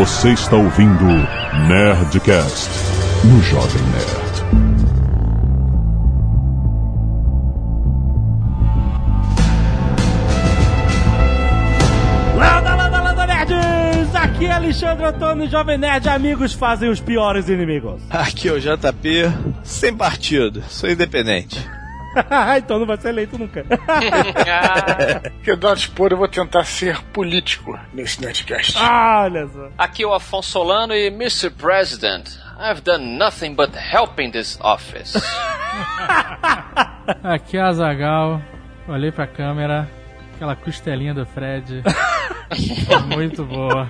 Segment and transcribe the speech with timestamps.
[0.00, 1.04] Você está ouvindo
[1.68, 2.70] Nerdcast
[3.22, 4.40] no Jovem Nerd.
[12.34, 14.14] Landa, landa, landa, nerds!
[14.14, 16.08] Aqui é Alexandre Antônio, Jovem Nerd.
[16.08, 18.00] Amigos fazem os piores inimigos.
[18.08, 19.30] Aqui é o JP,
[19.62, 21.79] sem partido, sou independente.
[22.58, 23.64] então não vai ser eleito nunca.
[25.46, 28.76] Eduardo Spor, eu vou tentar ser político nesse Nerdcast.
[28.78, 29.68] Ah, Olha só.
[29.78, 31.50] Aqui é o Afonso Solano e Mr.
[31.50, 32.28] President,
[32.58, 35.14] I've done nothing but helping this office.
[37.22, 38.42] Aqui é a Azagal.
[38.88, 39.88] Olhei pra câmera.
[40.34, 41.82] Aquela costelinha do Fred.
[43.14, 43.88] Muito boa.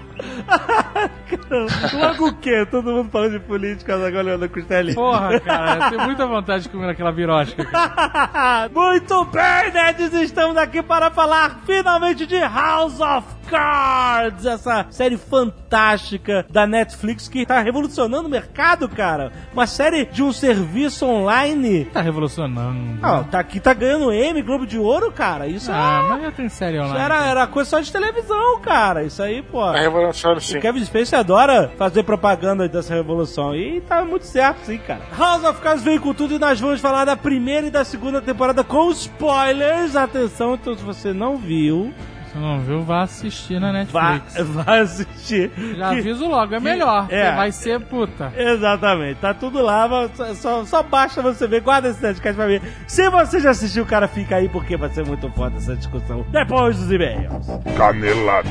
[1.94, 2.66] Logo o quê?
[2.70, 4.94] Todo mundo falando de política, agora olhando a costelinha.
[4.94, 7.62] Porra, cara, eu tenho muita vontade de comer aquela birosca.
[8.72, 10.12] Muito bem, nerds!
[10.14, 17.44] Estamos aqui para falar finalmente de House of Cards, essa série fantástica da Netflix que
[17.44, 19.32] tá revolucionando o mercado, cara.
[19.52, 21.86] Uma série de um serviço online.
[21.86, 22.98] Tá revolucionando.
[23.02, 25.46] Ah, tá aqui, tá ganhando M, Globo de Ouro, cara.
[25.48, 27.04] Isso, Ah, é- mas já tem série isso online.
[27.04, 29.02] era, era coisa só de televisão, cara.
[29.02, 29.60] Isso aí, pô.
[29.62, 30.60] A revolução O sim.
[30.60, 33.54] Kevin Spacey adora fazer propaganda dessa revolução.
[33.54, 35.00] E tá muito certo, sim, cara.
[35.16, 38.20] House of Cards veio com tudo e nós vamos falar da primeira e da segunda
[38.20, 39.94] temporada com spoilers.
[39.94, 41.94] Atenção, então se você não viu,
[42.32, 44.46] Se não viu, vá assistir na vá, Netflix.
[44.54, 45.50] vá assistir.
[45.76, 47.06] Já Que- aviso logo, é melhor.
[47.10, 47.34] É.
[47.34, 48.32] Vai ser puta.
[48.36, 52.62] Exatamente, tá tudo lá, só, só, só basta você ver, guarda esse podcast pra ver.
[52.86, 56.76] Se você já assistiu, cara, fica aí porque vai ser muito foda essa discussão depois
[56.78, 57.46] dos e-mails.
[57.76, 58.48] Canelada.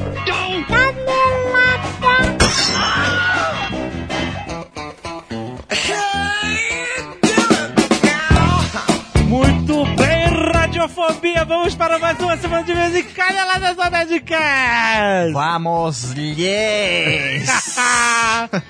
[9.28, 10.19] Muito bem,
[10.74, 15.34] Radiofobia, vamos para mais uma semana de vez em Caneladas da Nerdcast!
[15.34, 17.76] Vamos, yes!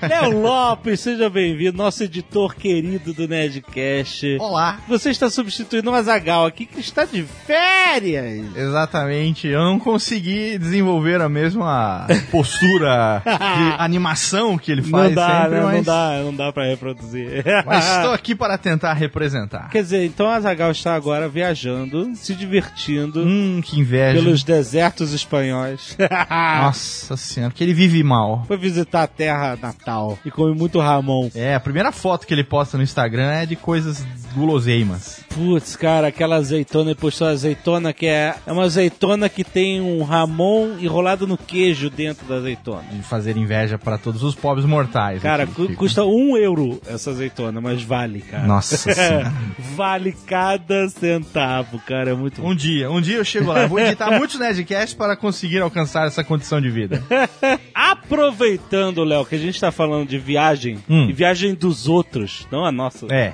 [0.00, 4.38] Léo Lopes, seja bem-vindo, nosso editor querido do Nerdcast.
[4.40, 8.56] Olá, Você está substituindo o Azagal aqui, que está de férias.
[8.56, 9.46] exatamente.
[9.46, 15.50] Eu não consegui desenvolver a mesma postura de animação que ele faz não dá, sempre,
[15.50, 15.60] né?
[15.64, 17.44] mas, não dá, não dá pra reproduzir.
[17.66, 19.68] mas estou aqui para tentar representar.
[19.68, 24.18] Quer dizer, então o Azagal está agora viajando, se divertindo Hum, que inveja.
[24.22, 25.96] pelos desertos espanhóis.
[26.62, 28.44] Nossa senhora, que ele vive mal.
[28.46, 31.30] Foi visitar a terra natal e come muito Ramon.
[31.34, 34.04] É, a primeira foto que ele posta no Instagram é de coisas
[34.34, 35.20] guloseimas.
[35.28, 40.02] Putz, cara, aquela azeitona, postou a azeitona que é, é uma azeitona que tem um
[40.02, 42.82] Ramon enrolado no queijo dentro da azeitona.
[42.92, 45.22] De fazer inveja para todos os pobres mortais.
[45.22, 45.76] Cara, cu- fica.
[45.76, 48.46] custa um euro essa azeitona, mas vale, cara.
[48.46, 48.90] Nossa
[49.76, 53.62] vale cada centavo, cara, é muito Um dia, um dia eu chego lá.
[53.62, 57.02] Eu vou editar muitos Nerdcasts para conseguir alcançar essa condição de vida.
[57.74, 61.08] Aproveitando, Léo, que a gente tá falando de viagem, Hum.
[61.08, 63.06] e viagem dos outros, não a nossa.
[63.10, 63.32] É,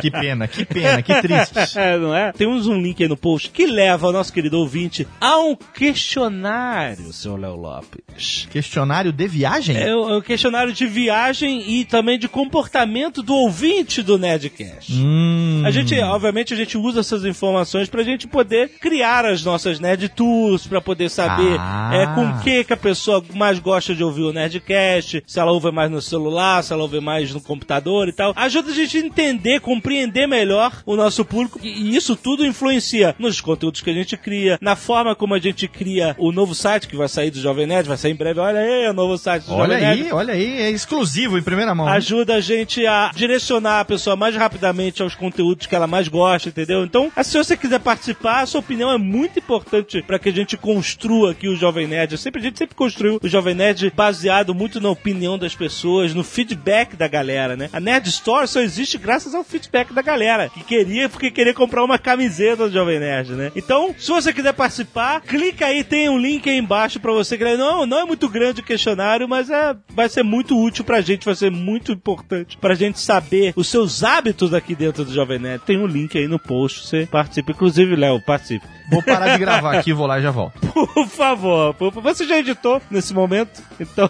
[0.00, 1.54] que pena, que pena, que triste.
[1.80, 2.32] É, não é?
[2.32, 7.12] Temos um link aí no post que leva o nosso querido ouvinte a um questionário,
[7.12, 8.48] seu Léo Lopes.
[8.50, 9.76] Questionário de viagem?
[9.76, 14.92] É um é um questionário de viagem e também de comportamento do ouvinte do Nerdcast.
[14.92, 15.62] Hum.
[15.64, 20.08] A gente, obviamente, a gente usa essas informações pra gente poder criar as nossas Nerd
[20.10, 21.90] Tours, pra poder saber Ah.
[21.94, 25.70] é, com que, que a pessoa mais gosta de ouvir o Nerdcast, se ela ouve
[25.70, 28.32] mais no celular, se ela ouve mais no computador e tal.
[28.36, 33.40] Ajuda a gente a entender, compreender melhor o nosso público e isso tudo influencia nos
[33.40, 36.96] conteúdos que a gente cria, na forma como a gente cria o novo site que
[36.96, 38.40] vai sair do Jovem Nerd, vai sair em breve.
[38.40, 41.42] Olha aí, o novo site do Olha Jovem Nerd aí, olha aí, é exclusivo em
[41.42, 41.88] primeira mão.
[41.88, 46.48] ajuda a gente a direcionar a pessoa mais rapidamente aos conteúdos que ela mais gosta,
[46.48, 46.84] entendeu?
[46.84, 50.56] Então, se você quiser participar, a sua opinião é muito importante para que a gente
[50.56, 52.16] construa aqui o Jovem Nerd.
[52.18, 56.24] Sempre, a gente sempre construiu o Jovem Nerd baseado muito na opinião das pessoas, no
[56.24, 57.68] feedback da galera, né?
[57.72, 60.09] A Nerd Store só existe graças ao feedback da galera,
[60.52, 63.52] que queria, porque queria comprar uma camiseta do Jovem Nerd, né?
[63.54, 67.86] Então, se você quiser participar, clica aí, tem um link aí embaixo para você não,
[67.86, 71.34] não é muito grande o questionário, mas é, vai ser muito útil pra gente, vai
[71.34, 75.64] ser muito importante pra gente saber os seus hábitos aqui dentro do Jovem Nerd.
[75.64, 77.52] Tem um link aí no post, você participa.
[77.52, 78.66] Inclusive, Léo, participe.
[78.90, 80.58] Vou parar de gravar aqui, vou lá e já volto.
[80.60, 82.14] Por favor, por favor.
[82.14, 84.08] você já editou nesse momento, então,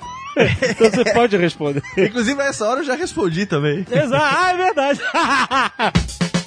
[0.70, 1.82] então você pode responder.
[1.96, 3.84] Inclusive, a essa hora eu já respondi também.
[3.90, 5.00] Exato, ah, é verdade.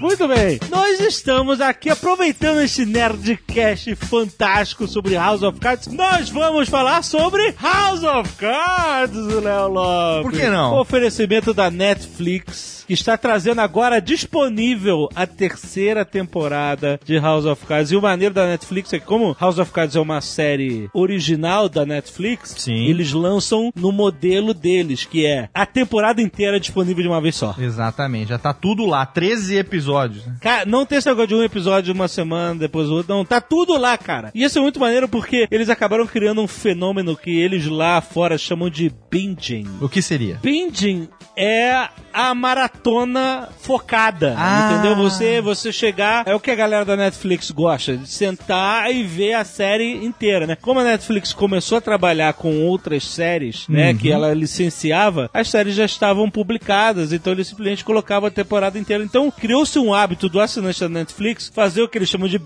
[0.00, 0.58] Muito bem.
[0.70, 5.86] Nós estamos aqui aproveitando este Nerdcast fantástico sobre House of Cards.
[5.88, 10.22] Nós vamos falar sobre House of Cards, Léo Lopes.
[10.22, 10.74] Por que não?
[10.74, 17.64] O oferecimento da Netflix, que está trazendo agora disponível a terceira temporada de House of
[17.64, 17.92] Cards.
[17.92, 21.68] E o maneiro da Netflix é que, como House of Cards é uma série original
[21.68, 22.86] da Netflix, Sim.
[22.86, 27.54] eles lançam no modelo deles, que é a temporada inteira disponível de uma vez só.
[27.58, 29.93] Exatamente, já tá tudo lá, 13 episódios.
[30.26, 30.36] Né?
[30.40, 33.14] Cara, não tem esse negócio de um episódio uma semana, depois o outro.
[33.14, 34.30] Não, tá tudo lá, cara.
[34.34, 38.36] E isso é muito maneiro porque eles acabaram criando um fenômeno que eles lá fora
[38.38, 39.66] chamam de binging.
[39.80, 40.38] O que seria?
[40.42, 44.70] Binging é a maratona focada, Ah.
[44.72, 44.96] entendeu?
[44.96, 49.34] Você você chegar, é o que a galera da Netflix gosta, de sentar e ver
[49.34, 50.56] a série inteira, né?
[50.56, 53.96] Como a Netflix começou a trabalhar com outras séries, né, Uhum.
[53.98, 59.02] que ela licenciava, as séries já estavam publicadas, então eles simplesmente colocavam a temporada inteira.
[59.04, 62.38] Então criou-se um hábito do assinante da Netflix fazer o que eles chamam de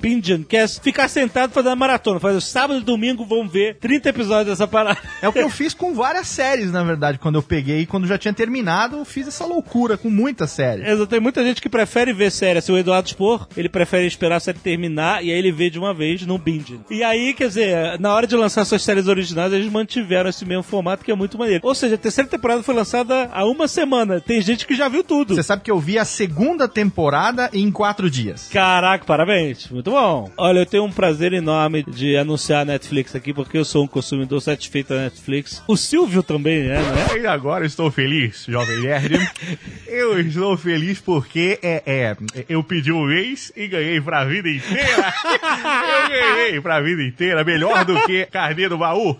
[0.49, 4.67] que é ficar sentado fazendo maratona, fazer sábado e domingo vão ver 30 episódios dessa
[4.67, 4.99] parada.
[5.21, 8.17] É o que eu fiz com várias séries, na verdade, quando eu peguei, quando já
[8.17, 10.87] tinha terminado, eu fiz essa loucura com muitas séries.
[10.87, 12.61] Exato, tem muita gente que prefere ver série.
[12.61, 15.79] Assim, o Eduardo Spor, ele prefere esperar a série terminar e aí ele vê de
[15.79, 16.79] uma vez no binge.
[16.89, 20.63] E aí, quer dizer, na hora de lançar suas séries originais, eles mantiveram esse mesmo
[20.63, 21.67] formato que é muito maneiro.
[21.67, 24.21] Ou seja, a terceira temporada foi lançada há uma semana.
[24.21, 25.35] Tem gente que já viu tudo.
[25.35, 27.18] Você sabe que eu vi a segunda temporada
[27.53, 28.49] em quatro dias.
[28.53, 29.69] Caraca, parabéns.
[29.71, 30.31] Muito bom.
[30.37, 33.87] Olha, eu tenho um prazer enorme de anunciar a Netflix aqui, porque eu sou um
[33.87, 35.63] consumidor satisfeito da Netflix.
[35.67, 37.21] O Silvio também é, né?
[37.21, 39.19] E agora estou feliz, Jovem Nerd.
[39.87, 42.17] eu estou feliz porque é, é,
[42.49, 45.15] eu pedi um mês e ganhei pra vida inteira.
[45.25, 49.17] eu ganhei pra vida inteira, melhor do que carnê do baú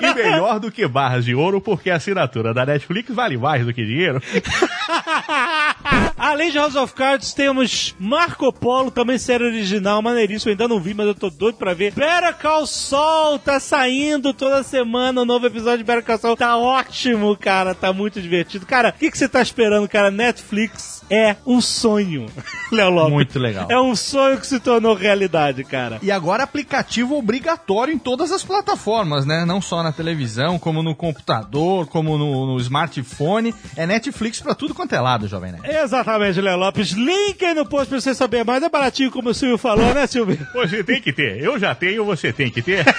[0.00, 3.72] e melhor do que barras de ouro, porque a assinatura da Netflix vale mais do
[3.72, 4.20] que dinheiro.
[6.26, 10.50] Além de House of Cards, temos Marco Polo, também série original, maneiríssimo.
[10.50, 11.92] Eu ainda não vi, mas eu tô doido pra ver.
[11.92, 16.36] Better Call Saul, tá saindo toda semana um novo episódio de Better Call Saul.
[16.36, 18.66] Tá ótimo, cara, tá muito divertido.
[18.66, 20.10] Cara, o que, que você tá esperando, cara?
[20.10, 22.26] Netflix é um sonho,
[22.72, 23.12] Léo Lopes.
[23.12, 23.68] Muito legal.
[23.70, 26.00] É um sonho que se tornou realidade, cara.
[26.02, 29.44] E agora aplicativo obrigatório em todas as plataformas, né?
[29.44, 33.54] Não só na televisão, como no computador, como no, no smartphone.
[33.76, 35.68] É Netflix pra tudo quanto é lado, Jovem Nerd.
[35.68, 36.92] Exatamente, Léo Lopes.
[36.92, 38.62] Link aí no post pra você saber mais.
[38.62, 40.38] É baratinho, como o Silvio falou, né, Silvio?
[40.54, 41.42] Você tem que ter.
[41.42, 42.84] Eu já tenho, você tem que ter.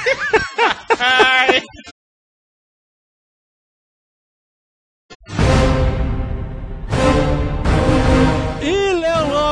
[1.53, 1.96] E,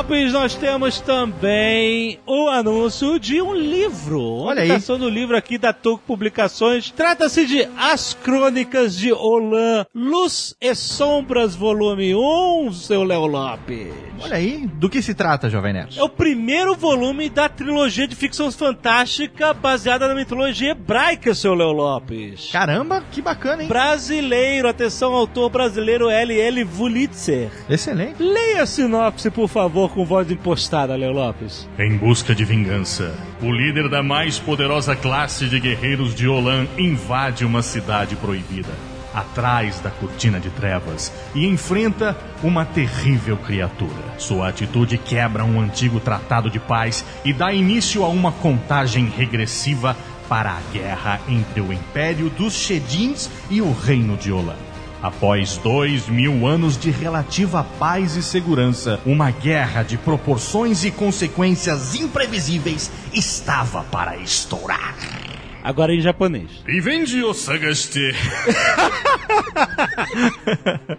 [0.06, 4.22] Lopes, nós temos também o anúncio de um livro.
[4.22, 4.68] Olha aí.
[4.68, 6.92] Publicação do livro aqui da Toco Publicações.
[6.92, 13.94] Trata-se de As Crônicas de Olan, Luz e Sombras, volume 1, seu Léo Lopes.
[14.22, 15.98] Olha aí, do que se trata, Jovem Nerd?
[15.98, 21.72] É o primeiro volume da trilogia de ficção fantástica baseada na mitologia hebraica, seu Léo
[21.72, 22.52] Lopes.
[22.52, 23.68] Caramba, que bacana, hein?
[23.68, 26.64] Brasileiro, atenção, autor brasileiro L.L.
[26.64, 27.50] Vulitzer.
[27.68, 28.22] Excelente.
[28.22, 31.68] Leia a sinopse, por favor, com voz impostada, Léo Lopes.
[31.80, 37.46] Em busca de vingança, o líder da mais poderosa classe de guerreiros de Olan invade
[37.46, 38.74] uma cidade proibida,
[39.14, 44.04] atrás da cortina de trevas, e enfrenta uma terrível criatura.
[44.18, 49.96] Sua atitude quebra um antigo tratado de paz e dá início a uma contagem regressiva
[50.28, 54.65] para a guerra entre o Império dos Shedins e o Reino de Olan.
[55.06, 61.94] Após dois mil anos de relativa paz e segurança, uma guerra de proporções e consequências
[61.94, 64.96] imprevisíveis estava para estourar.
[65.66, 66.52] Agora em japonês.
[66.70, 68.00] Invendi o Sagaste.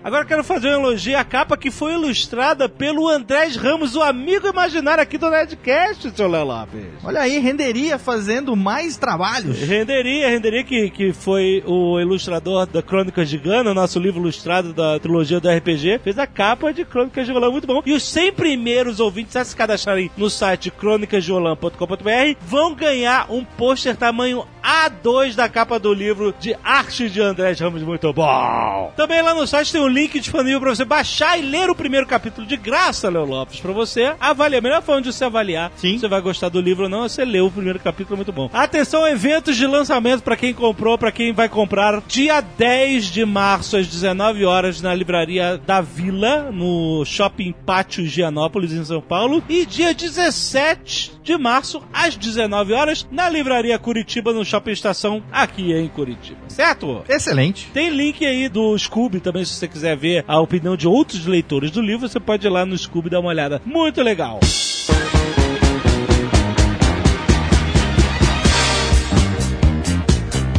[0.02, 4.02] Agora eu quero fazer um elogio à capa que foi ilustrada pelo Andrés Ramos, o
[4.02, 6.82] amigo imaginário aqui do Nerdcast, seu Léo Lopes.
[7.04, 9.56] Olha aí, renderia fazendo mais trabalhos.
[9.60, 14.98] Renderia, Renderia que, que foi o ilustrador da Crônicas de Gana, nosso livro ilustrado da
[14.98, 17.82] trilogia do RPG, fez a capa de Crônicas de Roland, muito bom.
[17.86, 23.96] E os 100 primeiros ouvintes a se cadastrarem no site crônicasdeolan.com.br vão ganhar um pôster
[23.96, 28.92] tamanho A2 da capa do livro de arte de Andrés Ramos, muito bom.
[28.96, 32.04] Também lá no site tem um link disponível para você baixar e ler o primeiro
[32.04, 34.58] capítulo de graça, Léo Lopes, para você avaliar.
[34.58, 35.92] A melhor forma de você avaliar Sim.
[35.92, 38.32] se você vai gostar do livro ou não, é você ler o primeiro capítulo, muito
[38.32, 38.50] bom.
[38.52, 42.02] Atenção, eventos de lançamento para quem comprou, para quem vai comprar.
[42.08, 48.72] Dia 10 de março, às 19 horas, na livraria da Vila, no Shopping Pátio Gianópolis,
[48.72, 49.44] em São Paulo.
[49.48, 55.72] E dia 17 de março, às 19 horas, na Livraria Curitiba, no Shopping Estação, aqui
[55.72, 56.38] em Curitiba.
[56.48, 57.02] Certo?
[57.08, 57.68] Excelente.
[57.74, 61.72] Tem link aí do Scooby também, se você quiser ver a opinião de outros leitores
[61.72, 63.60] do livro, você pode ir lá no Scooby dar uma olhada.
[63.64, 64.38] Muito legal.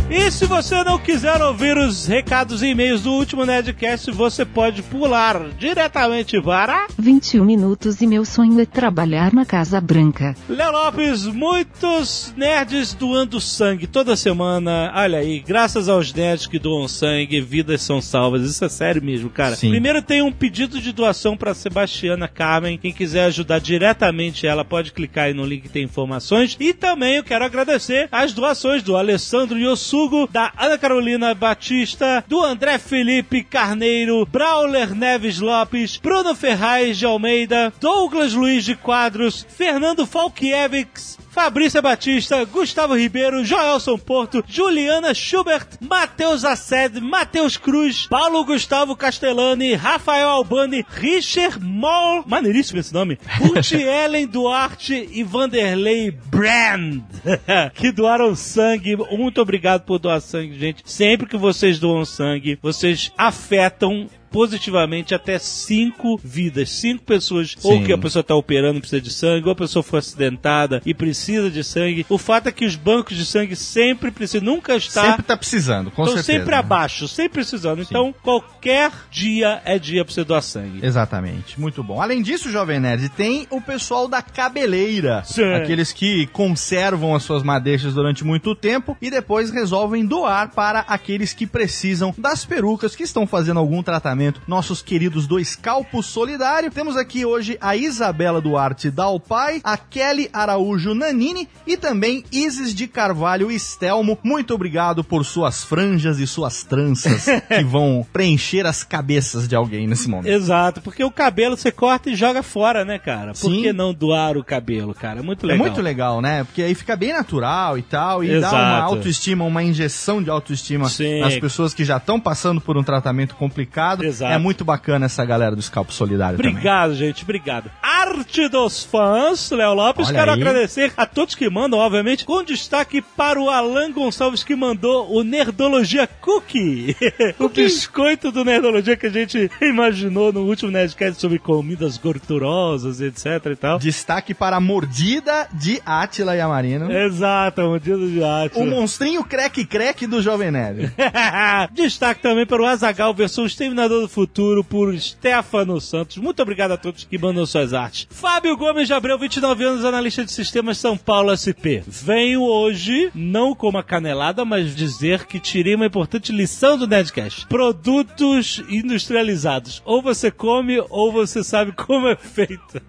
[0.10, 4.82] E se você não quiser ouvir os recados e e-mails do último Nerdcast, você pode
[4.82, 10.34] pular diretamente para 21 minutos e meu sonho é trabalhar na Casa Branca.
[10.48, 14.94] Léo Lopes, muitos nerds doando sangue toda semana.
[14.96, 18.50] Olha aí, graças aos nerds que doam sangue, vidas são salvas.
[18.50, 19.58] Isso é sério mesmo, cara.
[19.58, 19.72] Sim.
[19.72, 22.78] Primeiro tem um pedido de doação para Sebastiana Carmen.
[22.78, 26.56] Quem quiser ajudar diretamente ela, pode clicar aí no link que tem informações.
[26.62, 29.60] E também eu quero agradecer as doações do Alessandro
[29.98, 37.06] Yossugo, da Ana Carolina Batista, do André Felipe Carneiro, Brauler Neves Lopes, Bruno Ferraz de
[37.06, 45.68] Almeida, Douglas Luiz de Quadros, Fernando Falkiewicz, Fabrícia Batista, Gustavo Ribeiro, Joelson Porto, Juliana Schubert,
[45.80, 53.72] Matheus Assed, Matheus Cruz, Paulo Gustavo Castellani, Rafael Albani, Richard Moll, maneiríssimo esse nome, Ruth
[53.72, 57.04] Ellen Duarte e Vanderlei Brand,
[57.76, 58.98] que doaram sangue.
[59.12, 60.84] Muito obrigado por doar sangue, gente.
[60.86, 67.84] Sempre que vocês doam sangue, vocês afetam positivamente até cinco vidas, cinco pessoas, ou Sim.
[67.84, 70.94] que a pessoa está operando e precisa de sangue, ou a pessoa foi acidentada e
[70.94, 72.06] precisa de sangue.
[72.10, 75.92] O fato é que os bancos de sangue sempre precisam, nunca está Sempre tá precisando,
[75.92, 76.40] com estão certeza.
[76.40, 77.82] sempre abaixo, sempre precisando.
[77.82, 80.86] Então, qualquer dia é dia pra você doar sangue.
[80.86, 82.02] Exatamente, muito bom.
[82.02, 85.24] Além disso, Jovem Nerd, tem o pessoal da cabeleira.
[85.26, 85.54] Sim.
[85.54, 91.34] Aqueles que conservam as suas madeixas durante muito tempo e depois resolvem doar para aqueles
[91.34, 94.17] que precisam das perucas, que estão fazendo algum tratamento.
[94.48, 96.72] Nossos queridos do Escalpo Solidário.
[96.72, 102.88] Temos aqui hoje a Isabela Duarte Dalpai, a Kelly Araújo Nanini e também Isis de
[102.88, 104.18] Carvalho Estelmo.
[104.24, 109.88] Muito obrigado por suas franjas e suas tranças que vão preencher as cabeças de alguém
[109.88, 110.34] nesse momento.
[110.34, 113.34] Exato, porque o cabelo você corta e joga fora, né, cara?
[113.34, 113.62] Por Sim.
[113.62, 115.20] que não doar o cabelo, cara?
[115.20, 115.66] É muito É legal.
[115.68, 116.44] muito legal, né?
[116.44, 118.56] Porque aí fica bem natural e tal, e dá Exato.
[118.56, 121.20] uma autoestima, uma injeção de autoestima Sim.
[121.20, 124.04] nas pessoas que já estão passando por um tratamento complicado.
[124.08, 124.34] Exato.
[124.34, 126.52] É muito bacana essa galera do Scalpo Solidário também.
[126.52, 127.70] Obrigado, gente, obrigado.
[127.82, 130.08] Arte dos fãs, Léo Lopes.
[130.08, 130.42] Olha Quero aí.
[130.42, 135.24] agradecer a todos que mandam, obviamente, com destaque para o Alan Gonçalves que mandou o
[135.24, 136.96] Nerdologia Cookie.
[137.40, 143.26] o biscoito do Nerdologia que a gente imaginou no último Nerdcast sobre comidas gordurosas, etc
[143.52, 143.80] e tal.
[143.80, 146.92] Destaque para a mordida de Átila Yamarino.
[146.92, 148.58] Exato, um dia de arte.
[148.58, 150.94] O monstrinho creque-creque do Jovem Nerd.
[151.74, 156.18] Destaque também para o Azagal versão Exterminador do Futuro por Stefano Santos.
[156.18, 158.08] Muito obrigado a todos que mandam suas artes.
[158.10, 161.84] Fábio Gomes de Abreu, 29 anos, analista de sistemas São Paulo SP.
[161.88, 167.48] Venho hoje, não como a canelada, mas dizer que tirei uma importante lição do Nerdcast.
[167.48, 169.82] Produtos industrializados.
[169.86, 172.82] Ou você come, ou você sabe como é feito.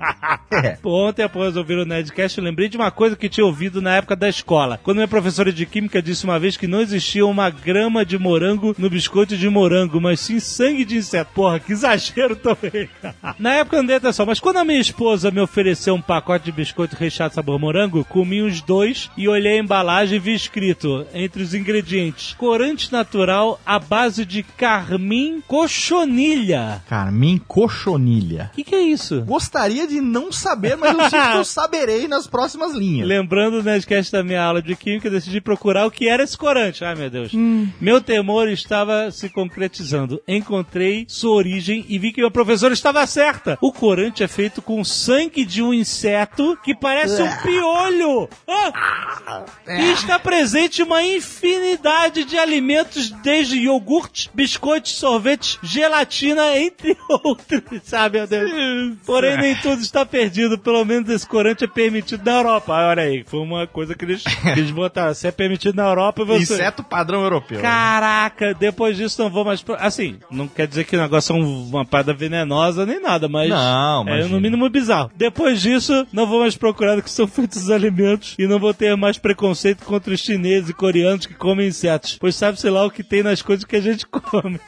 [0.52, 0.78] É.
[0.84, 4.14] Ontem, após ouvir o Nerdcast, eu lembrei de uma coisa que tinha ouvido na época
[4.14, 4.78] da escola.
[4.82, 8.74] Quando minha professora de química disse uma vez que não existia uma grama de morango
[8.78, 11.30] no biscoito de morango, mas sim sangue de inseto.
[11.34, 12.88] Porra, que exagero também.
[13.38, 16.46] na época eu não dei atenção, mas quando a minha esposa me ofereceu um pacote
[16.46, 21.06] de biscoito recheado sabor morango, comi uns dois e olhei a embalagem e vi escrito,
[21.14, 26.82] entre os ingredientes, corante natural à base de carmim cochonilha.
[26.88, 28.50] Carmim Cochonilha.
[28.52, 29.22] O que, que é isso?
[29.22, 33.06] Gostaria de não saber, mas eu sinto que eu saberei nas próximas linhas.
[33.06, 36.84] Lembrando o Nerdcast da minha aula de Química, decidi procurar o que era esse corante.
[36.84, 37.32] Ai, meu Deus.
[37.80, 40.20] Meu temor estava se concretizando.
[40.26, 43.58] Encontrei sua origem e vi que meu professor estava certa.
[43.60, 48.28] O corante é feito com sangue de um inseto que parece um piolho.
[48.46, 49.44] Ah!
[49.68, 57.62] E está presente uma infinidade de alimentos, desde iogurte, biscoitos, sorvetes, gelatina, entre outros.
[57.84, 58.96] Sabe, meu Deus?
[59.04, 60.58] Porém, nem tudo está perdido.
[60.58, 62.74] Pelo menos esse corante é permitido na Europa.
[62.74, 65.14] Ah, Olha aí, foi uma coisa que eles, que eles botaram.
[65.14, 66.54] Se é permitido na Europa, você...
[66.54, 67.60] Inseto padrão europeu.
[67.60, 69.64] Caraca, depois disso não vou mais.
[69.78, 73.48] Assim, não quer dizer que o negócio é um- uma parada venenosa nem nada, mas.
[73.48, 75.10] Não, É no mínimo bizarro.
[75.16, 78.72] Depois disso, não vou mais procurar do que são feitos os alimentos e não vou
[78.74, 82.16] ter mais preconceito contra os chineses e coreanos que comem insetos.
[82.20, 84.58] Pois sabe-se lá o que tem nas coisas que a gente come.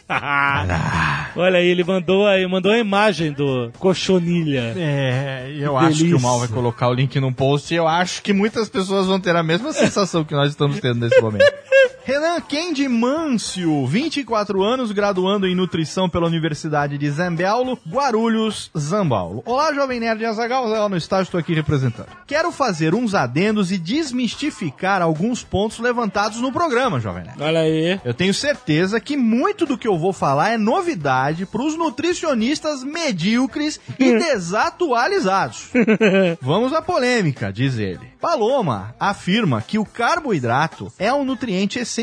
[1.37, 4.75] Olha aí, ele mandou aí, mandou a imagem do cochonilha.
[4.76, 6.21] É, eu Que acho que o.
[6.21, 9.35] Mal vai colocar o link no post e eu acho que muitas pessoas vão ter
[9.35, 11.45] a mesma sensação que nós estamos tendo nesse momento.
[12.11, 19.45] Renan Kendi Mâncio, 24 anos, graduando em nutrição pela Universidade de Zambaulo, Guarulhos, Zambaulo.
[19.47, 22.09] Olá, Jovem Nerd Azagal, Azaghal no estágio, estou aqui representando.
[22.26, 27.40] Quero fazer uns adendos e desmistificar alguns pontos levantados no programa, Jovem Nerd.
[27.40, 28.00] Olha aí.
[28.05, 32.83] Eu tenho certeza que muito do que eu vou falar é novidade para os nutricionistas
[32.83, 35.71] medíocres e desatualizados.
[36.43, 38.11] Vamos à polêmica, diz ele.
[38.21, 42.00] Paloma afirma que o carboidrato é um nutriente essencial,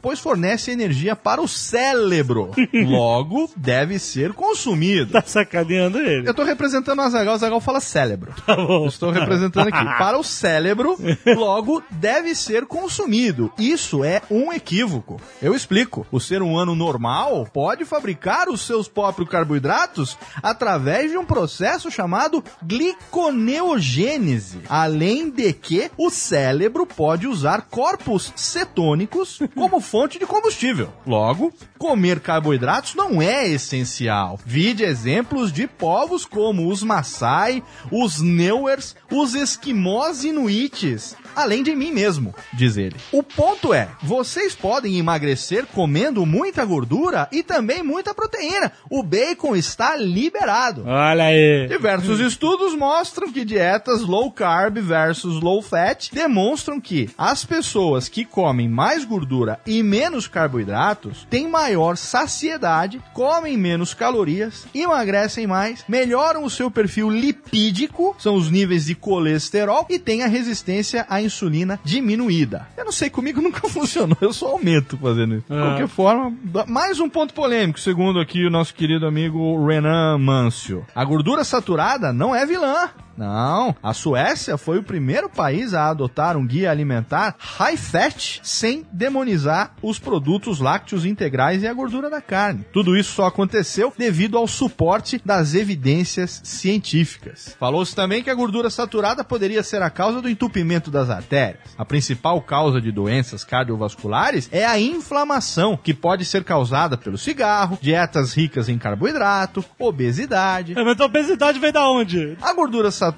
[0.00, 2.50] pois fornece energia para o cérebro.
[2.72, 5.12] Logo, deve ser consumido.
[5.12, 6.28] Tá sacaneando ele.
[6.28, 8.34] Eu tô representando o Azagal, o Azagal fala cérebro.
[8.46, 8.86] Tá bom.
[8.86, 9.84] Estou representando aqui.
[9.98, 10.96] Para o cérebro,
[11.36, 13.52] logo, deve ser consumido.
[13.58, 15.20] Isso é um equívoco.
[15.40, 16.06] Eu explico.
[16.10, 22.42] O ser humano normal pode fabricar os seus próprios carboidratos através de um processo chamado
[22.62, 24.60] gliconeogênese.
[24.68, 29.21] Além de que o cérebro pode usar corpos cetônicos
[29.54, 30.92] como fonte de combustível.
[31.06, 34.38] Logo, comer carboidratos não é essencial.
[34.44, 41.92] Vide exemplos de povos como os Maasai, os Neuers, os Esquimós inuites, além de mim
[41.92, 42.96] mesmo, diz ele.
[43.10, 48.72] O ponto é, vocês podem emagrecer comendo muita gordura e também muita proteína.
[48.90, 50.84] O bacon está liberado.
[50.86, 51.66] Olha aí.
[51.68, 58.24] Diversos estudos mostram que dietas low carb versus low fat demonstram que as pessoas que
[58.24, 66.44] comem mais gordura e menos carboidratos têm maior saciedade, comem menos calorias, emagrecem mais, melhoram
[66.44, 71.78] o seu perfil lipídico, são os níveis de colesterol e têm a resistência à insulina
[71.84, 72.66] diminuída.
[72.74, 75.46] Eu não sei, comigo nunca funcionou, eu só aumento fazendo isso.
[75.52, 75.62] De Ah.
[75.66, 76.34] qualquer forma,
[76.66, 80.86] mais um ponto polêmico, segundo aqui o nosso querido amigo Renan Mancio.
[80.94, 82.88] A gordura saturada não é vilã.
[83.16, 88.86] Não, a Suécia foi o primeiro país a adotar um guia alimentar high fat sem
[88.92, 92.64] demonizar os produtos lácteos integrais e a gordura da carne.
[92.72, 97.56] Tudo isso só aconteceu devido ao suporte das evidências científicas.
[97.58, 101.60] Falou-se também que a gordura saturada poderia ser a causa do entupimento das artérias.
[101.76, 107.78] A principal causa de doenças cardiovasculares é a inflamação, que pode ser causada pelo cigarro,
[107.80, 112.36] dietas ricas em carboidrato, obesidade, É, Mas a obesidade veio da onde?
[112.40, 113.11] a gordura saturada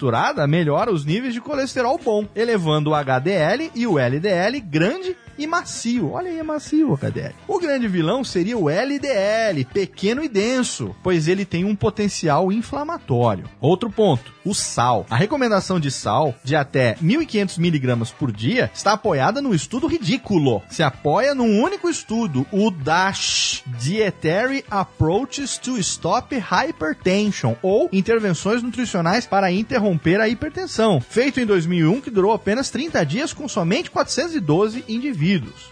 [0.46, 6.12] melhora os níveis de colesterol bom, elevando o HDL e o LDL grande e macio.
[6.12, 7.34] Olha aí, é macio HDL.
[7.48, 13.48] O grande vilão seria o LDL, pequeno e denso, pois ele tem um potencial inflamatório.
[13.60, 15.06] Outro ponto, o sal.
[15.10, 20.62] A recomendação de sal de até 1.500 miligramas por dia está apoiada num estudo ridículo.
[20.68, 29.26] Se apoia num único estudo, o DASH, Dietary Approaches to Stop Hypertension, ou Intervenções Nutricionais
[29.26, 34.84] para Interromper a Hipertensão, feito em 2001, que durou apenas 30 dias com somente 412
[34.88, 35.23] indivíduos.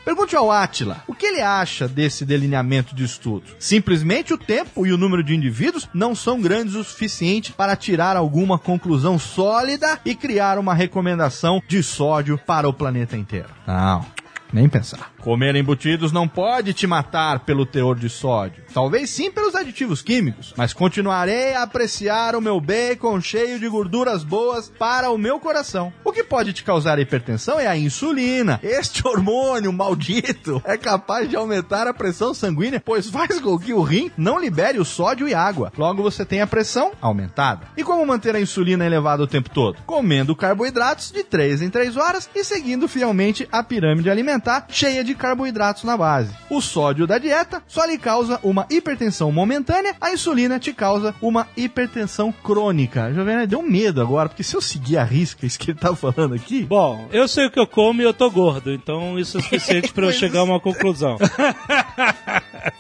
[0.05, 3.45] Pergunte ao Atila, o que ele acha desse delineamento de estudo?
[3.59, 8.17] Simplesmente o tempo e o número de indivíduos não são grandes o suficiente para tirar
[8.17, 13.49] alguma conclusão sólida e criar uma recomendação de sódio para o planeta inteiro.
[13.67, 14.05] Não.
[14.53, 15.12] Nem pensar.
[15.23, 18.65] Comer embutidos não pode te matar pelo teor de sódio.
[18.75, 24.25] Talvez sim pelos aditivos químicos, mas continuarei a apreciar o meu bacon cheio de gorduras
[24.25, 25.93] boas para o meu coração.
[26.05, 28.59] O que pode te causar hipertensão é a insulina.
[28.65, 33.81] Este hormônio maldito é capaz de aumentar a pressão sanguínea, pois faz com que o
[33.81, 35.73] rim não libere o sódio e água.
[35.79, 37.69] Logo você tem a pressão aumentada.
[37.77, 39.79] E como manter a insulina elevada o tempo todo?
[39.87, 45.12] Comendo carboidratos de 3 em 3 horas e seguindo fielmente a pirâmide alimentar cheia de
[45.15, 46.33] carboidratos na base.
[46.51, 51.49] O sódio da dieta só lhe causa uma hipertensão momentânea, a insulina te causa uma
[51.57, 53.13] hipertensão crônica.
[53.13, 56.35] Jovem, deu medo agora, porque se eu seguir a risca isso que ele tá falando
[56.35, 59.43] aqui, Bom, eu sei o que eu como e eu tô gordo, então isso é
[59.43, 61.17] suficiente pra eu chegar a uma conclusão.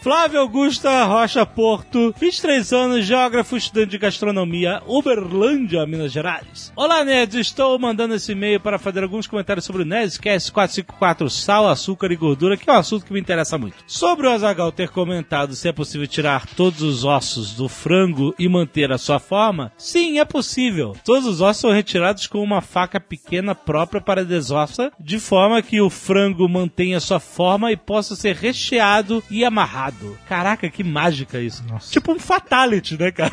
[0.00, 6.72] Flávio Augusta Rocha Porto, 23 anos, geógrafo, estudante de gastronomia, Uberlândia, Minas Gerais.
[6.74, 11.68] Olá, nerds, estou mandando esse e-mail para fazer alguns comentários sobre o Nerdcast 454 Sal,
[11.68, 13.82] Açúcar e Gordura, que é um assunto que me interessa muito.
[13.85, 18.48] Sobre o Azagal ter comentado se é possível tirar todos os ossos do frango e
[18.48, 20.96] manter a sua forma, sim, é possível.
[21.04, 25.80] Todos os ossos são retirados com uma faca pequena própria para desossa, de forma que
[25.80, 30.16] o frango mantenha sua forma e possa ser recheado e amarrado.
[30.28, 31.64] Caraca, que mágica isso.
[31.90, 33.32] Tipo um fatality, né, cara?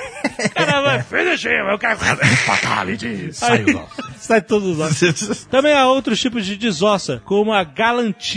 [0.54, 1.98] cara vai, finish him, eu quero...
[1.98, 3.80] fatality, sai Aí,
[4.16, 5.44] sai todos os ossos.
[5.50, 7.64] Também há outros tipos de desossa, como a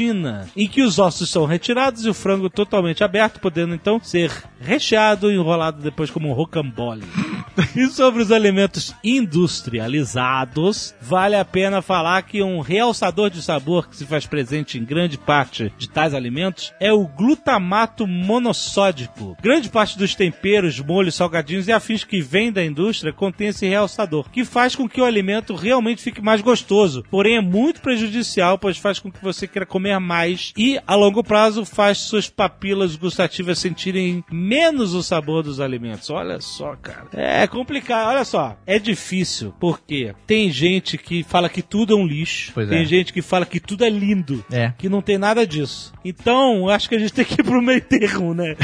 [0.02, 5.32] em que os ossos são retirados e o frango totalmente aberto, podendo então ser recheado
[5.32, 7.04] e enrolado depois como um rocambole.
[7.76, 13.96] E sobre os alimentos industrializados, vale a pena falar que um realçador de sabor que
[13.96, 19.38] se faz presente em grande parte de tais alimentos é o glutamato monossódico.
[19.42, 24.30] Grande parte dos temperos, molhos, salgadinhos e afins que vêm da indústria contém esse realçador,
[24.30, 27.04] que faz com que o alimento realmente fique mais gostoso.
[27.10, 31.24] Porém, é muito prejudicial, pois faz com que você queira comer mais e, a longo
[31.24, 36.10] prazo, faz suas papilas gustativas sentirem menos o sabor dos alimentos.
[36.10, 37.08] Olha só, cara.
[37.14, 38.10] É complicado.
[38.10, 38.58] Olha só.
[38.66, 42.52] É difícil, porque tem gente que fala que tudo é um lixo.
[42.54, 42.86] Pois tem é.
[42.86, 44.44] gente que fala que tudo é lindo.
[44.52, 44.74] É.
[44.78, 45.94] Que não tem nada disso.
[46.06, 48.56] Então, eu acho que a gente tem que ir pro meio termo, né?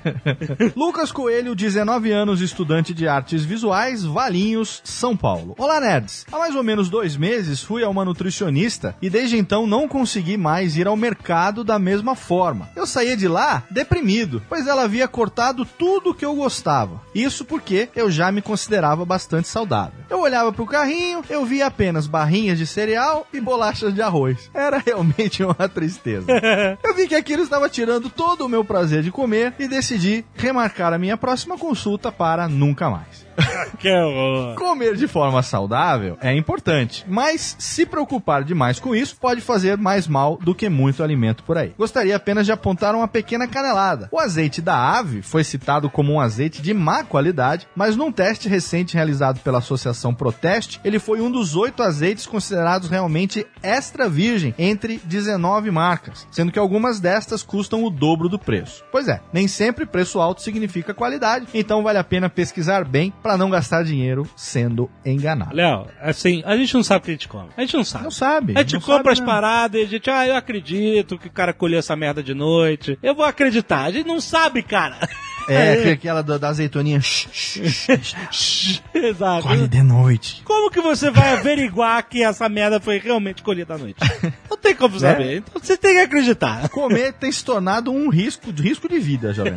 [0.76, 5.54] Lucas Coelho, 19 anos, estudante de artes visuais, Valinhos, São Paulo.
[5.58, 6.26] Olá, nerds!
[6.30, 10.36] Há mais ou menos dois meses fui a uma nutricionista e desde então não consegui
[10.46, 12.68] mais ir ao mercado da mesma forma.
[12.76, 17.00] Eu saía de lá deprimido, pois ela havia cortado tudo que eu gostava.
[17.12, 20.04] Isso porque eu já me considerava bastante saudável.
[20.08, 24.48] Eu olhava pro carrinho, eu via apenas barrinhas de cereal e bolachas de arroz.
[24.54, 26.26] Era realmente uma tristeza.
[26.80, 30.92] Eu vi que aquilo estava tirando todo o meu prazer de comer e decidi remarcar
[30.92, 33.25] a minha próxima consulta para nunca mais.
[33.78, 33.88] que.
[34.56, 40.06] Comer de forma saudável é importante, mas se preocupar demais com isso pode fazer mais
[40.06, 41.74] mal do que muito alimento por aí.
[41.78, 44.08] Gostaria apenas de apontar uma pequena canelada.
[44.10, 48.48] O azeite da ave foi citado como um azeite de má qualidade, mas num teste
[48.48, 54.54] recente realizado pela Associação Proteste, ele foi um dos oito azeites considerados realmente extra virgem
[54.58, 58.84] entre 19 marcas, sendo que algumas destas custam o dobro do preço.
[58.90, 63.36] Pois é, nem sempre preço alto significa qualidade, então vale a pena pesquisar bem para
[63.36, 65.52] não gastar dinheiro sendo enganado.
[65.52, 67.48] Léo, assim, a gente não sabe o que a gente come.
[67.56, 68.04] A gente não sabe.
[68.04, 68.52] Não sabe.
[68.54, 71.52] A gente não compra as paradas e a gente, ah, eu acredito que o cara
[71.52, 72.96] colheu essa merda de noite.
[73.02, 73.82] Eu vou acreditar.
[73.82, 74.96] A gente não sabe, cara.
[75.48, 77.00] É, que aquela da, da azeitoninha.
[78.94, 79.48] Exato.
[79.48, 80.42] Colhe de noite.
[80.44, 83.98] Como que você vai averiguar que essa merda foi realmente colhida à noite?
[84.48, 85.38] Não tem como saber.
[85.38, 86.68] Então você tem que acreditar.
[86.68, 89.56] Comer tem se tornado um risco, de risco de vida, jovem.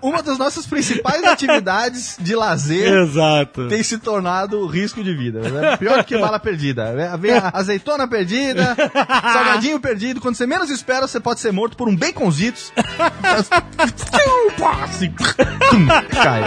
[0.00, 3.68] Uma das nossas principais atividades de lazer Exato.
[3.68, 5.40] tem se tornado risco de vida.
[5.40, 5.76] né?
[5.76, 6.94] Pior que bala perdida.
[7.18, 8.76] Vem a azeitona perdida,
[9.22, 10.20] salgadinho perdido.
[10.20, 12.72] Quando você menos espera, você pode ser morto por um baconzitos.
[14.84, 15.12] Assim,
[16.10, 16.42] Cai.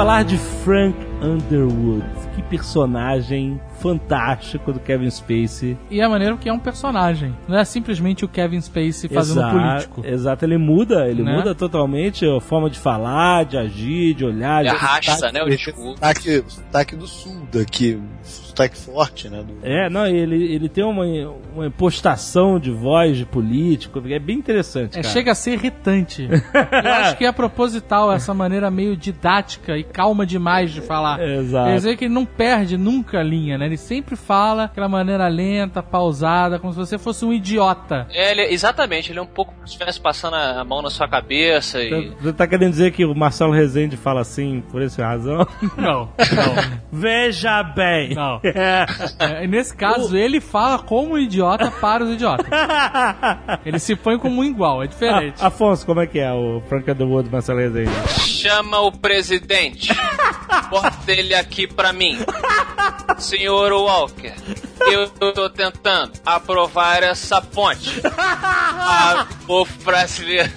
[0.00, 2.02] Falar de Frank Underwood.
[2.34, 5.76] Que personagem fantástico do Kevin Spacey.
[5.90, 7.36] E a maneira que é um personagem.
[7.46, 10.06] Não é simplesmente o Kevin Spacey fazendo Exato, político.
[10.06, 11.36] Exato, ele muda, ele Né?
[11.36, 14.60] muda totalmente a forma de falar, de agir, de olhar.
[14.60, 15.96] Ele de arrasta, né, o discurso.
[15.96, 18.00] sotaque, sotaque do sul daqui,
[18.50, 19.42] sotaque forte, né?
[19.42, 21.04] do- É, não, ele, ele tem uma,
[21.54, 24.98] uma impostação de voz de político, é bem interessante.
[24.98, 25.12] É, cara.
[25.12, 26.28] chega a ser irritante.
[26.30, 31.20] Eu acho que é proposital essa maneira meio didática e calma demais de falar.
[31.22, 31.68] Exato.
[31.68, 33.66] Quer dizer que ele não perde nunca a linha, né?
[33.66, 38.06] Ele sempre fala aquela maneira lenta, pausada, como se você fosse um idiota.
[38.10, 41.08] É, ele- exatamente, ele é um pouco como se estivesse passando a mão na sua
[41.08, 42.10] cabeça e.
[42.20, 45.46] Você tá querendo dizer que o Marcelo Rezende fala assim por essa razão?
[45.76, 46.10] Não, não,
[46.92, 48.14] Veja bem!
[48.14, 48.39] não.
[49.18, 52.46] É, nesse caso, ele fala como um idiota para os idiotas.
[53.64, 55.36] Ele se põe como um igual, é diferente.
[55.40, 57.90] Ah, Afonso, como é que é o Frank Underwood Marcelo Rezende?
[58.18, 59.92] Chama o presidente.
[60.70, 62.18] Bota ele aqui pra mim.
[63.18, 64.32] Senhor Walker,
[64.90, 68.00] eu tô tentando aprovar essa ponte.
[68.16, 70.50] A povo brasileiro.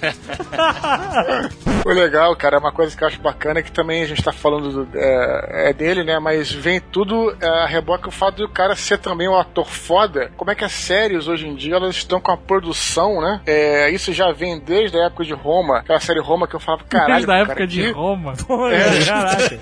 [1.82, 2.56] Foi legal, cara.
[2.56, 4.98] É uma coisa que eu acho bacana é que também a gente tá falando do-
[4.98, 6.18] é, é dele, né?
[6.18, 10.30] Mas vem tudo é, a reboque o fato do cara ser também um ator foda.
[10.36, 13.40] Como é que as séries hoje em dia elas estão com a produção, né?
[13.46, 16.84] É, isso já vem desde a época de Roma, aquela série Roma que eu falava,
[16.84, 19.04] caralho, Desde a cara, época de que- Roma, Pô, É.
[19.04, 19.60] caraca.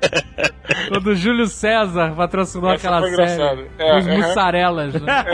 [0.88, 3.66] quando o Júlio César patrocinou Essa aquela série.
[3.78, 4.16] É, os aham.
[4.18, 5.24] mussarelas, né?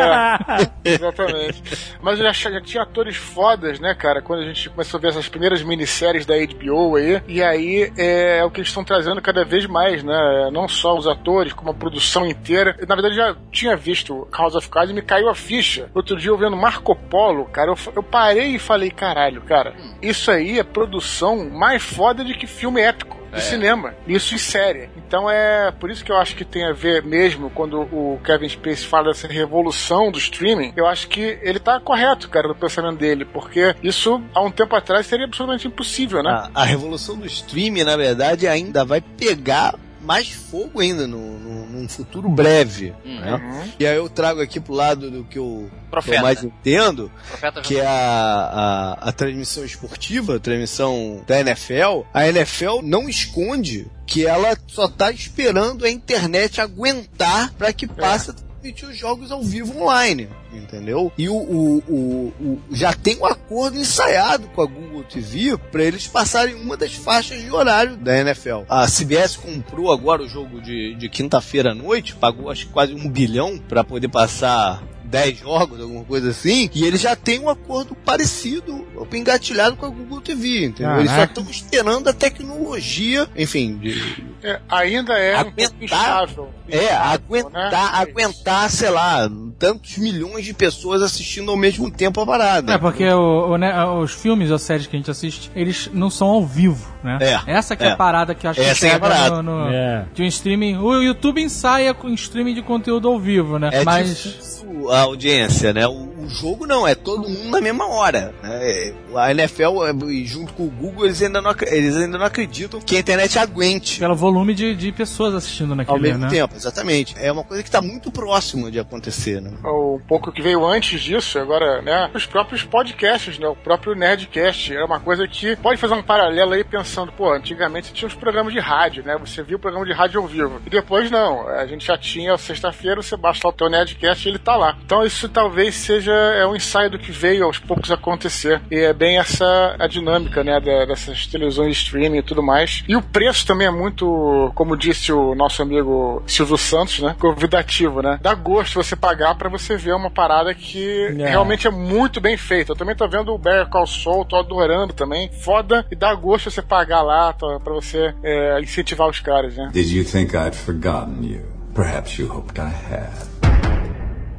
[0.85, 1.63] É, exatamente.
[2.01, 4.21] Mas já, já tinha atores fodas, né, cara?
[4.23, 7.23] Quando a gente começou a ver essas primeiras minisséries da HBO aí.
[7.29, 10.51] E aí é, o que eles estão trazendo cada vez mais, né?
[10.53, 12.77] Não só os atores, como a produção inteira.
[12.87, 15.91] Na verdade, já tinha visto House of Cards e me caiu a ficha.
[15.95, 20.31] Outro dia eu vendo Marco Polo, cara, eu, eu parei e falei, caralho, cara, isso
[20.31, 23.17] aí é produção mais foda de que filme épico.
[23.35, 23.95] de cinema.
[24.07, 24.89] Isso em série.
[24.97, 28.49] Então é por isso que eu acho que tem a ver mesmo quando o Kevin
[28.49, 30.73] Space fala dessa revolução do streaming.
[30.77, 34.75] Eu acho que ele tá correto, cara, no pensamento dele, porque isso há um tempo
[34.75, 36.31] atrás seria absolutamente impossível, né?
[36.31, 39.75] A, a revolução do streaming, na verdade, ainda vai pegar
[40.07, 42.95] mais fogo ainda no, no, num futuro breve.
[43.05, 43.75] Né?
[43.79, 45.69] E aí eu trago aqui pro lado do que eu,
[46.03, 51.41] que eu mais entendo, Profeta que é a, a, a transmissão esportiva, a transmissão da
[51.41, 52.03] NFL.
[52.15, 58.31] A NFL não esconde que ela só tá esperando a internet aguentar para que passe
[58.31, 61.13] a transmitir os jogos ao vivo online, entendeu?
[61.17, 65.85] E o, o- o- o- já tem um acordo ensaiado com a Google TV para
[65.85, 68.63] eles passarem uma das faixas de horário da NFL.
[68.69, 72.95] A CBS comprou agora o jogo de, de quinta-feira à noite, pagou acho que quase
[72.95, 77.49] um bilhão para poder passar 10 jogos, alguma coisa assim, e eles já têm um
[77.49, 80.99] acordo parecido, engatilhado com a Google TV, entendeu?
[80.99, 85.83] Eles só estão esperando a tecnologia, enfim, de, É, ainda é um pouco Aguentar.
[85.83, 86.51] instável.
[86.69, 87.89] é, Instável, aguentar, né?
[87.93, 92.73] aguentar, sei lá, tantos milhões de pessoas assistindo ao mesmo tempo a parada.
[92.75, 96.11] É, porque o- o, né, os filmes ou séries que a gente assiste, eles não
[96.11, 97.19] são ao vivo, né?
[97.21, 97.91] É, Essa que é, é.
[97.93, 99.43] a parada que eu acho Essa que é a parada.
[99.43, 100.05] no, no- É.
[100.15, 100.77] de um streaming.
[100.77, 103.71] O YouTube ensaia com streaming de conteúdo ao vivo, né?
[103.73, 105.87] É Mas difuso a audiência, né?
[105.87, 108.35] O, o jogo não, é todo mundo na mesma hora.
[108.43, 108.93] né?
[109.15, 112.81] A NFL, é, e junto com o Google, eles ainda, não, eles ainda não acreditam
[112.81, 113.99] que a internet aguente.
[113.99, 116.29] pelo volume de, de pessoas assistindo Ao naquele, mesmo né?
[116.29, 117.15] tempo, exatamente.
[117.19, 119.53] É uma coisa que está muito próxima de acontecer, né?
[119.65, 122.11] um pouco que veio antes disso, agora, né?
[122.15, 123.47] Os próprios podcasts, né?
[123.47, 124.75] O próprio Nerdcast.
[124.75, 128.53] Era uma coisa que pode fazer um paralelo aí pensando, pô, antigamente tinha os programas
[128.53, 129.17] de rádio, né?
[129.19, 130.61] Você via o programa de rádio ao vivo.
[130.67, 131.49] E depois não.
[131.49, 134.77] A gente já tinha sexta-feira, você baixa lá o teu Nerdcast e ele tá lá.
[134.85, 138.61] Então isso talvez seja é um ensaio do que veio aos poucos acontecer.
[138.71, 140.61] E é bem essa a dinâmica, né?
[140.61, 142.83] dessas televisões de streaming e tudo mais.
[142.89, 147.15] E o preço também é muito, como disse o nosso amigo Silvio Santos, né?
[147.19, 148.19] Convidativo, né?
[148.23, 151.29] Dá gosto você pagar pra você ver uma parada que É.
[151.31, 152.73] realmente é muito bem feita.
[152.73, 155.31] Eu também tô vendo o Bear Call Saul, tô adorando também.
[155.43, 159.71] Foda e dá gosto você pagar lá pra você é, incentivar os caras, né?
[159.73, 161.43] Did you think I'd forgotten you?
[161.75, 163.11] Perhaps you hoped I had.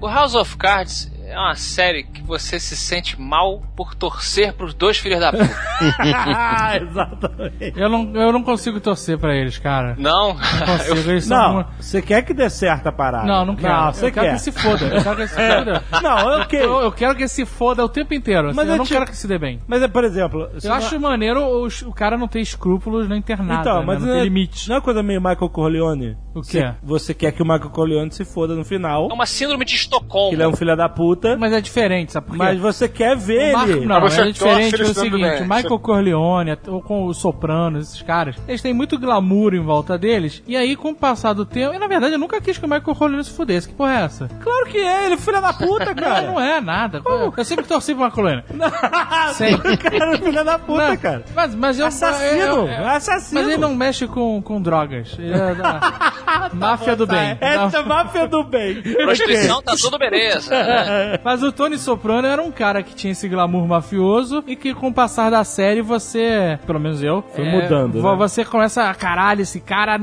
[0.02, 4.74] O House of Cards é uma série que você se sente mal por torcer pros
[4.74, 5.44] dois filhos da puta.
[6.82, 7.74] Exatamente.
[7.80, 9.96] Eu não, eu não consigo torcer pra eles, cara.
[9.98, 10.34] Não?
[10.34, 13.26] Não consigo, eles são Não, você quer que dê certo a parada?
[13.28, 13.74] Não, não quero.
[13.74, 14.34] Não, você eu quero quer.
[14.36, 14.86] que se foda.
[14.86, 15.84] Eu quero que ele se foda.
[16.02, 18.48] Não, eu Eu, eu quero que ele se foda o tempo inteiro.
[18.50, 19.60] assim, Mas eu eu não te- quero que se dê bem.
[19.68, 20.50] Mas é, por exemplo...
[20.60, 23.62] se Eu não- acho maneiro os- o cara não ter escrúpulos nem ter nada.
[23.62, 23.86] Então, né?
[23.86, 24.70] mas não não ter é, limite.
[24.70, 26.18] não é coisa meio Michael Corleone?
[26.34, 26.62] O quê?
[26.62, 29.74] Você, você quer que o Michael Corleone se foda no final, É uma síndrome de
[29.74, 30.34] que Estocolmo.
[30.36, 32.38] ele é um filho da puta, Mas é diferente, sabe por quê?
[32.43, 33.86] mas você quer ver O Marco- ele.
[33.86, 35.41] não, Mas você é diferente pelo dando seguinte, bem.
[35.41, 39.97] o Michael Corleone, ou com os Sopranos, esses caras, eles têm muito glamour em volta
[39.97, 42.65] deles, e aí com o passar do tempo, e na verdade eu nunca quis que
[42.65, 44.30] o Michael Corleone se fudesse, que porra é essa?
[44.41, 46.21] Claro que é, ele é filho da puta, Não, cara.
[46.27, 47.01] não é nada.
[47.36, 48.43] Eu sempre torci pro Michael Corleone.
[49.34, 49.77] Sempre.
[49.77, 51.23] cara é filho da puta, Não, cara.
[51.36, 53.41] Mas, mas eu, Assassino, eu- eu- é assassino.
[53.41, 55.15] Mas ele não mexe com, com drogas.
[55.17, 57.38] Ele é da máfia do bem.
[57.39, 58.82] É Da- da máfia do bem.
[58.82, 60.49] Prostituição tá tudo beleza.
[60.51, 61.07] né?
[61.24, 64.88] Mas o Tony Soprano era um cara que tinha esse glamour mafioso e que com
[64.89, 68.17] o passar da série você, pelo menos eu, Foi mudando, vo- né?
[68.17, 70.00] Você começa a caralho, esse cara,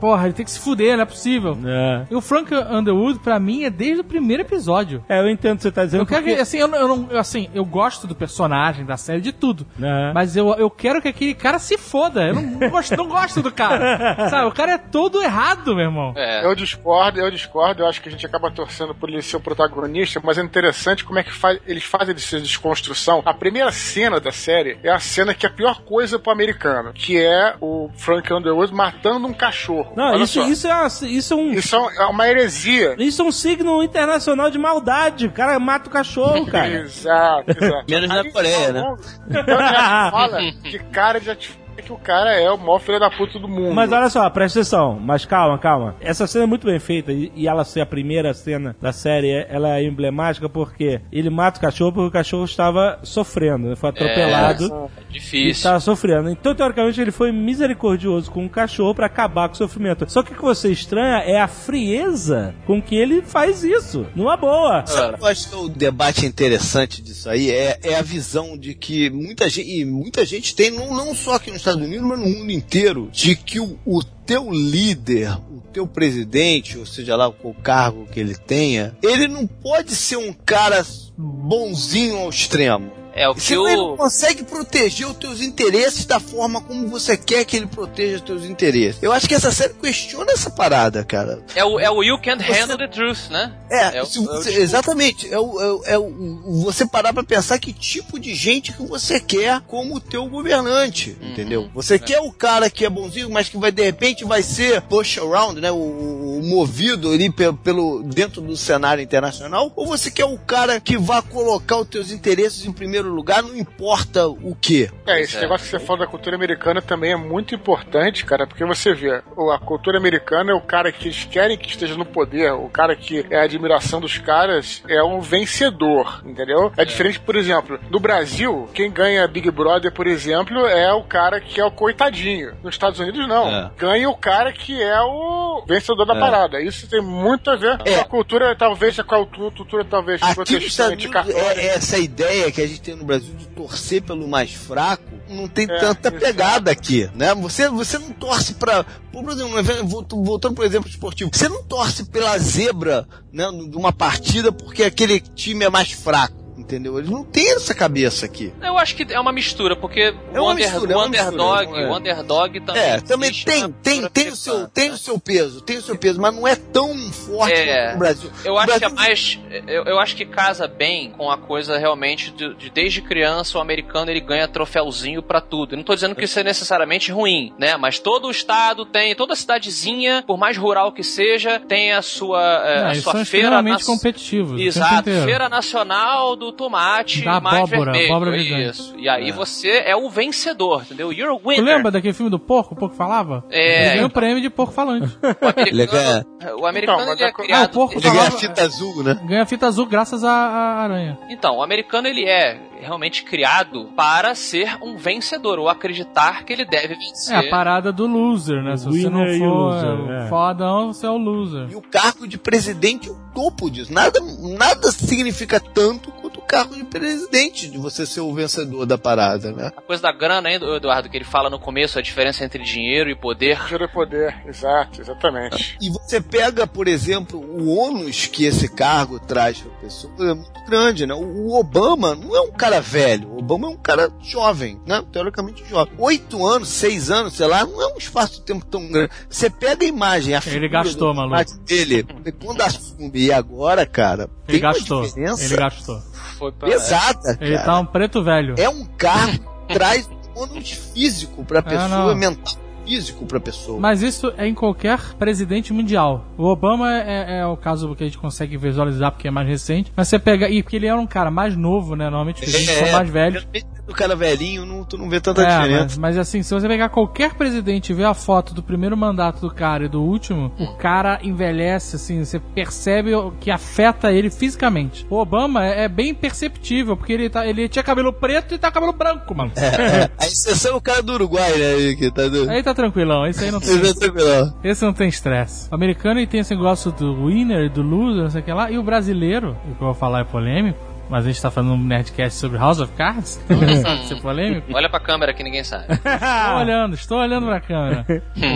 [0.00, 1.56] porra, ele tem que se fuder, não é possível.
[1.64, 2.06] É.
[2.10, 5.04] E o Frank Underwood, pra mim, é desde o primeiro episódio.
[5.08, 6.02] É, eu entendo o que você tá dizendo.
[6.02, 8.96] Eu quero porque- que, assim, eu, não- eu não, assim, eu gosto do personagem, da
[8.96, 9.66] série, de tudo.
[9.80, 10.12] É.
[10.14, 12.26] Mas eu, eu quero que aquele cara se foda.
[12.28, 14.28] Eu não, não gosto, não gosto do cara.
[14.28, 16.12] Sabe, o cara é todo errado, meu irmão.
[16.16, 16.44] É.
[16.44, 17.82] Eu discordo, eu discordo.
[17.82, 21.04] Eu acho que a gente acaba torcendo por ele ser o protagonista, mas é interessante
[21.04, 23.22] como é que faz, eles fazem essa desconstrução.
[23.24, 26.92] A primeira cena da série é a cena que é a pior coisa pro americano,
[26.92, 29.92] que é o Frank Underwood matando um cachorro.
[29.96, 30.48] Não, Olha isso, só.
[30.48, 31.50] isso, é uma- isso é um.
[31.52, 32.94] Isso é uma heresia.
[32.98, 35.26] Isso é um signo internacional de maldade.
[35.26, 36.68] O cara mata o cachorro, cara.
[36.88, 37.84] Exato, exato.
[37.88, 38.82] Menos na Coreia, né?
[39.28, 41.50] Então já fala que cara já te
[41.88, 43.74] que o cara é o maior filho da puta do mundo.
[43.74, 44.98] Mas olha só, presta atenção.
[45.00, 45.96] Mas calma, calma.
[46.00, 49.46] Essa cena é muito bem feita e, ela ser a primeira cena da série, é-
[49.50, 53.76] ela é emblemática porque ele mata o cachorro porque o cachorro estava sofrendo, né?
[53.76, 54.64] foi atropelado.
[54.64, 55.50] É E difícil.
[55.50, 56.28] estava sofrendo.
[56.30, 60.04] Então, teoricamente, ele foi misericordioso com o cachorro pra acabar com o sofrimento.
[60.10, 64.06] Só que o que você estranha é a frieza com que ele faz isso.
[64.14, 64.84] Numa boa.
[64.86, 67.50] Sabe eu acho que é o debate interessante disso aí?
[67.50, 71.34] É, é a visão de que muita gente, e muita gente tem, não, não só
[71.36, 75.60] aqui nos Estados Unidos, mas no mundo inteiro, de que o, o teu líder, o
[75.72, 80.32] teu presidente, ou seja lá qual cargo que ele tenha, ele não pode ser um
[80.32, 80.84] cara
[81.16, 82.97] bonzinho ao extremo.
[83.18, 83.96] É, o Você que não o.
[83.96, 88.44] consegue proteger os teus interesses da forma como você quer que ele proteja os teus
[88.44, 89.02] interesses.
[89.02, 91.42] Eu acho que essa série questiona essa parada, cara.
[91.54, 93.52] É o, é o You Can't Você- Handle the Truth, né?
[93.70, 95.32] É, É o- se é o você- exatamente.
[95.32, 98.82] É, o, é, o- é o- você parar pra pensar que tipo de gente que
[98.86, 101.30] você quer como teu governante, Uhum.
[101.30, 101.70] entendeu?
[101.74, 105.18] Você quer o cara que é bonzinho, mas que vai de repente vai ser push
[105.18, 105.70] around, né?
[105.70, 110.96] O, movido ali pe- pelo dentro do cenário internacional, ou você quer o cara que
[110.96, 114.90] vai colocar os teus interesses em primeiro lugar, não importa o que.
[115.06, 115.40] É, esse É.
[115.40, 119.22] negócio que você fala da cultura americana também é muito importante, cara, porque você vê,
[119.36, 122.68] o- a cultura americana é o cara que eles querem que esteja no poder, o
[122.68, 126.72] cara que é a admiração dos caras é um vencedor, entendeu?
[126.76, 131.40] É, diferente, por exemplo, no Brasil, quem ganha Big Brother, por exemplo, é o cara
[131.40, 132.54] que é o coitadinho.
[132.62, 133.48] Nos Estados Unidos, não.
[133.48, 133.70] É.
[133.76, 136.20] Ganha o cara que é o vencedor da É.
[136.20, 136.60] parada.
[136.60, 137.94] Isso tem muito a ver É.
[137.96, 141.60] com a cultura, talvez, com a cultura, talvez, Aqui protestante, Unidos, católica.
[141.60, 145.18] é, é essa ideia que a gente tem no Brasil de torcer pelo mais fraco
[145.28, 147.34] não tem É, tanta pegada aqui, né?
[147.34, 148.84] Você, você não torce pra.
[149.12, 154.50] Por exemplo, voltando pro exemplo esportivo, você não torce pela zebra né, de uma partida
[154.50, 156.37] porque aquele time é mais fraco.
[156.68, 156.98] Entendeu?
[156.98, 158.52] Eles não têm essa cabeça aqui.
[158.62, 161.08] Eu acho que é uma mistura, porque É o, uma under- mistura, é o uma
[161.08, 161.88] mistura, underdog, não é?
[161.88, 162.82] o underdog também.
[162.82, 164.94] É, também existe tem, tem, tem, o seu, tem né?
[164.94, 167.92] o seu peso, tem o seu peso, mas não é tão forte É.
[167.94, 168.30] no Brasil.
[168.44, 169.38] Eu No acho que é Brasil- mais.
[169.66, 173.60] Eu, eu acho que casa bem com a coisa realmente de, de desde criança o
[173.62, 175.72] americano ele ganha troféuzinho pra tudo.
[175.72, 177.78] Eu não tô dizendo que isso é necessariamente ruim, né?
[177.78, 182.42] Mas todo o estado tem, toda cidadezinha, por mais rural que seja, tem a sua,
[182.66, 185.10] é, Não, a sua são feira extremamente nas- o tempo Exato.
[185.24, 188.12] Feira Nacional do Tomate Da mais abóbora, vermelho.
[188.14, 188.70] abóbora gigante.
[188.70, 188.94] isso.
[188.98, 191.12] E aí você é o vencedor, entendeu?
[191.12, 191.64] You're a Tu winner.
[191.64, 192.74] lembra daquele filme do porco?
[192.74, 193.44] O porco falava?
[193.50, 193.82] É.
[193.86, 195.16] Ele ganhou o prêmio de porco falante.
[195.22, 196.24] O americano,
[196.60, 197.64] o americano Então, ele é a co- Ah, criado.
[197.70, 199.18] o porco Ele ganha fita azul, né?
[199.24, 201.16] Ganha fita azul graças à, à aranha.
[201.30, 206.64] Então, o americano ele é realmente criado para ser um vencedor, ou acreditar que ele
[206.64, 207.34] deve vencer.
[207.34, 208.76] É a parada do loser, né?
[208.76, 210.28] Se você não for loser, é, é.
[210.28, 211.68] fodão, você é o loser.
[211.70, 213.92] E o cargo de presidente é o topo disso.
[213.92, 214.20] Nada,
[214.56, 216.17] nada significa tanto o
[216.48, 219.70] cargo de presidente, de você ser o vencedor da parada, né?
[219.76, 223.10] A coisa da grana, hein, Eduardo, que ele fala no começo, a diferença entre dinheiro
[223.10, 223.58] e poder.
[223.64, 225.76] Dinheiro é poder, exato, exatamente.
[225.80, 230.34] E você pega, por exemplo, o ônus que esse cargo traz para a pessoa é
[230.34, 231.14] muito grande, né?
[231.14, 235.04] O Obama não é um cara velho, o Obama é um cara jovem, né?
[235.12, 235.92] Teoricamente jovem.
[235.98, 239.10] Oito anos, seis anos, sei lá, não é um espaço de tempo tão grande.
[239.28, 241.58] Você pega a imagem, a figura gastou, maluco.
[241.66, 242.06] dele,
[242.42, 245.02] quando assume e agora, cara, Ele tem uma gastou.
[245.02, 246.02] diferença Ele gastou.
[246.38, 246.68] Foi pra...
[246.68, 247.66] pesada, Ele cara.
[247.66, 248.54] tá um preto velho.
[248.56, 252.14] É um cargo que traz ônus físico pra pessoa, não.
[252.14, 252.54] mental
[252.88, 253.78] físico pra pessoa.
[253.78, 256.24] Mas isso é em qualquer presidente mundial.
[256.38, 259.92] O Obama é, é o caso que a gente consegue visualizar porque é mais recente.
[259.94, 260.48] Mas você pega.
[260.48, 262.04] E porque ele era um cara mais novo, né?
[262.04, 263.46] Normalmente os presidentes são mais velhos.
[263.88, 265.84] O cara velhinho, não, tu não vê tanta É, diferença.
[265.84, 269.40] mas, mas assim, se você pegar qualquer presidente e ver a foto do primeiro mandato
[269.40, 274.30] do cara e do último, o cara envelhece, assim, você percebe o que afeta ele
[274.30, 275.06] fisicamente.
[275.08, 278.70] O Obama é, é bem perceptível, porque ele, tá, ele tinha cabelo preto e tá
[278.70, 279.52] cabelo branco, mano.
[280.18, 281.94] A exceção é o cara do Uruguai, né?
[281.96, 282.48] Que tá do...
[282.50, 283.70] Aí tá tranquilão, esse aí não tem.
[283.80, 284.54] Esse é tranquilo.
[284.62, 285.68] Esse não tem estresse.
[285.70, 288.52] O americano ele tem esse negócio do winner e do loser, não sei o que
[288.52, 288.70] lá.
[288.70, 291.74] E o brasileiro, o que eu vou falar é polêmico, mas a gente tá fazendo
[291.74, 294.70] um Nerdcast sobre House of Cards, então sabe ser polêmico.
[294.74, 295.86] Olha pra câmera que ninguém sabe.
[295.94, 298.06] Estou olhando, estou olhando pra câmera.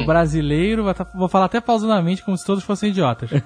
[0.02, 3.30] O brasileiro, tá- vou falar até pausadamente como se todos fossem idiotas.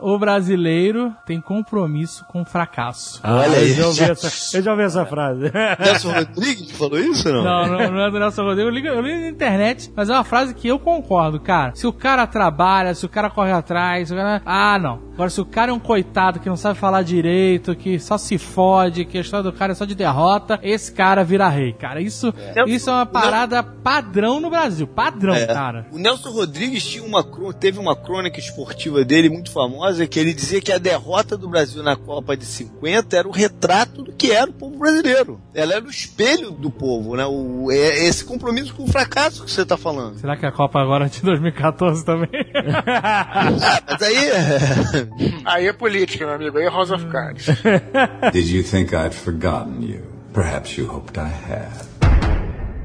[0.00, 3.20] O brasileiro tem compromisso com o fracasso.
[3.22, 3.72] Olha eu aí.
[3.72, 5.52] já ouvi essa, eu já ouvi essa frase.
[5.78, 7.44] Nelson Rodrigues falou isso ou não?
[7.44, 8.64] Não, não, não é do Nelson Rodrigues.
[8.64, 11.72] Eu li, eu li na internet, mas é uma frase que eu concordo, cara.
[11.74, 14.42] Se o cara trabalha, se o cara corre atrás, se o cara...
[14.44, 15.06] ah, não.
[15.14, 18.36] Agora, se o cara é um coitado que não sabe falar direito, que só se
[18.38, 22.00] fode, que a história do cara é só de derrota, esse cara vira rei, cara.
[22.00, 24.86] Isso é, isso é uma parada padrão no Brasil.
[24.88, 25.46] Padrão, É.
[25.46, 25.86] cara.
[25.92, 30.34] O Nelson Rodrigues tinha uma, crô- teve uma crônica esportiva dele muito famosa que ele
[30.34, 34.32] dizia que a derrota do Brasil na Copa de 50 era o retrato do que
[34.32, 35.40] era o povo brasileiro.
[35.54, 37.24] Ela era o espelho do povo, né?
[37.26, 40.18] O, é esse compromisso com o fracasso que você tá falando.
[40.18, 42.28] Será que a Copa agora é de 2014 também?
[43.30, 43.50] Ah,
[43.88, 44.16] mas aí.
[45.44, 47.46] Aí é política, meu amigo, aí é House of Cards.
[48.32, 50.02] Did you think I'd forgotten you?
[50.32, 51.88] Perhaps you hoped I had.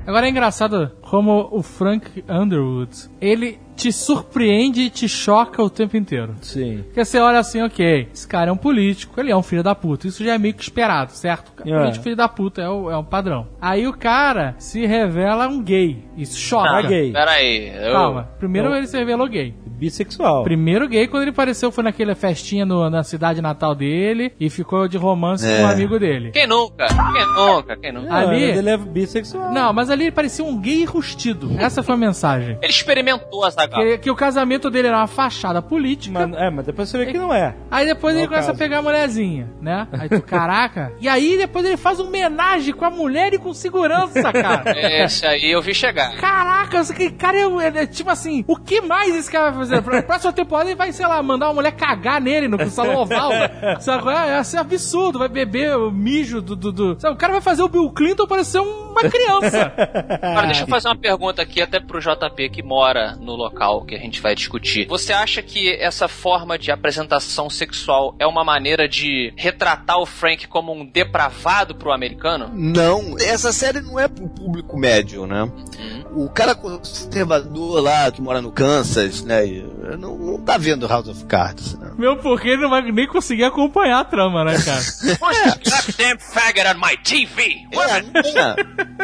[0.05, 5.97] Agora é engraçado como o Frank Underwood, ele te surpreende e te choca o tempo
[5.97, 6.35] inteiro.
[6.41, 6.83] Sim.
[6.85, 9.73] Porque você olha assim, ok, esse cara é um político, ele é um filho da
[9.75, 10.07] puta.
[10.07, 11.51] Isso já é meio que esperado, certo?
[11.65, 11.77] É.
[11.77, 13.47] Político filho da puta é, o, é um padrão.
[13.61, 16.03] Aí o cara se revela um gay.
[16.17, 16.69] Isso choca.
[16.71, 17.11] Não é gay.
[17.11, 17.69] Peraí.
[17.75, 17.93] Eu...
[17.93, 18.29] Calma.
[18.39, 18.77] Primeiro Não.
[18.77, 19.53] ele se revelou gay.
[19.65, 20.43] Bissexual.
[20.43, 24.87] Primeiro gay, quando ele apareceu, foi naquela festinha no- na cidade natal dele e ficou
[24.87, 25.57] de romance É.
[25.57, 26.31] com um amigo dele.
[26.31, 26.87] Quem nunca?
[26.87, 27.75] Quem nunca?
[27.77, 28.07] Quem nunca?
[28.09, 29.51] Não, Ali- Ele é bissexual.
[29.51, 31.51] Não, mas ali ele parecia um gay rustido.
[31.57, 32.57] Essa foi a mensagem.
[32.61, 33.83] Ele experimentou essa gata.
[33.83, 36.27] Que, que o casamento dele era uma fachada política.
[36.27, 37.55] Mas, é, mas depois você vê que não é.
[37.71, 38.55] Aí depois Não ele é começa caso.
[38.57, 39.87] a pegar a mulherzinha, né?
[39.93, 40.93] Aí tu, caraca.
[40.99, 44.63] E aí depois ele faz um homenagem com a mulher e com segurança, cara.
[45.03, 46.15] Esse aí eu vi chegar.
[46.17, 49.59] Caraca, esse que cara é, é, é tipo assim, o que mais esse cara vai
[49.67, 49.81] fazer?
[49.81, 53.31] Pra próxima temporada ele vai, sei lá, mandar uma mulher cagar nele no salão oval.
[53.79, 54.03] sabe?
[54.03, 57.41] qual É, é absurdo, vai beber o mijo do, do, do- Sabe, o cara vai
[57.41, 59.73] fazer o Bill Clinton parecer uma criança.
[60.21, 63.52] Agora, deixa eu fazer uma pergunta aqui até pro JP que mora no local
[63.85, 64.87] que a gente vai discutir.
[64.87, 70.47] Você acha que essa forma de apresentação sexual é uma maneira de retratar o Frank
[70.47, 72.49] como um depravado pro americano?
[72.53, 75.49] Não, essa série não é pro público médio, né?
[76.11, 79.45] O cara conservador lá que mora no Kansas, né?
[79.45, 79.61] e,
[79.97, 81.91] Não, não tá vendo House of Cards, né?
[81.97, 84.81] Meu, porque ele não vai nem conseguir acompanhar a trama, né, cara?
[85.19, 87.67] Goddamn faggot on my TV!
[87.71, 88.55] É, não é.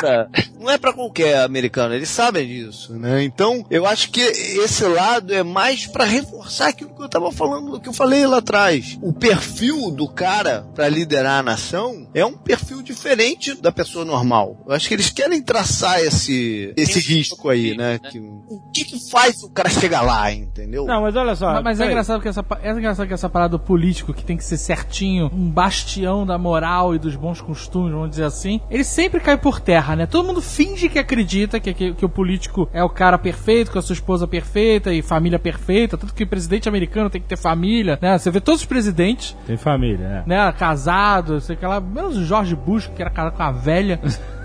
[0.00, 3.22] Pra- não é pra qualquer americano, eles sabem disso, né?
[3.22, 7.80] Então, eu acho que esse lado é mais pra reforçar aquilo que eu tava falando,
[7.80, 8.98] que eu falei lá atrás.
[9.02, 14.56] O perfil do cara pra liderar a nação é um perfil diferente da pessoa normal.
[14.66, 17.98] Eu acho que eles querem traçar esse, esse risco aí, né?
[17.98, 20.84] Que, o que que faz o cara chegar lá, entendeu?
[20.86, 21.52] Não, mas olha só.
[21.54, 24.36] Mas, mas é engraçado que essa é engraçado que essa parada do político que tem
[24.36, 28.84] que ser certinho, um bastião da moral e dos bons costumes, vamos dizer assim, ele
[28.84, 30.06] sempre cai por terra, né?
[30.06, 33.78] Todo mundo finge que acredita que, que, que o político é o cara perfeito, com
[33.78, 37.36] a sua esposa perfeita e família perfeita, tanto que o presidente americano tem que ter
[37.36, 38.16] família, né?
[38.18, 40.28] Você vê todos os presidentes, Tem família, é.
[40.28, 44.00] né, casados, sei que lá, menos o George Bush, que era casado com uma velha.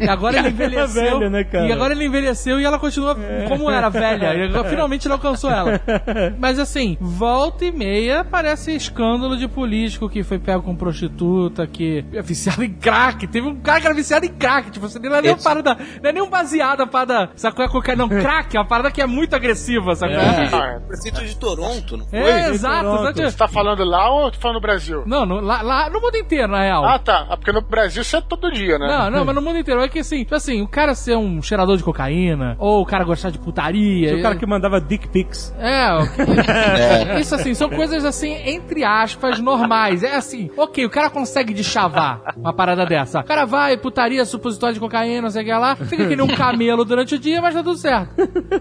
[0.00, 1.18] E agora ele envelheceu.
[1.18, 1.66] velha, né, cara?
[1.66, 3.16] E agora ele envelheceu e ela continua
[3.48, 4.34] como era velha.
[4.34, 5.80] E finalmente ele alcançou ela.
[6.38, 12.04] Mas assim, volta e meia parece escândalo de político que foi pego com prostituta, que
[12.12, 13.26] é viciado em crack.
[13.26, 14.70] Teve um cara que era viciado em crack.
[14.70, 15.76] Tipo, você não é nem uma parada.
[16.02, 17.30] Não é nem um baseado a parada.
[17.54, 17.96] Qual é qualquer.
[17.96, 20.14] Não, crack é uma parada que é muito agressiva, sabe?
[20.14, 20.76] qual é?
[20.76, 22.18] Ah, Prefeito de Toronto, não foi?
[22.18, 22.88] É, exato.
[23.14, 25.02] Você tá falando lá ou tá falando no Brasil?
[25.06, 26.84] Não, no, lá, lá no mundo inteiro, na real.
[26.84, 27.26] Ah, tá.
[27.28, 28.86] Ah, porque no Brasil isso é todo dia, né?
[29.10, 29.80] Não, não, mas no mundo inteiro.
[29.80, 33.04] É que assim, tipo assim, o cara ser um cheirador de cocaína, ou o cara
[33.04, 34.08] gostar de putaria.
[34.08, 35.54] Tinha o cara que mandava dick pics.
[35.58, 37.20] É, ok.
[37.20, 40.02] Isso assim, são coisas assim, entre aspas, normais.
[40.02, 43.20] É assim, ok, o cara consegue deschavar uma parada dessa.
[43.20, 46.24] O cara vai, putaria, supositório de cocaína, não sei o que lá, fica que nem
[46.24, 48.10] um camelo durante o dia, mas tá tudo certo.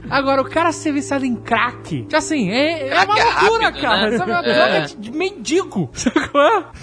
[0.09, 3.82] Agora, o cara ser viciado em crack, que assim, é, é uma é loucura, rápido,
[3.82, 4.09] cara.
[4.09, 4.18] né?
[4.18, 4.53] Sabe, é uma É.
[4.53, 5.89] droga de- de mendigo.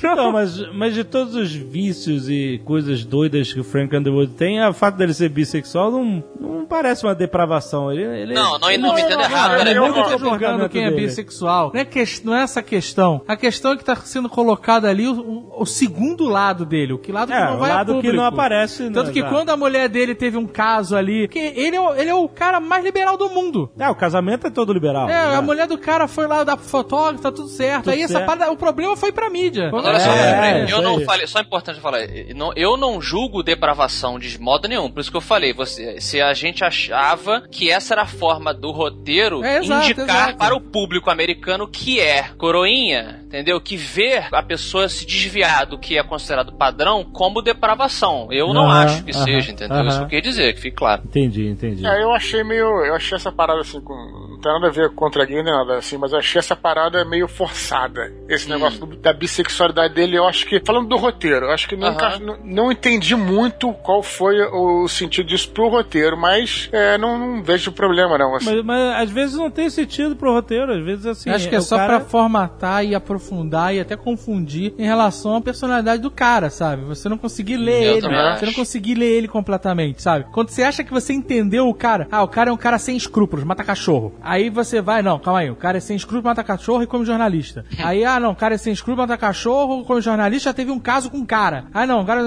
[0.02, 4.72] Não, mas, mas de todos os vícios e coisas doidas que Frank Underwood tem, o
[4.72, 7.90] fato dele ser bissexual não, não parece uma depravação.
[7.92, 10.90] Ele, ele, Não, não, ele não me entenda errado, por não tô julgando quem é
[10.90, 11.02] dele.
[11.06, 11.70] bissexual.
[11.72, 13.22] Não é, que- não é essa questão.
[13.26, 16.92] A questão é que tá sendo colocado ali o, o- o segundo lado dele.
[16.92, 18.16] O que lado que É, não o vai a lado que público.
[18.16, 18.84] não aparece.
[18.90, 19.28] Tanto né, que já.
[19.28, 22.28] quando a mulher dele teve um caso ali, que ele é, o- ele é o
[22.28, 23.70] cara mais liberal do mundo.
[23.78, 25.08] É, o casamento é todo liberal.
[25.08, 25.36] É, né?
[25.36, 27.84] a mulher do cara foi lá dar pro fotógrafo, tá tudo certo.
[27.84, 28.26] Tudo Aí essa certo.
[28.26, 29.70] parada, o problema foi pra mídia.
[29.72, 32.76] Mas olha só, É, eu não falei, só é importante eu falar, eu não- eu
[32.76, 36.64] não julgo depravação de modo nenhum, por isso que eu falei, você, se a gente
[36.64, 40.38] achava que essa era a forma do roteiro É, exato, indicar exato.
[40.38, 43.60] para o público americano que é coroinha, entendeu?
[43.60, 48.28] Que vê a pessoa se desviar do que é considerado padrão como depravação.
[48.30, 49.76] Eu não Aham, acho que aham, seja, entendeu?
[49.76, 49.88] aham.
[49.88, 51.02] Isso eu queria dizer, que fique claro.
[51.04, 51.86] Entendi, entendi.
[51.86, 52.84] É, eu achei meio.
[52.84, 53.94] Eu achei essa parada assim, com.
[53.94, 57.04] Não tem nada a ver contra gay nem nada assim, mas eu achei essa parada
[57.04, 58.12] meio forçada.
[58.28, 60.60] Esse negócio do- da bissexualidade dele, eu acho que.
[60.64, 61.96] Falando do roteiro, eu acho que não,
[62.44, 63.47] não entendi muito
[63.82, 68.34] qual foi o sentido disso pro roteiro, mas é, não, não vejo problema não.
[68.34, 68.46] Assim.
[68.46, 71.30] Mas, mas às vezes não tem sentido pro roteiro, às vezes assim.
[71.30, 75.40] Acho que é só cara- pra formatar e aprofundar e até confundir em relação à
[75.40, 76.84] personalidade do cara, sabe?
[76.84, 78.46] Você não conseguir ler Eu ele, você acho.
[78.46, 80.26] não conseguir ler ele completamente, sabe?
[80.32, 82.96] Quando você acha que você entendeu o cara, ah, o cara é um cara sem
[82.96, 84.14] escrúpulos, mata cachorro.
[84.22, 87.04] Aí você vai, não, calma aí, o cara é sem escrúpulos, mata cachorro e come
[87.04, 87.64] jornalista.
[87.82, 90.78] Aí, ah, não, o cara é sem escrúpulos, mata cachorro, come jornalista, já teve um
[90.78, 91.64] caso com um cara.
[91.72, 92.20] Ah, não, o cara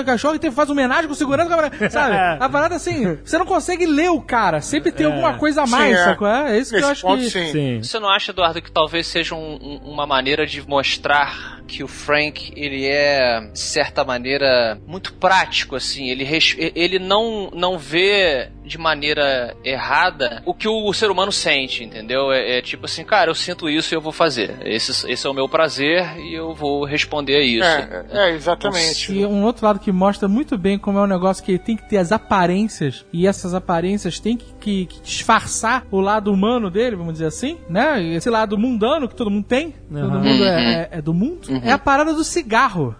[0.00, 2.16] é cachorro e teve, faz homenagem com segurança, sabe?
[2.42, 5.96] A parada assim, você não consegue ler o cara, sempre tem alguma coisa a mais,
[5.96, 6.04] Sim, é.
[6.04, 6.28] sacou?
[6.28, 7.30] É, é isso que eu acho ponto, que...
[7.30, 7.52] sim.
[7.52, 7.82] Sim.
[7.82, 11.88] Você não acha, Eduardo, que talvez seja um- um- uma maneira de mostrar que o
[11.88, 16.08] Frank, ele é, de certa maneira, muito prático, assim.
[16.08, 16.26] Ele,
[16.74, 22.30] ele não, não vê de maneira errada o que o ser humano sente, entendeu?
[22.32, 24.56] É, é tipo assim, cara, eu sinto isso e eu vou fazer.
[24.64, 27.64] Esse, esse é o meu prazer e eu vou responder a isso.
[27.64, 29.12] É, é, exatamente.
[29.12, 31.88] E um outro lado que mostra muito bem como é um negócio que tem que
[31.88, 36.96] ter as aparências, e essas aparências têm que, que- que disfarçar o lado humano dele,
[36.96, 38.02] vamos dizer assim, né?
[38.14, 41.72] Esse lado mundano que todo mundo tem, todo mundo é, é- é do mundo, é
[41.72, 42.94] a parada do cigarro.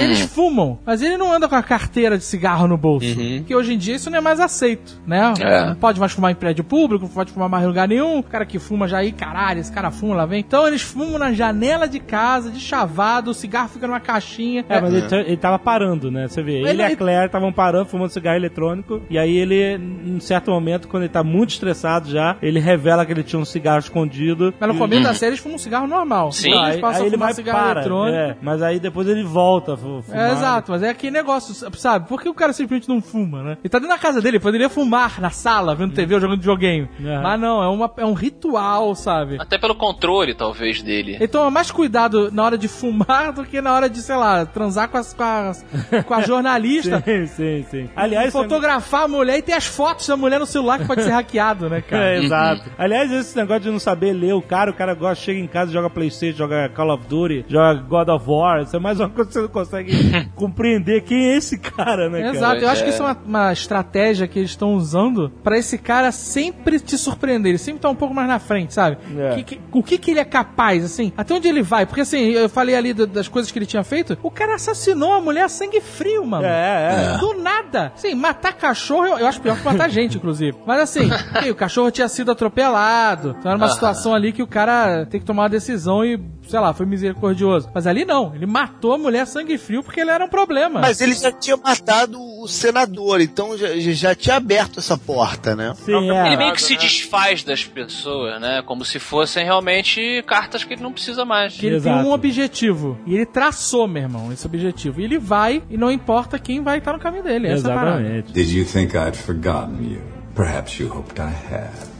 [0.00, 3.06] Eles fumam, mas ele não anda com a carteira de cigarro no bolso.
[3.38, 5.34] Porque hoje em dia isso não é mais aceito, né?
[5.40, 5.66] É.
[5.66, 8.18] Não pode mais fumar em prédio público, não pode fumar mais em lugar nenhum.
[8.18, 10.40] O cara que fuma já aí, caralho, esse cara fuma, lá vem.
[10.40, 14.64] Então eles fumam na janela de casa, de chavado, o cigarro fica numa caixinha.
[14.68, 16.28] É, mas ele, tá- ele tava parando, né?
[16.28, 19.02] Você vê, ele, Ele- e a Claire estavam parando, fumando cigarro eletrônico.
[19.10, 19.74] E aí ele,
[20.06, 23.44] em certo momento, quando ele tá muito estressado já, ele revela que ele tinha um
[23.44, 24.52] cigarro escondido.
[24.58, 26.32] Mas no começo da série eles fumam um cigarro normal.
[26.32, 26.52] Sim.
[26.54, 28.16] Aí, eles passam aí a ele fumar vai cigarro para, eletrônico.
[28.18, 30.02] é, mas aí depois ele volta fumar.
[30.12, 32.08] É, exato, mas é aquele negócio, sabe?
[32.08, 33.58] Por que o cara simplesmente não fuma, né?
[33.62, 36.88] Ele tá dentro da casa dele, poderia fumar na sala, vendo TV ou jogando videogame.
[37.04, 37.18] É.
[37.20, 39.36] Mas não, é, uma, é um ritual, sabe?
[39.40, 41.14] Até pelo controle, talvez, dele.
[41.16, 44.44] Ele toma mais cuidado na hora de fumar do que na hora de, sei lá,
[44.46, 45.64] transar com, as, com, as-
[46.06, 47.02] com a jornalista.
[47.04, 47.90] Sim, sim, sim.
[47.96, 51.10] Aliás, fotografar a mulher e ter as fotos da mulher no celular que pode ser
[51.10, 52.04] hackeado, né, cara?
[52.14, 52.62] É, exato.
[52.78, 55.72] Aliás, esse negócio de não saber ler o cara, o cara gosta, chega em casa,
[55.72, 59.28] joga Playstation, joga Call of Duty, joga God of War, isso é mais uma coisa
[59.28, 59.92] que você não consegue
[60.34, 62.36] compreender quem é esse cara, né, cara?
[62.36, 62.92] Exato, eu acho que é.
[62.92, 67.50] isso é uma, uma estratégia que eles estão usando pra esse cara sempre te surpreender.
[67.50, 68.98] Ele sempre tá um pouco mais na frente, sabe?
[69.16, 69.34] É.
[69.36, 71.12] Que- que- o que que ele é capaz, assim?
[71.16, 71.86] Até onde ele vai?
[71.86, 74.16] Porque assim, eu falei ali do- das coisas que ele tinha feito.
[74.22, 76.44] O cara assassinou a mulher a sangue frio, mano.
[76.46, 77.18] É, é.
[77.18, 77.92] Do nada.
[77.96, 80.56] Sim, matar cachorro eu, eu acho pior que matar gente, inclusive.
[80.66, 81.08] Mas assim,
[81.50, 83.36] o cachorro tinha sido atropelado.
[83.38, 86.58] Então era uma situação ali que o cara tem que tomar uma decisão e, sei
[86.58, 87.70] lá, foi misericordioso.
[87.74, 88.34] Mas ali não.
[88.34, 90.80] Ele matou a mulher sangue frio porque ele era um problema.
[90.80, 95.74] Mas ele já tinha matado o senador, então já, já tinha aberto essa porta, né?
[95.76, 96.26] Sim, é.
[96.26, 98.62] Ele meio que se desfaz das pessoas, né?
[98.62, 101.54] Como se fossem realmente cartas que ele não precisa mais.
[101.56, 102.00] Que ele Exato.
[102.00, 102.98] tem um objetivo.
[103.06, 105.00] E ele traçou, meu irmão, esse objetivo.
[105.00, 107.48] E ele vai, e não importa quem vai estar no caminho dele.
[107.48, 107.72] Essa é.
[107.72, 108.32] Exatamente.
[108.32, 110.15] Did you think I'd forgotten you?
[110.36, 111.95] Perhaps you hoped I had.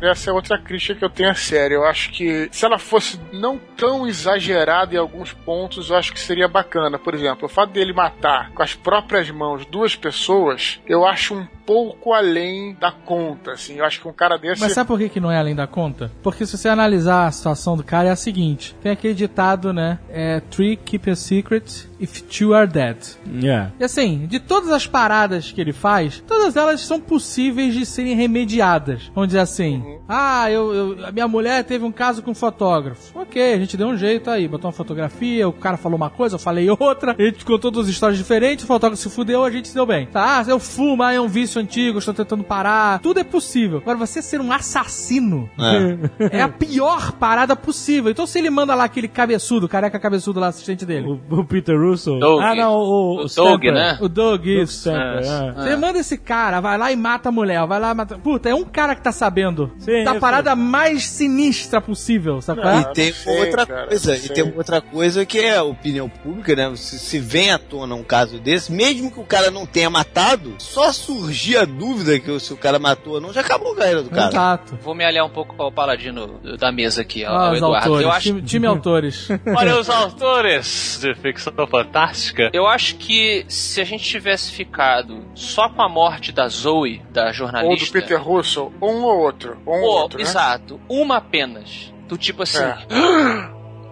[0.00, 1.76] Essa é outra crítica que eu tenho a sério.
[1.76, 6.20] Eu acho que se ela fosse não tão exagerada em alguns pontos, eu acho que
[6.20, 6.98] seria bacana.
[6.98, 11.46] Por exemplo, o fato dele matar com as próprias mãos duas pessoas, eu acho um
[11.66, 13.78] pouco além da conta, assim.
[13.78, 14.60] Eu acho que um cara desse...
[14.60, 16.12] Mas sabe por que, que não é além da conta?
[16.22, 19.98] Porque se você analisar a situação do cara, é a seguinte: tem aquele ditado, né?
[20.08, 22.96] É, Three keep a secret if two are dead.
[23.42, 23.68] É.
[23.80, 28.14] E assim, de todas as paradas que ele faz, todas elas são possíveis de serem
[28.14, 29.10] remediadas.
[29.14, 29.82] Vamos dizer assim.
[30.08, 33.18] Ah, eu, eu- a minha mulher teve um caso com um fotógrafo.
[33.18, 36.36] Ok, a gente deu um jeito aí, botou uma fotografia, o cara falou uma coisa,
[36.36, 39.68] eu falei outra, a gente contou duas histórias diferentes, o fotógrafo se fudeu, a gente
[39.68, 40.06] se deu bem.
[40.06, 42.98] Tá, ah, eu fumo, ah, é um vício antigo, estou tentando parar.
[43.00, 43.78] Tudo é possível.
[43.78, 45.48] Agora, você ser um assassino
[46.30, 48.10] é, a pior parada possível.
[48.10, 51.06] Então, se ele manda lá aquele cabeçudo, careca cabeçudo lá, assistente dele.
[51.30, 52.18] O, o Peter Russo.
[52.18, 52.42] Doug.
[52.42, 53.72] Ah, não, o, O Doug, Stamper.
[53.74, 53.98] né?
[54.00, 54.88] O Doug, isso.
[54.88, 55.52] Stamper, é.
[55.62, 58.18] Você manda esse cara, vai lá e mata a mulher, vai lá e mata.
[58.18, 62.60] Puta, é um cara que tá sabendo Sim, da eu parada mais sinistra possível, sabe?
[62.60, 62.76] qual é?
[62.78, 65.56] Ah, E tem não sei, outra cara, coisa, não e tem outra coisa que é
[65.56, 66.72] a opinião pública, né?
[66.76, 70.54] Se, se vem à tona um caso desse, mesmo que o cara não tenha matado,
[70.58, 74.02] só surgir a dúvida que se o cara matou ou não, já acabou a carreira
[74.02, 74.28] do cara.
[74.28, 74.78] Exato.
[74.82, 77.76] Vou me aliar um pouco ao paladino da mesa aqui, ao, Ah, ao Eduardo.
[77.76, 79.28] autores, Eu acho time, time autores.
[79.56, 82.50] Olha os autores de ficção fantástica.
[82.52, 87.22] Eu acho que se a gente tivesse ficado só com a morte da Zoe, da
[87.24, 87.92] Ou do jornalista.
[88.00, 89.56] Peter Russell, um ou outro.
[89.66, 90.24] Um ou ou, outro, né?
[90.24, 91.92] Exato, uma apenas.
[92.08, 92.58] Do tipo assim.
[92.62, 92.76] É.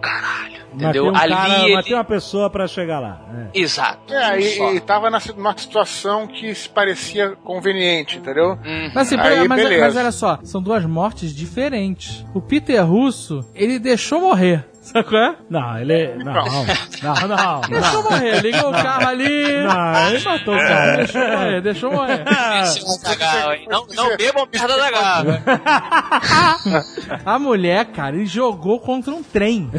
[0.01, 1.05] Caralho, Matei entendeu?
[1.07, 1.93] um Ali cara, ele.
[1.93, 3.21] uma pessoa pra chegar lá.
[3.53, 3.59] É.
[3.59, 4.13] Exato.
[4.13, 8.51] É, e, e tava nessa- numa situação que se parecia conveniente, entendeu?
[8.51, 8.91] Uhum.
[8.93, 12.25] Mas, assim, Aí, mas, mas olha só, são duas mortes diferentes.
[12.33, 14.65] O Peter Russo, ele deixou morrer.
[14.85, 15.35] Sabe qual é?
[15.49, 16.15] Não, ele.
[16.23, 17.61] Não, não, não.
[17.61, 19.63] Deixou morrer, ligou o carro ali.
[19.63, 20.95] Não, ele matou o cara.
[20.97, 22.23] Deixou morrer, deixou morrer.
[23.67, 25.41] Não, não bebam merda da garrafa.
[27.25, 29.69] A mulher, cara, ele jogou contra um trem.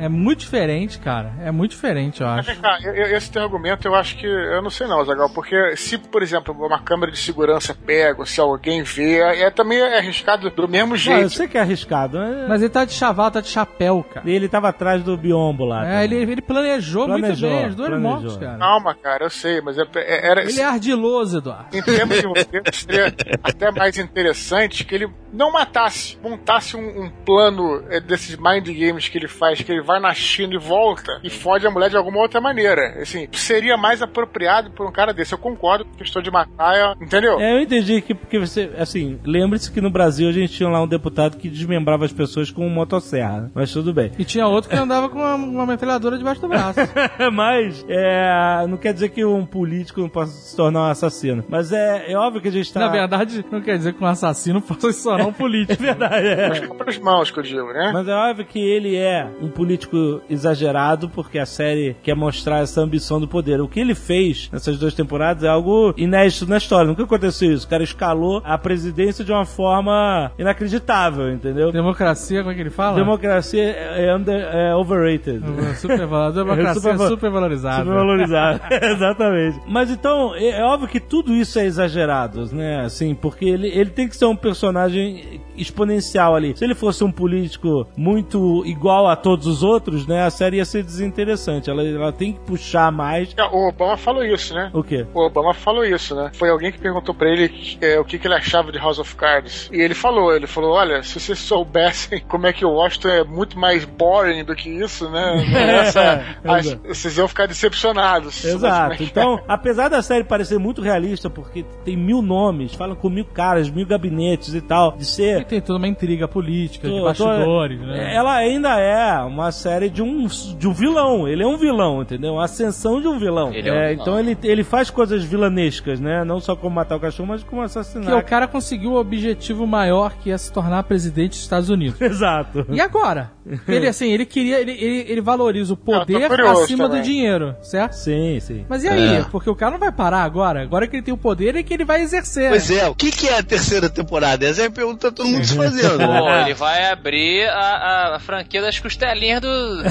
[0.00, 1.32] É muito diferente, cara.
[1.42, 2.52] É muito diferente, eu Mas acho.
[2.52, 4.26] vem cá, eu- eu- esse teu argumento eu acho que.
[4.26, 8.26] Eu não sei não, Zagal, porque se, por exemplo, uma câmera de segurança pega, ou
[8.26, 11.30] se alguém vê, é, também é arriscado do mesmo Não, eu jeito.
[11.30, 12.18] sei que é arriscado.
[12.18, 12.48] Mas...
[12.48, 14.28] Mas ele tá de chaval, tá de chapéu, cara.
[14.28, 15.86] Ele tava atrás do biombo lá.
[16.00, 18.10] É, ele, ele planejou, Planejou, muito bem as duas planejou.
[18.20, 18.58] mortes, cara.
[18.58, 20.42] Calma, cara, eu sei, mas é- é- era.
[20.42, 21.76] Ele é ardiloso, Eduardo.
[21.76, 27.10] Em termos de roteiro, seria até mais interessante que ele não matasse, montasse um, um
[27.24, 31.20] plano é, desses mind games que ele faz, que ele vai na China e volta
[31.22, 33.00] e fode a mulher de alguma outra maneira.
[33.00, 35.32] Assim, seria mais apropriado por um cara desse.
[35.34, 37.38] Eu concordo com a questão de matar, é- entendeu?
[37.40, 40.82] É, eu entendi que porque você, assim, lembre-se que no Brasil a gente tinha lá
[40.82, 43.50] um deputado que desmembrava as pessoas com motosserra, né?
[43.54, 44.12] mas tudo bem.
[44.18, 46.80] E tinha outro que andava com uma, uma metralhadora debaixo do braço.
[47.32, 51.44] mas é, não quer dizer que um político não possa se tornar um assassino.
[51.48, 52.80] Mas é, é óbvio que a gente tá.
[52.80, 55.68] Na verdade, não quer dizer que um assassino possa se tornar um político.
[55.78, 56.46] É verdade, é.
[56.46, 57.90] As próprias mãos que eu digo, né?
[57.92, 62.80] Mas é óbvio que ele é um político exagerado, porque a série quer mostrar essa
[62.80, 63.60] ambição do poder.
[63.60, 66.88] O que ele fez nessas duas temporadas é algo inédito na história.
[66.88, 67.66] Nunca aconteceu isso.
[67.66, 71.70] O cara escalou a presidência de uma forma inacreditável, entendeu?
[71.72, 72.96] Democracia, como é que ele fala?
[72.96, 75.40] Democracia é, under, é overrated.
[75.78, 76.44] Supervalorizada.
[76.44, 77.84] Democracia é Super- supervalorizada.
[77.84, 78.60] Supervalorizado.
[78.84, 79.60] Exatamente.
[79.66, 82.80] Mas então, é, é óbvio que tudo isso é exagerado, né?
[82.84, 86.56] Assim, porque ele, ele tem que ser um personagem exponencial ali.
[86.56, 90.24] Se ele fosse um político muito igual a todos os outros, né?
[90.24, 91.70] A série ia ser desinteressante.
[91.70, 93.34] Ela, ela tem que puxar mais.
[93.36, 94.70] É, O Obama falou isso, né?
[94.72, 95.06] O quê?
[95.14, 96.30] O Obama falou isso, né?
[96.34, 99.14] Foi alguém que perguntou pra ele é, o que, que ele achava de House of
[99.16, 99.68] Cards.
[99.72, 103.24] E ele falou, ele falou, olha, se vocês soubessem como é que o Washington é
[103.24, 105.44] muito mais boring do que isso, né?
[105.82, 106.88] Essa- as- Exato.
[106.88, 108.44] vocês iam ficar decepcionados.
[108.44, 109.02] Exato.
[109.02, 113.70] Então, apesar da série parecer muito realista, porque tem mil nomes, falam com mil caras,
[113.70, 115.44] mil gabinetes e tal, de E ser.
[115.44, 118.14] tem toda uma intriga política, de Tô- bastidores, tô- né?
[118.14, 121.26] Ela ainda é uma série de um, de um vilão.
[121.28, 122.34] Ele é um vilão, entendeu?
[122.34, 123.52] Uma ascensão de um vilão.
[123.52, 124.02] Ele é um É, vilão.
[124.02, 126.24] Então ele, ele faz coisas vilanescas, né?
[126.24, 128.06] Não só como matar o cachorro, mas como assassinar.
[128.06, 132.00] Que o cara conseguiu o objetivo maior que é se tornar presidente dos Estados Unidos.
[132.02, 132.66] Exato.
[132.70, 133.30] E agora?
[133.66, 134.60] Ele, assim, ele queria.
[134.60, 137.02] Ele, ele, ele valoriza o poder acima também.
[137.02, 137.92] do dinheiro, certo?
[137.94, 138.66] Sim, sim.
[138.68, 139.16] Mas e aí?
[139.16, 139.24] É.
[139.30, 140.62] Porque o cara não vai parar agora.
[140.62, 142.50] Agora que ele tem o poder é que ele vai exercer.
[142.50, 144.46] Pois é, o que, que é a terceira temporada?
[144.46, 145.98] Essa é a pergunta que tá todo mundo se fazendo.
[146.08, 149.48] Pô, ele vai abrir a, a- a franquia das costelinhas do.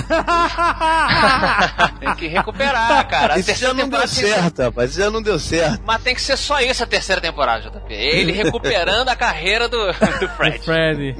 [1.99, 3.35] tem que recuperar, cara.
[3.35, 4.89] A Isso já terceira não deu que certo, rapaz.
[4.91, 5.81] Isso já não deu certo.
[5.85, 7.93] Mas tem que ser só isso a terceira temporada, JP.
[7.93, 9.87] Ele recuperando a carreira do,
[10.19, 10.59] do Fred.
[10.59, 11.15] Fred.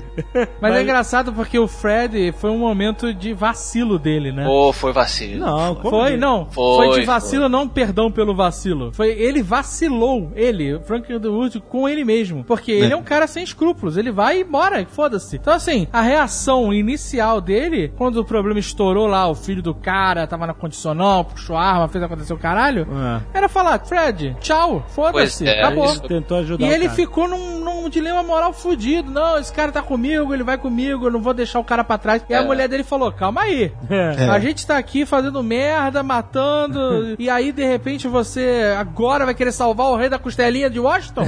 [0.61, 4.45] Mas, é engraçado porque o Fred foi um momento de vacilo dele, né?
[4.45, 5.39] Pô, foi vacilo.
[5.45, 6.45] Não, Foi, que- não.
[6.45, 8.91] Foi, Foi, de vacilo, não perdão pelo vacilo.
[8.93, 12.43] Foi ele vacilou, ele, o Frank Underwood, com ele mesmo.
[12.43, 13.97] Porque ele é um cara sem escrúpulos.
[13.97, 15.36] Ele vai e bora, foda-se.
[15.36, 20.25] Então, assim, a reação inicial dele, quando o problema estourou lá, o filho do cara
[20.28, 22.88] tava na condicional, puxou a arma, fez acontecer o caralho,
[23.34, 23.38] É.
[23.39, 25.86] era falar, Fred, tchau, foda-se, é, acabou.
[25.86, 26.95] isso- Tentou ajudar E o ele cara.
[26.95, 29.11] ficou num, num dilema moral fudido.
[29.11, 31.97] Não, esse cara tá comigo, ele vai comigo, eu não vou deixar o cara pra
[31.97, 32.06] trás.
[32.29, 32.43] E a É.
[32.43, 33.71] mulher dele falou: calma aí.
[33.89, 34.25] É.
[34.29, 39.51] A gente tá aqui fazendo merda, matando, e aí de repente você agora vai querer
[39.51, 41.23] salvar o rei da costelinha de Washington?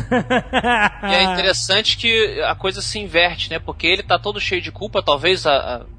[1.03, 3.59] E é interessante que a coisa se inverte, né?
[3.59, 5.51] Porque ele tá todo cheio de culpa, talvez a,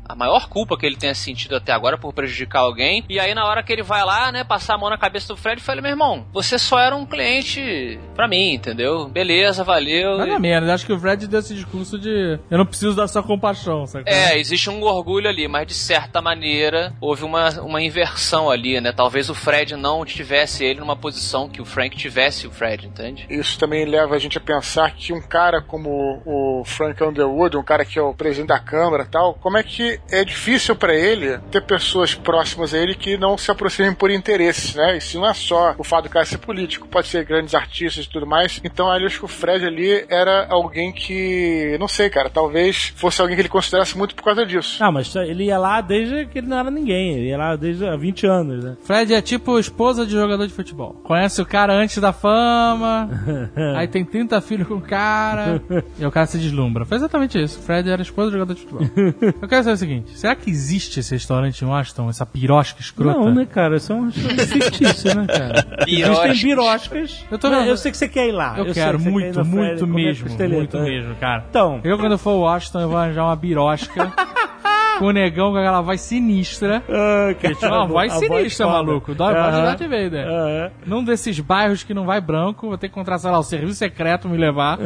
[0.06, 3.04] a, a maior culpa que ele tenha sentido até agora por prejudicar alguém.
[3.08, 5.36] E aí, na hora que ele vai lá, né, passar a mão na cabeça do
[5.36, 9.08] Fred, fala: meu irmão, você só era um cliente pra mim, entendeu?
[9.08, 10.18] Beleza, valeu.
[10.18, 13.06] Mais ou menos, acho que o Fred deu esse discurso de eu não preciso da
[13.08, 14.04] sua compaixão, sabe?
[14.08, 18.92] É, existe um orgulho ali, mas de certa maneira houve uma, uma inversão ali, né?
[18.92, 23.26] Talvez o Fred não tivesse ele numa posição que o Frank tivesse o Fred, entende?
[23.28, 27.62] Isso também leva a gente a pensar que um cara como o Frank Underwood, um
[27.62, 31.38] cara que é o presidente da Câmara tal, como é que é difícil pra ele
[31.50, 34.96] ter pessoas próximas a ele que não se aproximem por interesse, né?
[34.96, 38.08] Isso não é só o fato do cara ser político, pode ser grandes artistas e
[38.08, 38.60] tudo mais.
[38.64, 43.20] Então eu acho que o Fred ali era alguém que, não sei, cara, talvez fosse
[43.20, 44.59] alguém que ele considerasse muito por causa disso.
[44.80, 47.14] Ah, mas ele ia lá desde que ele não era ninguém.
[47.14, 48.76] Ele ia lá desde há 20 anos, né?
[48.82, 50.94] Fred é tipo esposa de jogador de futebol.
[51.02, 53.08] Conhece o cara antes da fama,
[53.76, 55.60] aí tem 30 filhos com o cara,
[55.98, 56.84] e o cara se deslumbra.
[56.84, 57.60] Foi exatamente isso.
[57.60, 58.82] Fred era esposa de jogador de futebol.
[59.40, 63.18] Eu quero saber o seguinte: será que existe esse restaurante em Washington, essa pirosca escrota?
[63.18, 63.76] Não, né, cara?
[63.76, 65.84] Isso é um fictício, né, cara?
[65.86, 67.24] Existem biroscas.
[67.30, 68.58] Eu tô Não, eu sei que você quer ir lá.
[68.58, 70.28] Eu, sei quero muito, Fred muito comer mesmo.
[70.48, 71.44] Muito mesmo, cara.
[71.48, 74.12] Então, Eu, quando for Washington, eu vou arranjar uma birosca
[75.00, 76.82] com o negão com aquela voz sinistra.
[76.88, 78.76] ah, cara, Tipo, uma voz sinistra, foda.
[78.76, 79.12] maluco.
[79.12, 79.62] A voz de.
[79.62, 80.72] Darth Vader.
[80.86, 83.74] Num desses bairros que não vai branco, vou ter que encontrar, sei lá, o serviço
[83.74, 84.78] secreto me levar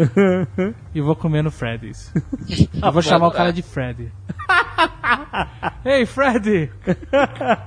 [0.94, 2.12] e vou comer no Freddy's.
[2.80, 4.12] Eu vou chamar o cara de Freddy.
[5.84, 6.70] Ei, Freddy!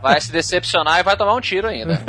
[0.01, 2.01] Vai se decepcionar e vai tomar um tiro ainda.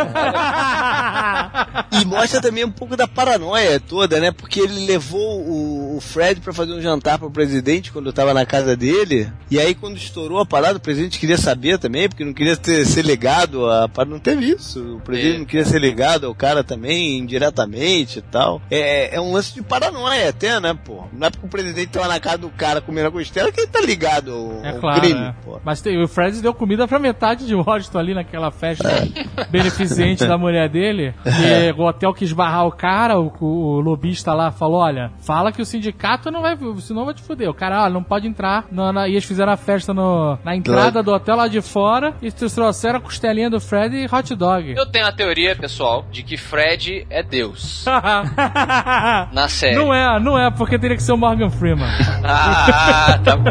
[1.92, 4.30] E mostra também um pouco da paranoia toda, né?
[4.30, 8.32] Porque ele levou o, o Fred pra fazer um jantar pro presidente quando eu tava
[8.32, 9.30] na casa dele.
[9.50, 12.86] E aí, quando estourou a parada, o presidente queria saber também, porque não queria ter,
[12.86, 13.88] ser ligado a.
[14.06, 14.96] Não teve isso.
[14.96, 15.38] O presidente É.
[15.38, 18.62] não queria ser ligado ao cara também, indiretamente e tal.
[18.70, 21.04] É, é um lance de paranoia até, né, pô?
[21.12, 23.66] Não é porque o presidente tava na casa do cara comendo a costela que ele
[23.68, 25.34] tá ligado ao, É ao claro, é.
[25.64, 28.88] Mas tem- o Fred deu comida pra metade de Washington ali naquela festa
[29.50, 31.14] beneficente da mulher dele.
[31.24, 35.62] E o hotel quis barrar o cara, o, o lobista lá falou: olha, fala que
[35.62, 37.48] o sindicato não vai, senão vai te fuder.
[37.48, 38.64] O cara, ah, não pode entrar.
[38.70, 42.14] na- na- e eles fizeram a festa no, na entrada do hotel lá de fora
[42.20, 44.74] e trouxeram a costelinha do Fred e hot dog.
[44.76, 47.84] Eu tenho a teoria, pessoal, de que Fred é Deus.
[49.32, 49.76] Na série.
[49.76, 51.88] Não é, não é, porque teria que ser o Morgan Freeman.
[52.30, 53.50] Ah, tá bom.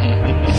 [0.00, 0.54] Yeah.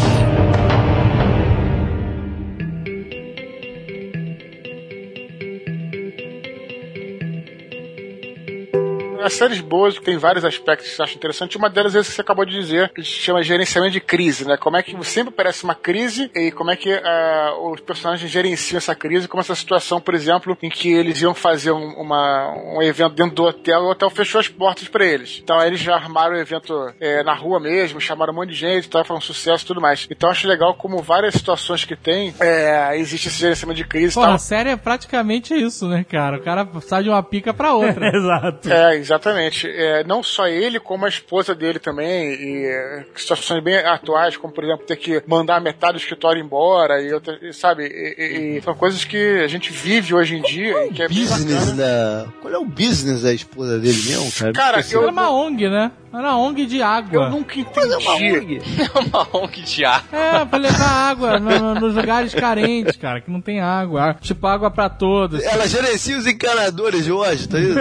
[9.24, 11.58] As séries boas tem vários aspectos que eu acho interessante.
[11.58, 14.46] Uma delas é esse que você acabou de dizer, que se chama gerenciamento de crise,
[14.48, 14.58] né?
[14.58, 18.78] Como é que sempre parece uma crise e como é que ah, os personagens gerenciam
[18.78, 22.82] essa crise, como essa situação, por exemplo, em que eles iam fazer um, uma- um
[22.82, 25.40] evento dentro do hotel e o hotel fechou as portas pra eles.
[25.44, 28.56] Então aí eles já armaram o evento eh, na rua mesmo, chamaram um monte de
[28.56, 30.08] gente, tal, foi um sucesso e tudo mais.
[30.10, 34.18] Então eu acho legal como várias situações que tem, eh, existe esse gerenciamento de crise
[34.18, 34.34] e tal.
[34.34, 36.38] a série é praticamente isso, né, cara?
[36.38, 38.10] O cara sai de uma pica pra outra.
[38.16, 38.72] Exato.
[38.72, 39.68] É, exatamente.
[39.68, 44.54] É, não só ele, como a esposa dele também, e é, situações bem atuais, como
[44.54, 48.58] por exemplo ter que mandar metade do escritório embora, e, outra, e, sabe, e, e-
[48.58, 52.28] e são coisas que a gente vive hoje em dia e que é Business da.
[52.42, 54.54] Qual é o business da esposa dele mesmo, cara?
[54.54, 55.92] Cara, eu, Era uma ONG, né?
[56.12, 57.26] Era uma ONG de água.
[57.26, 58.38] eu nunca Mas é uma entendi.
[58.40, 58.62] ONG.
[58.80, 60.04] É uma ONG de ar.
[60.12, 64.16] É, pra levar água no- no- nos lugares carentes, cara, que não tem água.
[64.20, 65.44] Tipo, água pra todos.
[65.44, 67.80] Ela gerencia os encanadores de Washington, é isso?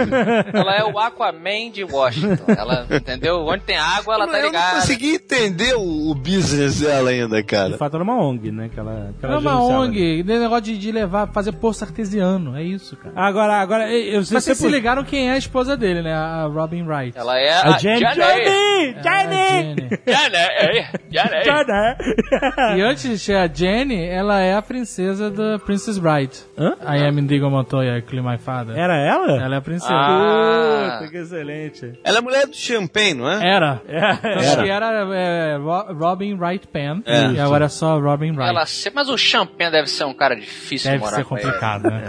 [0.53, 2.43] Ela é o Aquaman de Washington.
[2.47, 3.45] Ela, entendeu?
[3.45, 4.75] Onde tem água, ela tá eu não ligada.
[4.81, 7.77] consegui entender o, o business dela ainda, De cara.
[7.77, 8.69] fato era uma ONG, né?
[8.73, 9.59] Que ela, que ela É uma.
[9.61, 13.13] ONG, e tem negócio de, de levar, fazer poço artesiano, é isso, cara.
[13.15, 16.13] Agora, agora, eu sei Mas vocês se ligaram quem é a esposa dele, né?
[16.13, 17.17] A Robin Wright.
[17.17, 17.99] Ela é A a Jenny.
[18.19, 18.95] Jenny.
[19.03, 19.99] Jenny!
[20.05, 20.87] É, Jenny!
[21.11, 21.43] Jenny.
[21.43, 22.77] Jenny!
[22.77, 26.37] E antes de ser a Jenny, ela é a princesa da Princess Bride.
[26.57, 26.75] Hã?
[26.83, 28.77] I am Indigo Montoya, Kill My Father.
[28.77, 29.41] Era ela?
[29.43, 29.93] Ela é a princesa.
[29.93, 30.97] Ah.
[30.99, 31.99] Puta, que excelente.
[32.03, 33.47] Ela é mulher do Champagne, não é?
[33.55, 33.81] Era.
[33.87, 37.01] É, Tanto que era é, Ro- Robin Wright Penn.
[37.05, 37.31] É.
[37.31, 38.49] E agora é só Robin Wright.
[38.49, 38.63] Ela,
[38.93, 41.45] mas o Champagne deve ser um cara difícil Deve de morar ser com ele.
[41.45, 42.03] complicado, né?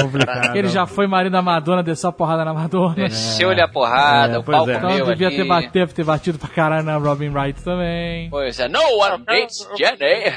[0.00, 0.56] complicado.
[0.56, 2.94] Ele já foi marido da Madonna, desceu a porrada na Madonna.
[2.94, 4.74] Desceu-lhe a porrada, É, o pau é.
[4.74, 5.42] Então comeu devia ali.
[5.42, 8.28] ter, bater, ter batido pra caralho na Robin Wright também.
[8.30, 10.32] Pois é, no one hates Jenny.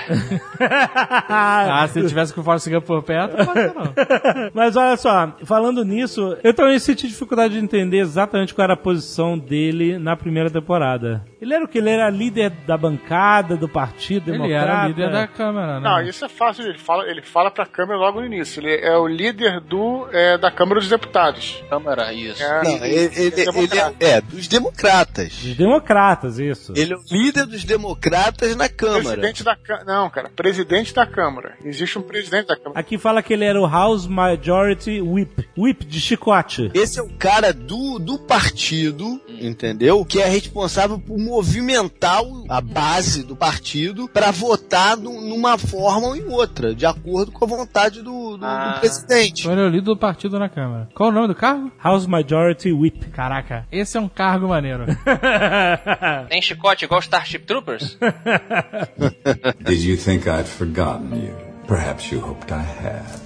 [1.40, 3.94] Ah, se ele tivesse com o Forrest Gump por perto, não pode não.
[4.54, 8.78] Mas olha só, falando nisso, eu também senti dificuldade de entender exatamente qual era a
[8.78, 11.24] posição dele na primeira temporada.
[11.44, 11.78] Ele era o que?
[11.78, 14.66] Ele era líder da bancada, do partido Ele democrata?
[14.72, 15.90] era líder da Câmara, né?
[15.90, 18.62] Não, isso é fácil, ele fala, ele fala pra Câmara logo no início.
[18.62, 21.62] Ele é o líder do, é, da Câmara dos Deputados.
[21.70, 22.42] Câmara, isso.
[22.42, 23.96] É, Não, ele, ele- ele democrata.
[24.00, 25.34] é, é, dos democratas.
[25.44, 26.74] Dos democratas, isso.
[26.76, 29.02] Ele é o líder dos democratas na Câmara.
[29.04, 29.86] Presidente da Câmara.
[29.86, 31.56] Não, cara, presidente da Câmara.
[31.66, 32.80] Existe um presidente da Câmara.
[32.80, 35.48] Aqui fala que ele era o House Majority Whip.
[35.58, 36.72] Whip de chicote.
[36.74, 40.06] Esse é o cara do, do partido, entendeu?
[40.06, 46.16] Que é responsável por movimentar a base do partido para votar nu- numa forma ou
[46.16, 48.78] em outra, de acordo com a vontade do, do- do Ah.
[48.80, 49.48] presidente.
[49.48, 50.90] Ele é o líder do partido na Câmara.
[50.94, 51.72] Qual o nome do cargo?
[51.84, 53.06] House Majority Whip.
[53.12, 54.86] Caraca, esse é um cargo maneiro.
[56.30, 57.98] Tem chicote igual Starship Troopers?
[59.66, 61.36] Did you think I'd forgotten you?
[61.68, 63.23] Perhaps you hoped I had.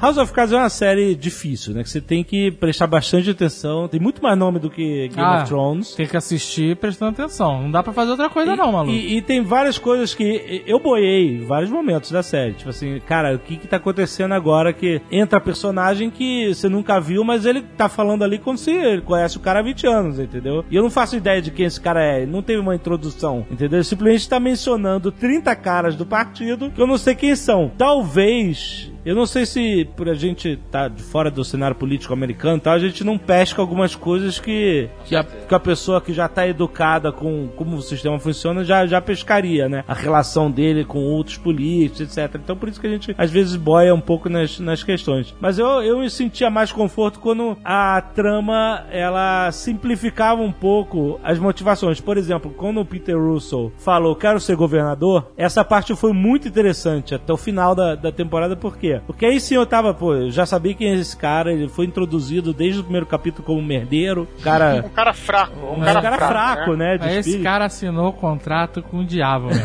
[0.00, 1.82] House of Cards é uma série difícil, né?
[1.82, 3.88] Que você tem que prestar bastante atenção.
[3.88, 5.94] Tem muito mais nome do que Game Ah, of Thrones.
[5.94, 7.62] Tem que assistir prestando atenção.
[7.62, 8.92] Não dá pra fazer outra coisa, E- não, maluco.
[8.92, 12.52] E, e tem várias coisas que eu boiei em vários momentos da série.
[12.54, 17.00] Tipo assim, cara, o que que tá acontecendo agora que entra personagem que você nunca
[17.00, 20.18] viu, mas ele tá falando ali como se ele conhece o cara há 20 anos,
[20.18, 20.64] entendeu?
[20.70, 22.26] E eu não faço ideia de quem esse cara é.
[22.26, 23.78] Não teve uma introdução, entendeu?
[23.78, 27.70] Ele simplesmente tá mencionando 30 caras do partido que eu não sei quem são.
[27.78, 32.60] Talvez eu não sei se por a gente tá de fora do cenário político americano,
[32.60, 36.28] tal, a gente não pesca algumas coisas que, que, a, que a pessoa que já
[36.28, 39.84] tá educada com como o sistema funciona já, já pescaria, né?
[39.86, 42.34] A relação dele com outros políticos, etc.
[42.42, 45.34] Então por isso que a gente às vezes boia um pouco nas, nas questões.
[45.40, 51.38] Mas eu, eu me sentia mais conforto quando a trama ela simplificava um pouco as
[51.38, 52.00] motivações.
[52.00, 57.14] Por exemplo, quando o Peter Russell falou quero ser governador, essa parte foi muito interessante
[57.14, 59.00] até o final da, da temporada, porque quê?
[59.06, 61.86] Porque aí sim eu tava, pô, eu já sabia quem é esse cara, ele foi
[61.86, 64.26] introduzido desde o primeiro capítulo como merdeiro.
[64.42, 64.84] Cara.
[64.84, 65.54] Um cara fraco.
[65.60, 66.98] Um, Um cara, cara, fraco, né?
[66.98, 67.44] de Aí esse espírito.
[67.44, 69.64] cara assinou o contrato com o diabo, mesmo.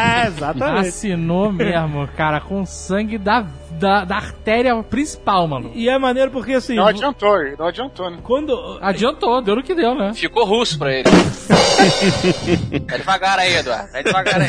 [0.00, 0.88] é, exatamente.
[0.88, 3.44] Assinou mesmo, cara, com sangue da,
[3.82, 5.72] da, da artéria principal, mano.
[5.74, 6.76] E é maneiro porque assim.
[6.76, 8.18] Não adiantou, não adiantou, né?
[8.22, 8.78] Quando.
[8.80, 10.14] Adiantou, deu no que deu, né?
[10.14, 11.08] Ficou russo pra ele.
[12.88, 13.90] Vai devagar aí, Eduardo.
[13.90, 14.48] Vai devagar aí.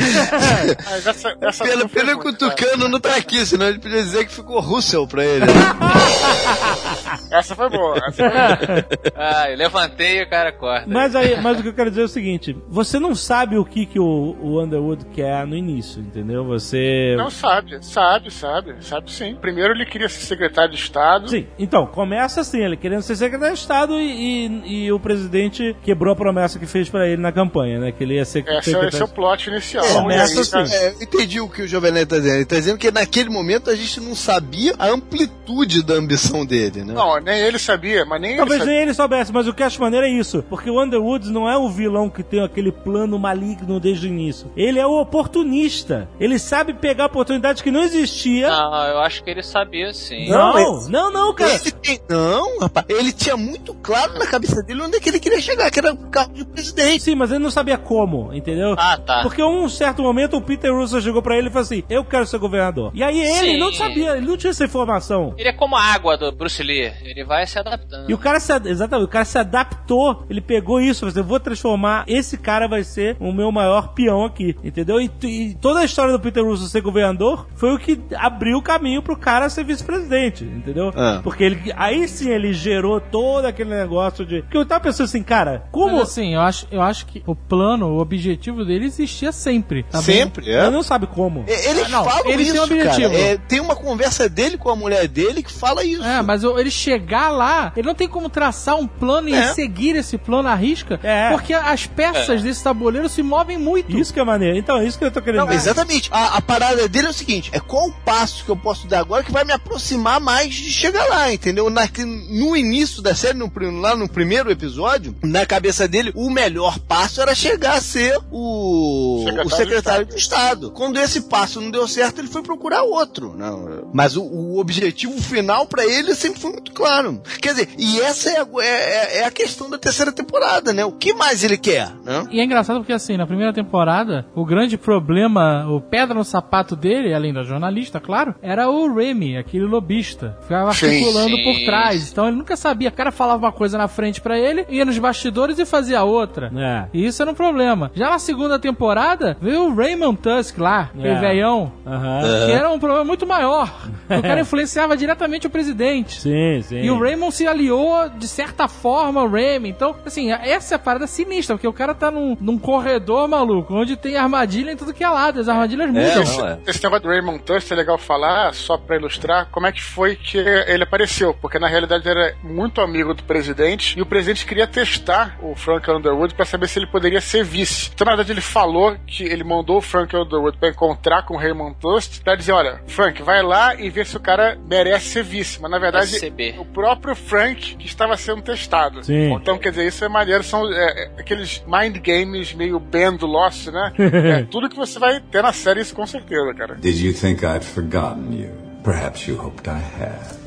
[0.84, 3.66] Mas essa, essa Pelo, não foi pelo muito, que o Tucano não tá aqui, senão
[3.66, 5.46] ele podia dizer que ficou Russell pra ele.
[5.46, 7.24] cara.
[7.30, 7.96] Essa foi boa.
[7.96, 8.86] Essa foi boa.
[9.16, 10.86] Ah, eu levantei e o cara corta.
[10.86, 13.64] Mas, aí, mas o que eu quero dizer é o seguinte: você não sabe o
[13.64, 16.44] que, que o, o Underwood quer no início, entendeu?
[16.44, 17.14] Você.
[17.16, 19.23] Não sabe, sabe, sabe, sabe sim.
[19.34, 21.28] Primeiro ele queria ser secretário de Estado.
[21.28, 25.76] Sim, então, começa assim, ele querendo ser secretário de Estado e, e- e o presidente
[25.82, 27.92] quebrou a promessa que fez pra ele na campanha, né?
[27.92, 29.84] Que ele ia ser Esse é, secretário esse é o plot inicial.
[29.84, 30.74] É, começa aí, assim.
[30.74, 32.34] É, eu entendi o que o Jovem tá dizendo.
[32.36, 36.82] Ele tá dizendo que naquele momento a gente não sabia a amplitude da ambição dele,
[36.84, 36.92] né?
[36.92, 39.66] Não, nem ele sabia, mas nem Talvez ele nem ele soubesse, mas o que eu
[39.66, 40.42] acho maneiro é isso.
[40.48, 44.50] Porque o Underwood não é o vilão que tem aquele plano maligno desde o início.
[44.56, 46.08] Ele é o oportunista.
[46.18, 48.48] Ele sabe pegar oportunidades que não existia.
[48.48, 50.28] Não, eu acho que ele sabia sim.
[50.28, 51.52] Não, Não, não, não, cara.
[51.54, 55.20] Ele tem- não, rapaz, ele tinha muito claro na cabeça dele onde é que ele
[55.20, 57.02] queria chegar, que era o carro de presidente.
[57.02, 58.74] Sim, mas ele não sabia como, entendeu?
[58.78, 59.22] Ah, tá.
[59.22, 62.26] Porque um certo momento o Peter Russo chegou pra ele e falou assim: Eu quero
[62.26, 62.90] ser governador.
[62.94, 63.58] E aí ele Sim.
[63.58, 65.34] não sabia, ele não tinha essa informação.
[65.36, 66.92] Ele é como a água do Bruce Lee.
[67.02, 68.10] Ele vai se adaptando.
[68.10, 71.20] E o cara se, ad- exatamente, o cara se adaptou, ele pegou isso, falou assim,
[71.20, 75.00] eu vou transformar, esse cara vai ser o meu maior peão aqui, entendeu?
[75.00, 78.62] E, e toda a história do Peter Russo ser governador foi o que abriu o
[78.62, 80.92] caminho pro cara ser vice-presidente, entendeu?
[80.96, 81.20] Ah.
[81.22, 84.42] Porque ele, aí sim ele gerou todo aquele negócio de...
[84.42, 85.92] Porque eu tava pensando assim, cara, como...
[85.98, 89.82] Mas assim, eu acho, eu acho que o plano, o objetivo dele existia sempre.
[89.84, 90.00] Tá?
[90.02, 90.62] Sempre, é.
[90.62, 91.44] Ele não sabe como.
[91.48, 93.10] E- Eles Ah, não, falam ele tem isso, um objetivo.
[93.12, 93.22] cara.
[93.22, 96.02] É, tem uma conversa dele com a mulher dele que fala isso.
[96.04, 99.48] É, mas ele chegar lá, ele não tem como traçar um plano e É.
[99.54, 101.30] seguir esse plano à risca, É.
[101.30, 103.96] porque as peças desse tabuleiro se movem muito.
[103.96, 104.56] Isso que é maneiro.
[104.58, 105.70] Então, é isso que eu tô querendo Não, dizer.
[105.70, 106.08] exatamente.
[106.12, 109.00] A, a parada dele é o seguinte: é qual o passo que eu posso dar
[109.00, 111.68] agora que vai me aproximar mais de chegar lá, entendeu?
[111.70, 111.82] Na,
[112.28, 117.20] no início da série, no, lá no primeiro episódio, na cabeça dele, o melhor passo
[117.20, 120.70] era chegar a ser o Secretário o secretário de do Estado.
[120.70, 123.34] Quando esse passo não deu certo, ele foi procurar outro.
[123.36, 127.20] Não, mas o, o objetivo final pra ele sempre foi muito claro.
[127.40, 130.84] Quer dizer, e essa é a, é- é a questão da terceira temporada, né?
[130.84, 132.24] O que mais ele quer, né?
[132.30, 136.76] E é engraçado porque, assim, na primeira temporada, o grande problema, o pedra no sapato
[136.76, 140.36] dele, além da jornalista, claro, era o Remy, aquele lobista.
[140.42, 141.44] Ficava Sim, articulando sim.
[141.44, 142.10] por trás.
[142.12, 142.88] Então ele nunca sabia.
[142.88, 146.50] O cara falava uma coisa na frente pra ele, ia nos bastidores e fazia outra.
[146.56, 146.88] É.
[146.92, 147.90] E isso era um problema.
[147.94, 151.20] Já na segunda temporada, veio o Raymond Tusk lá, aquele É.
[151.20, 152.20] velhão, Aham.
[152.46, 153.70] que era um problema muito maior.
[154.10, 156.20] o cara influenciava diretamente o presidente.
[156.20, 156.80] Sim, sim.
[156.82, 159.68] E o Raymond se aliou, de certa forma, ao Remy.
[159.68, 163.74] Então, assim, essa é a parada sinistra, porque o cara tá num, num corredor maluco,
[163.74, 165.40] onde tem armadilha em tudo que é lado.
[165.40, 166.24] As armadilhas mudam.
[166.38, 166.58] não, é.
[166.66, 170.16] Esse negócio do Raymond Tusk é legal falar, só pra ilustrar como é que foi
[170.16, 174.46] que ele apareceu, porque na realidade ele era muito amigo do presidente e o presidente
[174.46, 177.90] queria testar o Frank Underwood pra saber se ele poderia ser vice.
[177.94, 181.36] Então, na verdade, ele falou que ele mandou o Frank Underwood pra encontrar com o
[181.36, 185.22] Raymond Tusk pra dizer: olha, Frank, vai lá e vê se o cara merece ser
[185.22, 185.60] vice.
[185.60, 186.56] Mas na verdade, SCB.
[186.58, 189.04] o próprio Frank que estava sendo testado.
[189.04, 189.32] Sim.
[189.34, 193.26] Então, quer dizer, isso é maneiro, são é, é, aqueles mind games meio Ben do
[193.26, 193.92] Lost, né?
[193.98, 196.74] é tudo que você vai ter na série, isso com certeza, cara.
[196.76, 198.53] Did you think I'd forgotten you?
[198.84, 200.43] Perhaps you hoped I had.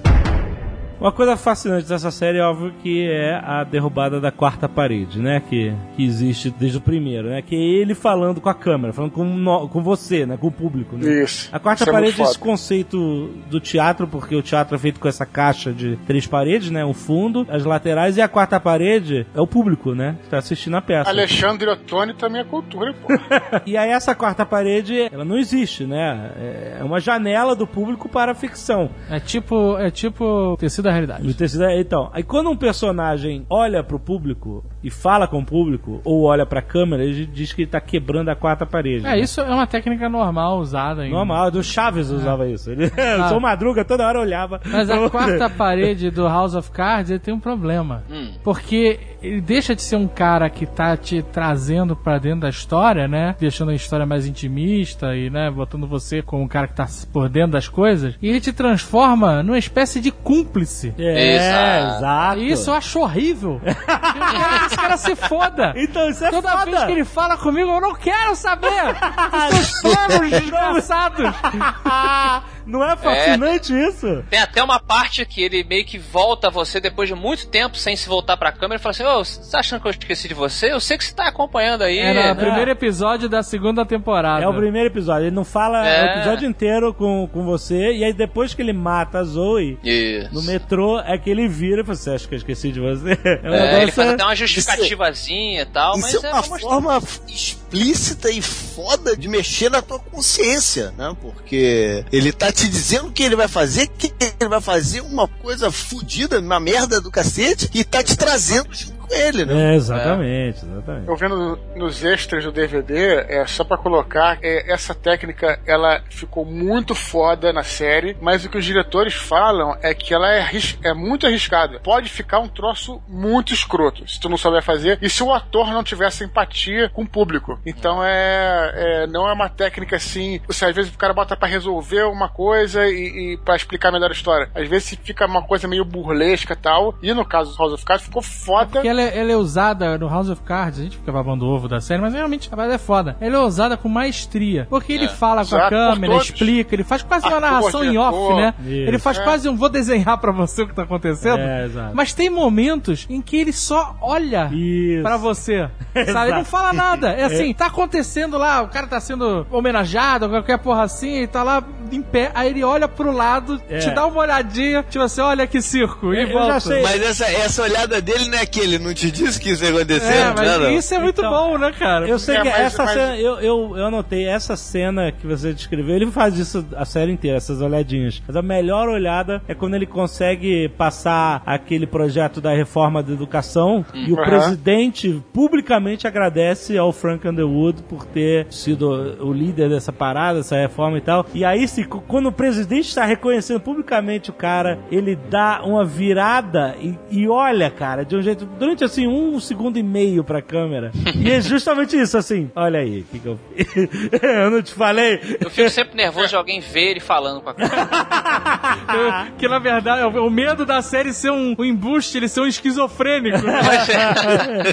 [1.00, 5.42] Uma coisa fascinante dessa série, óbvio, que é a derrubada da quarta parede, né?
[5.48, 7.42] Que, que existe desde o primeiro, né?
[7.42, 10.38] Que é ele falando com a câmera, falando com, no- com você, né?
[10.38, 11.24] Com o público, né?
[11.24, 11.50] Isso.
[11.52, 15.00] A quarta Isso é parede é esse conceito do teatro, porque o teatro é feito
[15.00, 16.84] com essa caixa de três paredes, né?
[16.84, 20.18] O fundo, as laterais, e a quarta parede é o público, né?
[20.24, 21.10] Que tá assistindo a peça.
[21.10, 23.08] Alexandre Ottoni também é cultura, pô.
[23.68, 26.32] E aí essa quarta parede, ela não existe, né?
[26.80, 28.90] É uma janela do público para a ficção.
[29.10, 31.28] É tipo, é tipo tecido da realidade.
[31.64, 36.24] É- Então, aí quando um personagem olha pro público e fala com o público, ou
[36.24, 39.06] olha pra câmera, ele diz que ele tá quebrando a quarta parede.
[39.06, 41.12] É, isso é uma técnica normal usada em.
[41.12, 42.72] Normal, do Chaves usava isso.
[42.72, 42.86] Ele,
[43.26, 44.60] o São Madruga toda hora olhava.
[44.66, 48.04] Mas a quarta parede do House of Cards ele tem um problema.
[48.10, 48.32] Hum.
[48.44, 53.08] Porque ele deixa de ser um cara que tá te trazendo pra dentro da história,
[53.08, 53.36] né?
[53.40, 57.28] Deixando a história mais intimista e, né, botando você como um cara que tá por
[57.28, 58.16] dentro das coisas.
[58.22, 60.77] E ele te transforma numa espécie de cúmplice.
[60.98, 61.98] É, Exato.
[61.98, 62.40] exato.
[62.40, 63.62] E isso eu acho horrível.
[63.64, 65.74] eu quero que esse cara se foda.
[65.76, 66.66] Então, isso é Toda foda.
[66.66, 68.68] vez que ele fala comigo, eu não quero saber.
[69.50, 71.26] Os seus planos desgraçados.
[72.68, 74.24] Não é fascinante isso?
[74.30, 77.78] Tem até uma parte que ele meio que volta a você depois de muito tempo
[77.78, 80.28] sem se voltar pra câmera e fala assim: Ô, você tá achando que eu esqueci
[80.28, 80.72] de você?
[80.72, 81.98] Eu sei que você tá acompanhando aí.
[81.98, 82.32] Era né?
[82.34, 84.44] o primeiro episódio da segunda temporada.
[84.44, 85.28] É o primeiro episódio.
[85.28, 86.04] Ele não fala É.
[86.04, 90.34] o episódio inteiro com, com você, e aí depois que ele mata a Zoe Isso.
[90.34, 93.18] no metrô, é que ele vira e fala: Você acha que eu esqueci de você?
[93.44, 96.44] É um É, ele faz até uma justificativazinha e tal, mas Isso é é uma
[96.44, 101.16] forma explícita e foda de mexer na tua consciência, né?
[101.22, 105.28] Porque ele tá te dizendo o que ele vai fazer, que ele vai fazer uma
[105.28, 109.74] coisa fodida, uma merda do cacete, e tá te trazendo junto com ele, né?
[109.74, 111.08] É, exatamente, exatamente.
[111.08, 116.46] Eu vendo nos extras do DVD, é só pra colocar, é, essa técnica ela ficou
[116.46, 120.46] muito foda na série, mas o que os diretores falam é que ela é,
[120.84, 121.80] é muito arriscada.
[121.80, 125.68] Pode ficar um troço muito escroto se tu não souber fazer e se o ator
[125.72, 127.60] não tivesse empatia com o público.
[127.66, 130.40] Então é, é- não é uma técnica assim.
[130.48, 134.10] Você, às vezes o cara bota pra resolver uma coisa e, e para explicar melhor
[134.10, 134.50] a história.
[134.54, 136.96] Às vezes fica uma coisa meio burlesca e tal.
[137.02, 138.68] E no caso do House of Cards ficou foda.
[138.82, 141.50] Porque ela é, ela é usada no House of Cards, a gente fica babando o
[141.50, 143.16] ovo da série, mas realmente a parada é foda.
[143.22, 144.68] Ela é usada com maestria.
[144.70, 146.26] Porque ele fala com a Exato, por câmera, todos.
[146.30, 148.54] explica, ele faz quase uma narração em off, né?
[148.62, 148.70] Isso.
[148.72, 149.24] Ele faz É.
[149.24, 151.40] quase um vou desenhar pra você o que tá acontecendo.
[151.40, 151.96] É, exato.
[151.96, 155.04] Mas tem momentos em que ele só olha Isso.
[155.04, 155.70] pra você.
[156.12, 156.30] Sabe?
[156.30, 157.10] Ele não fala nada.
[157.12, 161.44] É assim, tá acontecendo lá, o cara tá sendo homenageado, qualquer porra assim, ele tá
[161.44, 163.80] lá em pé, aí ele olha pro lado, É.
[163.80, 166.60] te dá uma olhadinha, tipo assim, olha que circo, e volta.
[166.60, 166.82] já.
[166.82, 169.70] Mas essa, essa olhada dele não é que ele não te disse que isso ia
[169.72, 170.14] acontecer?
[170.14, 170.72] É, mas Não, não.
[170.72, 172.08] isso é muito Então, bom, né, cara?
[172.08, 175.26] Eu sei É, que mas- essa mas- cena, eu, eu, eu anotei essa cena que
[175.28, 178.22] você descreveu, ele faz isso a série inteira, essas olhadinhas.
[178.26, 183.86] Mas a melhor olhada é quando ele consegue passar aquele projeto da reforma da educação
[183.94, 190.40] e o presidente publicamente agradece ao Frank Underwood por ter sido o líder dessa parada,
[190.40, 191.26] dessa reforma e tal.
[191.34, 196.76] E aí, se, quando o presidente está reconhecendo publicamente o cara, ele dá uma virada
[196.80, 200.92] e, e olha, cara, de um jeito, durante assim, um segundo e meio pra câmera.
[201.16, 203.40] E é justamente isso, assim, olha aí, o que, que eu
[204.22, 205.20] eu não te falei?
[205.40, 209.28] Eu fico sempre nervoso de alguém ver ele falando com a câmera.
[209.38, 212.48] Que na verdade é o, medo da série ser um, um embuste, ele ser um
[212.48, 213.38] esquizofrênico.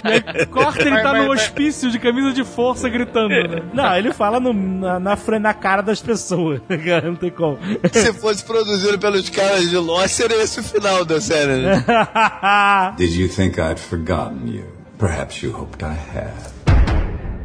[0.04, 3.62] E aí corta, ele tá no hospício de camisa de força gritando, né?
[3.72, 6.60] Não, ele fala no- na, na, na cara das pessoas.
[6.84, 7.58] Cara, não tem como.
[7.92, 11.84] Se fosse produzido pelos caras de Lost, seria esse o final da série, né?
[12.96, 14.66] Did you think I'd forgotten you?
[14.98, 16.53] Perhaps you hoped I had.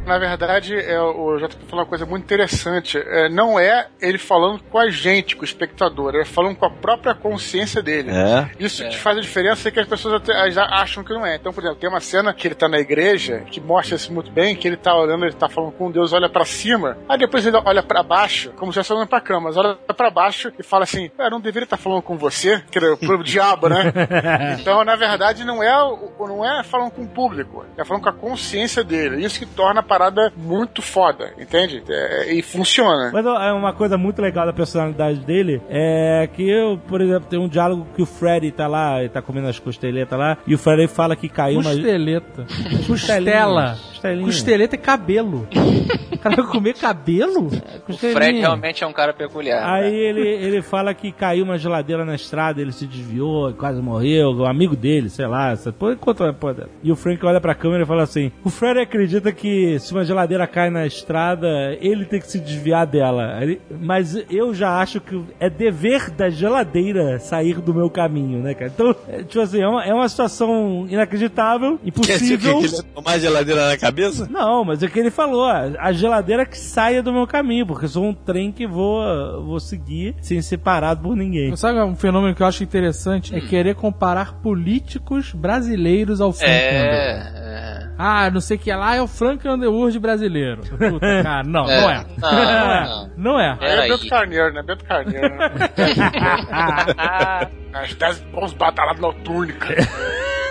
[0.06, 2.98] Na verdade, é, o JP falou uma coisa muito interessante.
[2.98, 6.70] É, não é ele falando com a gente, com o espectador, é falando com a
[6.70, 8.10] própria consciência dele.
[8.10, 8.50] É.
[8.58, 11.36] Isso que faz a diferença é que as pessoas até já acham que não é.
[11.36, 14.30] Então, por exemplo, tem uma cena que ele tá na igreja que mostra isso muito
[14.32, 17.46] bem, que ele tá olhando, ele tá falando com Deus, olha pra cima, aí depois
[17.46, 20.62] ele olha pra baixo, como se estivesse olhando pra cama, mas olha pra baixo e
[20.62, 23.92] fala assim: Eu não deveria estar falando com você, que era pro diabo, né?
[24.60, 28.08] Então, na verdade, não é, o- não é falando com o público, é falando com
[28.08, 29.24] a consciência dele.
[29.24, 31.82] Isso que torna a parada muito foda, entende?
[31.88, 33.10] É, e funciona.
[33.12, 37.40] Mas é uma coisa muito legal da personalidade dele é que eu, por exemplo, tem
[37.40, 40.58] um diálogo que o Freddy tá lá, ele tá comendo as costeletas lá, e o
[40.58, 41.70] Freddy fala que caiu uma.
[41.70, 42.44] Costeleta.
[42.44, 42.86] Costelinhas.
[42.86, 43.78] Costela.
[43.88, 44.26] Costelinha.
[44.26, 45.48] Costeleta é cabelo.
[46.10, 47.46] O cara vai comer cabelo?
[47.88, 47.92] O.
[47.96, 49.66] Fred realmente é um cara peculiar.
[49.66, 49.96] Aí né?
[49.96, 54.44] ele, ele fala que caiu uma geladeira na estrada, ele se desviou, quase morreu, o
[54.44, 56.70] amigo dele, sei lá, essa porra, conta uma porra dessa.
[56.82, 60.04] E o Frank olha pra câmera e fala assim: O Fred acredita que se uma
[60.04, 63.40] geladeira cai na estrada, ele tem que se desviar dela.
[63.80, 68.70] Mas eu já acho que é dever da geladeira sair do meu caminho, né, cara?
[68.72, 72.58] Então, é, tipo assim, é uma, é uma situação inacreditável, Quer dizer que impossível.
[72.58, 74.28] ele ia tomar geladeira na cabeça?
[74.30, 77.66] Não, mas é o que ele falou, a a geladeira que saia do meu caminho,
[77.66, 79.02] porque eu sou um trem que vou,
[79.42, 81.54] vou seguir sem ser parado por ninguém.
[81.56, 83.34] Sabe um fenômeno que eu acho interessante?
[83.34, 86.94] É querer comparar políticos brasileiros ao Frank Underwood.
[86.94, 87.89] É, é.
[88.02, 90.62] Ah, não sei o que lá é o Frank Underwood brasileiro.
[90.62, 91.80] Puta, cara, não, É.
[91.80, 92.06] não é.
[92.18, 92.84] Não, Não é.
[92.84, 93.10] não.
[93.16, 93.58] Não é.
[93.60, 93.88] É aí.
[93.90, 94.62] Bento Carneiro, né?
[94.62, 95.50] Bento Carneiro, né?
[97.72, 99.56] As 10 bons batalhadas noturnas.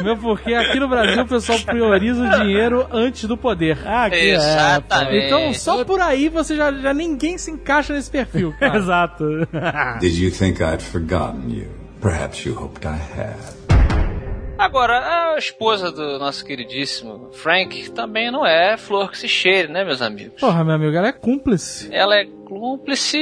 [0.02, 3.78] Meu, porque aqui no Brasil o pessoal prioriza o dinheiro antes do poder.
[3.86, 4.36] Ah, aqui é.
[4.36, 5.26] Exatamente.
[5.26, 8.78] Então, só por aí você já, já ninguém se encaixa nesse perfil, cara.
[8.80, 9.26] Exato.
[10.00, 11.68] Did you think I'd forgotten you?
[12.02, 13.59] Perhaps you hoped I had.
[14.60, 19.86] Agora, a esposa do nosso queridíssimo Frank também não é flor que se cheire, né,
[19.86, 20.38] meus amigos?
[20.39, 21.88] Porra, meu amigo, ela é cúmplice.
[21.93, 23.18] Ela é cúmplice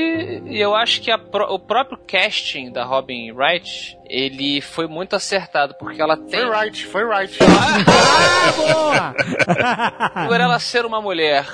[0.47, 5.15] e eu acho que a pró- o próprio casting da Robin Wright, ele foi muito
[5.15, 6.41] acertado, porque ela tem.
[6.41, 7.37] Foi right, foi right.
[7.41, 10.27] Ah, boa!
[10.27, 11.45] Por ela ser uma mulher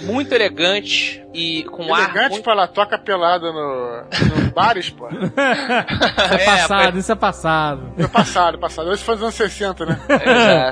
[0.00, 2.04] muito elegante e com ar.
[2.04, 2.44] Elegante, muito...
[2.44, 5.08] pô, ela toca pelada no, no bares, pô.
[5.14, 5.32] Isso
[6.30, 7.94] é passado, isso é passado.
[7.96, 8.90] No passado, passado.
[8.90, 10.00] Hoje foi nos anos 60, né?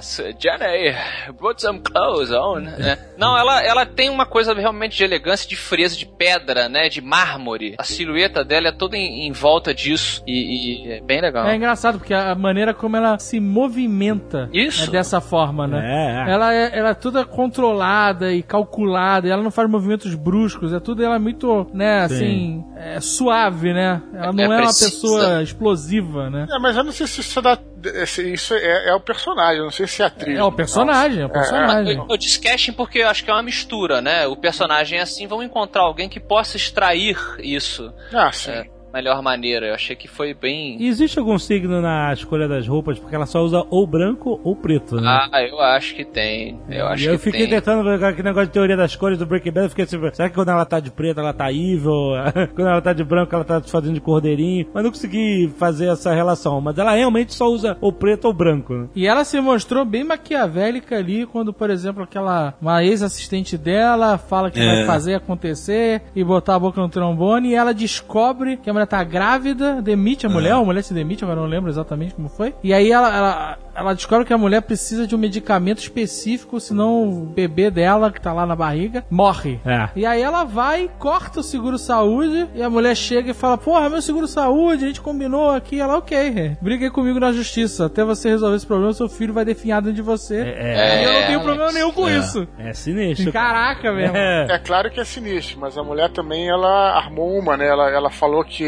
[0.00, 0.36] Exato.
[0.38, 0.96] Jenny,
[1.38, 2.66] put some clothes on.
[2.68, 2.98] É.
[3.16, 6.88] Não, ela, ela tem uma coisa realmente de elegância, de frieza, de pedra, né?
[6.88, 7.74] De mármore.
[7.78, 11.46] A silhueta dela é toda em, em volta disso e, e é bem legal.
[11.46, 14.84] É engraçado, porque a maneira como ela se movimenta Isso.
[14.84, 15.80] é dessa forma, né?
[15.82, 16.32] É, é.
[16.34, 20.80] Ela é, ela é toda controlada e calculada, e ela não faz movimentos bruscos, é
[20.80, 24.02] tudo ela é muito, né, assim, é suave, né?
[24.12, 26.46] Ela não É é, uma pessoa explosiva, né?
[26.50, 29.64] É, mas eu não sei se isso é, se isso é, é o personagem, eu
[29.64, 30.38] não sei se é atriz.
[30.38, 31.96] É o personagem, é o personagem.
[31.96, 34.26] Eu, eu disse casting porque eu acho que é uma mistura, né?
[34.26, 38.50] O personagem é assim, vamos encontrar alguém que possa extrair isso Ah, sim.
[38.50, 39.66] é, melhor maneira.
[39.66, 40.76] Eu achei que foi bem.
[40.80, 42.98] E existe algum signo na escolha das roupas?
[42.98, 45.28] Porque ela só usa ou branco ou preto, né?
[45.32, 46.58] Ah, eu acho que tem.
[46.68, 47.50] Eu acho e eu que fiquei tem.
[47.50, 49.66] tentando ver aquele negócio de teoria das cores do Breaking Bad.
[49.66, 51.92] Eu fiquei assim, será que quando ela tá de preto ela tá evil?
[52.54, 54.66] quando ela tá de branco ela tá fazendo de cordeirinho?
[54.72, 56.60] Mas não consegui fazer essa relação.
[56.60, 58.74] Mas ela realmente só usa ou preto ou branco.
[58.74, 58.88] né?
[58.94, 64.50] E ela se mostrou bem maquiavélica ali quando, por exemplo, aquela uma ex-assistente dela fala
[64.50, 68.74] que vai fazer acontecer e botar a boca no trombone e ela descobre que a
[68.82, 71.70] mulher tá grávida, demite a mulher, ou a mulher se demite, agora eu não lembro
[71.70, 72.54] exatamente como foi.
[72.62, 77.08] E aí ela, ela, ela descobre que a mulher precisa de um medicamento específico, senão
[77.08, 79.60] o bebê dela, que tá lá na barriga, morre.
[79.64, 79.88] É.
[79.96, 84.02] E aí ela vai, corta o seguro-saúde e a mulher chega e fala: Porra, meu
[84.02, 85.80] seguro-saúde, a gente combinou aqui.
[85.80, 87.86] Ela, ok, briga aí comigo na justiça.
[87.86, 90.36] Até você resolver esse problema, seu filho vai definhar dentro de você.
[90.40, 92.46] É, E eu não tenho problema nenhum com isso.
[92.58, 93.32] é sinistro.
[93.32, 94.16] Caraca, mesmo.
[94.16, 94.46] É.
[94.50, 97.66] É claro que é sinistro, mas a mulher também, ela armou uma, né?
[97.66, 98.64] Ela, ela falou que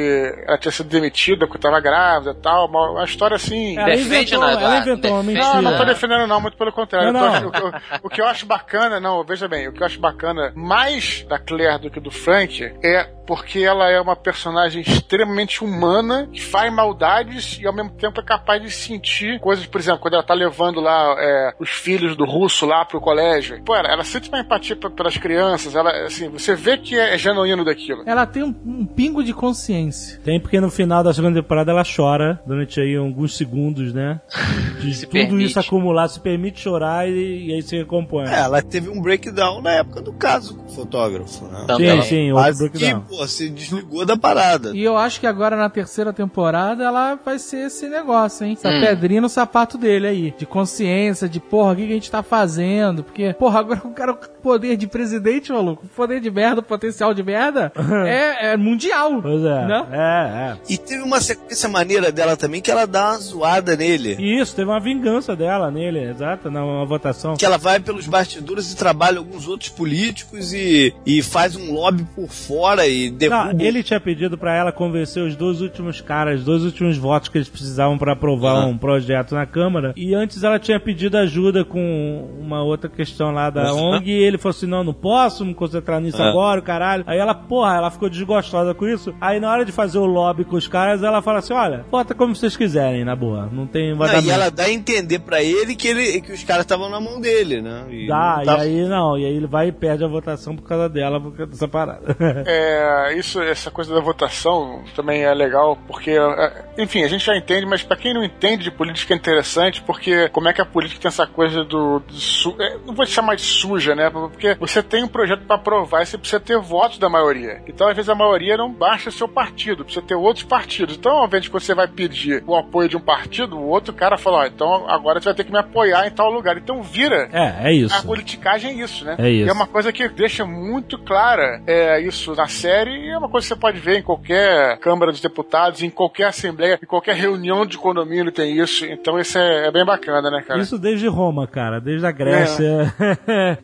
[0.46, 2.68] ela tinha sido demitida porque tava grávida e tal.
[2.68, 3.78] Uma, uma história assim.
[3.78, 4.93] Ela inventou, ela Eduardo?
[4.94, 5.38] Inventou uma Defende.
[5.40, 5.62] mentira.
[5.62, 7.12] Não, não tô defendendo não, muito pelo contrário.
[7.12, 7.50] Não, Eu não.
[7.50, 9.86] tô- o, que eu- o que eu acho bacana, não, veja bem, o que eu
[9.86, 14.82] acho bacana mais da Claire do que do Frank é porque ela é uma personagem
[14.82, 19.80] extremamente humana, que faz maldades e ao mesmo tempo é capaz de sentir coisas, por
[19.80, 23.62] exemplo, quando ela tá levando lá é, os filhos do russo lá pro colégio.
[23.64, 27.64] Pô, ela, ela sente uma empatia pelas crianças, ela, assim, você vê que é genuíno
[27.64, 28.02] daquilo.
[28.04, 30.20] Ela tem um, um pingo de consciência.
[30.22, 34.20] Tem porque no final da segunda temporada ela chora durante aí alguns segundos, né?
[34.92, 35.50] Se tudo permite.
[35.50, 38.26] isso acumular, se permite chorar e, e aí se recompõe.
[38.28, 41.64] É, ela teve um breakdown na época do caso com o fotógrafo, né?
[41.66, 42.02] Também.
[42.02, 43.00] sim, sim, outro Quase que, breakdown.
[43.08, 44.72] pô, se desligou da parada.
[44.74, 48.52] E eu acho que agora na terceira temporada ela vai ser esse negócio, hein?
[48.58, 48.80] Essa Hum.
[48.80, 50.34] pedrinha no sapato dele aí.
[50.36, 53.02] De consciência, de porra, o que que a gente tá fazendo?
[53.04, 57.22] Porque, porra, agora o cara com poder de presidente, maluco, poder de merda, potencial de
[57.22, 57.72] merda,
[58.06, 59.22] é, é mundial.
[59.22, 59.66] Pois é.
[59.66, 59.86] Né?
[59.92, 60.56] É, é.
[60.68, 64.16] E teve uma sequência maneira dela também que ela dá uma zoada nele.
[64.18, 67.36] Isso, teve uma vingança dela nele, exato, na uma votação.
[67.36, 72.04] Que ela vai pelos bastidores e trabalha alguns outros políticos e, e faz um lobby
[72.14, 73.52] por fora e derruba.
[73.54, 77.28] Não, ele tinha pedido pra ela convencer os dois últimos caras, os dois últimos votos
[77.28, 79.92] que eles precisavam pra aprovar um projeto na Câmara.
[79.96, 83.94] E antes ela tinha pedido ajuda com uma outra questão lá da Uhum.
[83.94, 84.10] ONG.
[84.10, 86.28] E ele falou assim: não, não posso me concentrar nisso É.
[86.28, 87.04] agora, o caralho.
[87.06, 89.14] Aí ela, porra, ela ficou desgostosa com isso.
[89.20, 92.14] Aí na hora de fazer o lobby com os caras, ela fala assim: olha, vota
[92.14, 93.48] como vocês quiserem, na boa.
[93.52, 96.62] Não tem Não, e ela dá a entender pra ele que, ele, que os caras
[96.64, 97.84] estavam na mão dele, né?
[97.90, 100.54] E Dá, não e tava- aí não, e aí ele vai e perde a votação
[100.56, 102.16] por causa dela, por causa dessa parada.
[102.46, 107.36] É, isso, essa coisa da votação também é legal, porque, é, enfim, a gente já
[107.36, 110.64] entende, mas pra quem não entende de política é interessante, porque como é que a
[110.66, 112.00] política tem essa coisa do.
[112.00, 114.10] do su- é, não vou chamar de suja, né?
[114.10, 117.62] Porque você tem um projeto pra aprovar e você precisa ter votos da maioria.
[117.66, 120.96] Então, às vezes, a maioria não basta seu partido, precisa ter outros partidos.
[120.96, 124.16] Então, ao invés de você vai pedir o apoio de um partido, o outro cara
[124.18, 126.56] fala, ó, então agora você vai ter que me apoiar em tal lugar.
[126.56, 127.94] Então vira é, é isso.
[127.94, 129.16] a politicagem é isso, né?
[129.18, 129.46] É isso.
[129.46, 133.28] E é uma coisa que deixa muito clara é, isso na série e é uma
[133.28, 137.16] coisa que você pode ver em qualquer Câmara dos Deputados, em qualquer Assembleia, em qualquer
[137.16, 138.84] reunião de condomínio tem isso.
[138.86, 140.60] Então isso é, é bem bacana, né, cara?
[140.60, 142.94] Isso desde Roma, cara, desde a Grécia.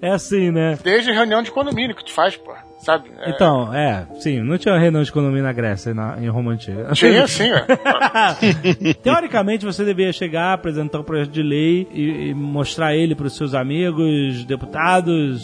[0.00, 0.78] É, assim, né?
[0.82, 2.52] Desde reunião de condomínio que tu faz, pô.
[2.80, 3.10] Sabe?
[3.20, 6.90] É, Então, é, sim, não tinha reunião de economia na Grécia, na, em Roma Antiga.
[6.94, 7.60] Tinha sim, ó.
[9.02, 13.36] Teoricamente, você deveria chegar, apresentar um projeto de lei e, e mostrar ele para os
[13.36, 15.42] seus amigos, deputados,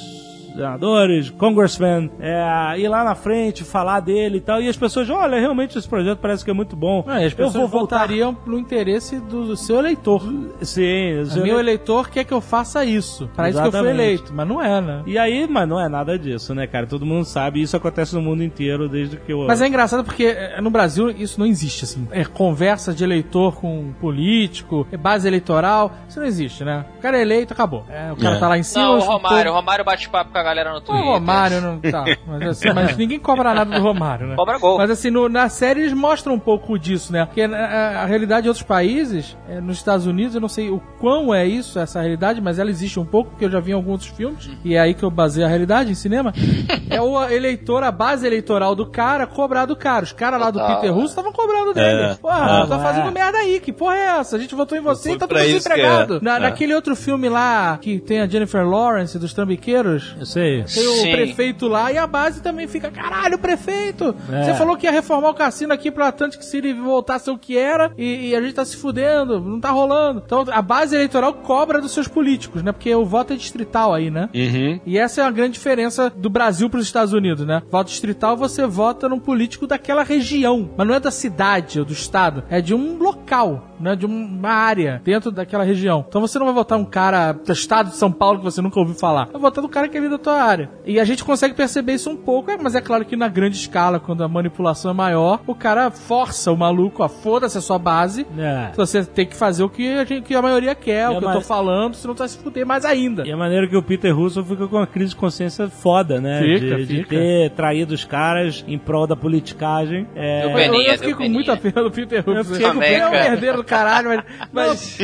[0.57, 4.61] senadores, congressmen, é, ir lá na frente, falar dele e tal.
[4.61, 7.05] E as pessoas, olha, realmente esse projeto parece que é muito bom.
[7.07, 7.99] Não, e as eu pessoas vou voltar.
[8.01, 10.23] votariam no interesse do, do seu eleitor.
[10.63, 13.29] Sim, O meu eleitor quer que eu faça isso.
[13.35, 14.33] Para isso que eu fui eleito.
[14.35, 15.03] Mas não é, né?
[15.07, 16.87] E aí, mas não é nada disso, né, cara?
[16.87, 19.47] Todo mundo sabe, isso acontece no mundo inteiro desde que eu.
[19.47, 22.07] Mas é engraçado porque é, no Brasil isso não existe, assim.
[22.11, 26.85] É conversa de eleitor com político, é base eleitoral, isso não existe, né?
[26.99, 27.85] O cara é eleito, acabou.
[27.89, 28.39] É, o cara É.
[28.39, 28.85] tá lá em cima.
[28.85, 29.51] Não, o Romário.
[29.53, 31.05] O Romário bate papo com a galera no O Twitter.
[31.05, 32.05] Romário não tá.
[32.27, 34.37] Mas, assim, mas ninguém cobra nada do Romário, né?
[34.37, 34.79] Cobra gol.
[34.79, 37.25] Mas assim, no- na série eles mostram um pouco disso, né?
[37.27, 40.71] Porque na- a, a realidade em outros países, é, nos Estados Unidos, eu não sei
[40.71, 43.73] o quão é isso, essa realidade, mas ela existe um pouco, porque eu já vi
[43.73, 46.33] em alguns outros filmes, e é aí que eu baseio a realidade em cinema.
[46.91, 50.05] é o eleitor, a base eleitoral do cara cobrar do cara.
[50.05, 50.77] Os caras lá do Total.
[50.77, 52.03] Peter Russo estavam cobrando dele.
[52.13, 52.15] É.
[52.15, 52.79] Porra, Ah, tá é.
[52.79, 54.37] fazendo merda aí, que porra é essa?
[54.37, 56.17] A gente votou em você e tá todo desempregado.
[56.17, 56.21] é.
[56.23, 56.41] Na, É.
[56.41, 60.65] Naquele outro filme lá, que tem a Jennifer Lawrence dos Trambiqueiros, Eu sei.
[60.65, 61.13] tem o Sim.
[61.13, 64.15] prefeito lá e a base também fica, caralho, prefeito!
[64.31, 64.45] É.
[64.45, 67.39] Você falou que ia reformar o cassino aqui pro Atlantic City voltar a ser o
[67.39, 70.23] que era e, e a gente tá se fudendo, não tá rolando.
[70.25, 72.73] Então a base eleitoral cobra dos seus políticos, né?
[72.73, 74.29] Porque o voto é distrital aí, né?
[74.35, 74.81] Uhum.
[74.85, 77.63] E essa é a grande diferença do Brasil pros Estados Unidos, né?
[77.71, 81.93] Voto distrital, você vota num político daquela região, mas não é da cidade ou do
[81.93, 83.97] estado, é de um local, né?
[83.97, 86.05] De uma área dentro daquela região.
[86.09, 88.79] Então você não vai votar um cara do estado de São Paulo que você nunca
[88.79, 89.27] ouviu falar.
[89.27, 90.71] Vai votar do cara que é ali da tua área.
[90.85, 93.57] E a gente consegue perceber isso um pouco, é, mas é claro que na grande
[93.57, 97.79] escala, quando a manipulação é maior, o cara força o maluco a foda-se a sua
[97.79, 98.27] base.
[98.37, 98.73] É.
[98.75, 101.33] Você tem que fazer o que a, gente, que a maioria quer, o que eu
[101.33, 103.25] tô falando, senão tu vai se fuder mais ainda.
[103.25, 106.41] E a maneira que o Peter Russo fica com uma crise de consciência foda, né?
[106.41, 107.09] Fica, de, de fica.
[107.11, 110.09] ter traído os caras em prol da politicagem.
[110.17, 110.45] É...
[110.45, 112.55] Eu Eu, Peninha, eu fiquei com muita pena do Peter Eu Russo.
[112.55, 114.25] fiquei com Ele é um merdeiro do caralho, mas...
[114.53, 114.99] mas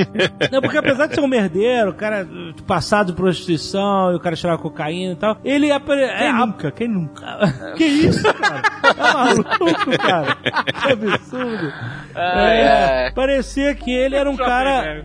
[0.50, 2.26] Não, porque apesar de ser um merdeiro, o cara
[2.66, 6.06] passado de prostituição, e o cara cheirar cocaína e tal, ele apare...
[6.06, 6.70] quem é, nunca?
[6.70, 7.38] Quem nunca?
[7.76, 8.62] Que isso, cara?
[8.96, 10.36] É maluco, cara.
[10.80, 11.72] Que absurdo.
[12.14, 13.12] Ai, É, ai.
[13.12, 15.04] parecia que ele era um cara.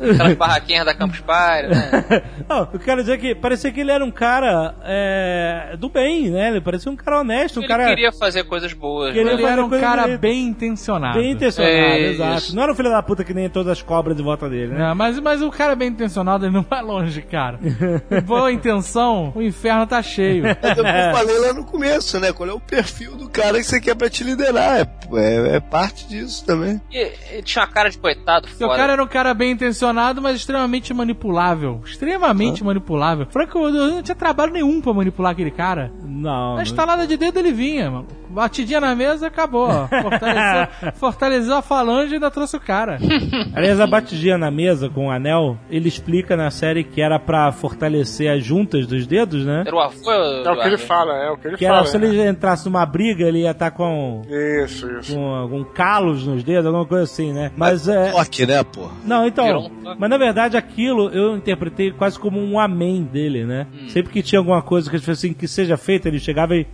[0.00, 2.22] Aquelas barraquinhas da Campus Party, né?
[2.48, 6.48] Não, eu quero dizer que parecia que ele era um cara é, do bem, né?
[6.50, 9.12] Ele parecia um cara honesto, um Ele cara queria fazer coisas boas.
[9.12, 9.32] Queria né?
[9.34, 11.18] Ele era um cara bem intencionado.
[11.18, 12.38] bem intencionado, É, exato.
[12.38, 12.56] isso.
[12.56, 14.90] Não era um filho da puta que nem todas as cobras de volta dele, né?
[14.90, 17.58] É, mas, mas o cara bem intencionado, ele não vai longe, cara.
[18.24, 20.44] Boa intenção, o inferno tá cheio.
[20.60, 22.32] É eu falei lá no começo, né?
[22.32, 24.80] Qual é o perfil do cara que você quer pra te liderar?
[24.80, 26.80] É, é- é parte disso também.
[26.90, 26.96] E
[27.32, 28.76] ele tinha uma cara de coitado o foda.
[28.76, 29.87] cara era um cara bem intencionado,
[30.22, 31.80] mas extremamente manipulável.
[31.84, 33.26] Extremamente manipulável.
[33.30, 35.90] Franco, eu não tinha trabalho nenhum pra manipular aquele cara.
[36.04, 36.50] Não.
[36.50, 38.06] Na não- estalada de dedo ele vinha, mano.
[38.30, 39.68] Batidinha na mesa, acabou.
[39.88, 42.98] Fortaleceu, fortaleceu a falange e ainda trouxe o cara.
[43.54, 47.50] Aliás, a batidinha na mesa com o anel, ele explica na série que era pra
[47.52, 49.64] fortalecer as juntas dos dedos, né?
[49.66, 51.78] Era o avô É o que ele fala, é o que ele Que fala.
[51.78, 52.06] era, se né?
[52.06, 54.22] ele entrasse numa briga, ele ia estar com,
[54.62, 55.14] Isso, isso.
[55.14, 57.50] com algum calos nos dedos, alguma coisa assim, né?
[57.56, 58.10] Mas é.
[58.12, 58.88] Toque, né, pô?
[59.04, 59.58] Não, Virou então.
[59.58, 59.74] um toque.
[59.98, 63.66] Mas na verdade aquilo eu interpretei quase como um amém dele, né?
[63.72, 63.88] Hum.
[63.88, 66.66] Sempre que tinha alguma coisa que ele assim, que seja feita, ele chegava e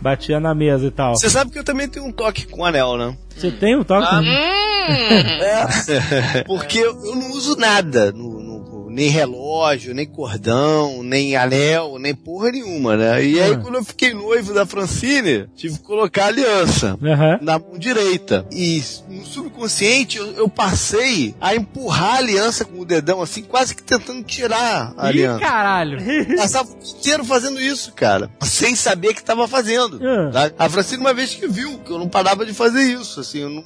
[0.00, 1.14] batia na mesa e tal.
[1.16, 3.16] Você sabe que eu também tenho um toque com anel, né?
[3.36, 4.06] Você tem um toque?
[4.08, 4.22] Ah,
[4.88, 6.44] É.
[6.46, 8.12] Porque eu, não uso nada.
[8.12, 8.35] no-
[8.96, 13.22] nem relógio, nem cordão, nem anel, nem porra nenhuma, né?
[13.22, 13.58] E aí, Ah.
[13.58, 16.98] quando eu fiquei noivo da Francine, tive que colocar a aliança.
[17.02, 17.38] Aham.
[17.42, 18.46] Na mão direita.
[18.50, 23.74] E no subconsciente eu, eu passei a empurrar a aliança com o dedão, assim, quase
[23.74, 25.40] que tentando tirar a Ih, aliança.
[25.40, 25.98] caralho.
[26.34, 28.30] Passava o inteiro fazendo isso, cara.
[28.42, 30.00] Sem saber que tava fazendo.
[30.02, 30.30] Ah.
[30.32, 30.50] tá?
[30.58, 33.50] A Francine uma vez que viu que eu não parava de fazer isso, assim, eu
[33.50, 33.62] não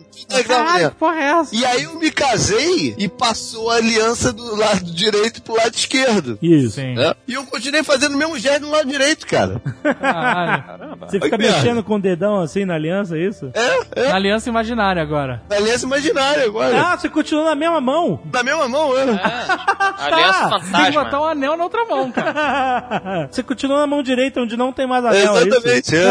[0.46, 1.54] Caralho, que porra é essa?
[1.54, 6.38] E aí eu me casei e passou a aliança do lado direito pro lado esquerdo.
[6.42, 6.76] Isso.
[6.76, 6.94] Sim.
[6.94, 7.14] né?
[7.26, 9.60] E eu continuei fazendo o mesmo gesto no lado direito, cara.
[10.00, 10.96] Caralho.
[11.00, 11.56] Você fica Ai, merda.
[11.58, 13.50] mexendo com o dedão assim na aliança, é isso?
[13.54, 14.08] É, é.
[14.08, 15.42] Na aliança imaginária agora.
[15.50, 16.80] Aliança imaginária agora.
[16.80, 18.20] Ah, você continua na mesma mão.
[18.32, 19.02] Na mesma mão, é.
[20.00, 21.04] Aliança Tem que fantasma.
[21.04, 23.28] botar um anel na outra mão, cara.
[23.30, 25.42] você continua na mão direita onde não tem mais anel, é?
[25.42, 26.10] Exatamente, é.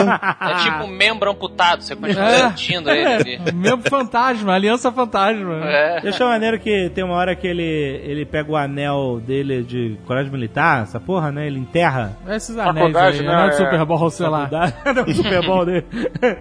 [0.52, 2.50] É tipo um membro amputado, você continua É.
[2.50, 3.40] sentindo ele ali.
[3.54, 5.62] Mesmo fantasma, aliança fantasma.
[5.66, 6.02] É.
[6.04, 9.98] Eu achei maneiro que tem uma hora que ele, ele pega o anel dele de
[10.06, 11.48] colégio militar, essa porra, né?
[11.48, 12.18] Ele enterra.
[12.28, 13.34] Esses anéis aí, né?
[13.34, 13.58] anel de É.
[13.58, 14.50] Super Bowl, sei lá.
[14.96, 15.86] Não, o Super Bowl dele.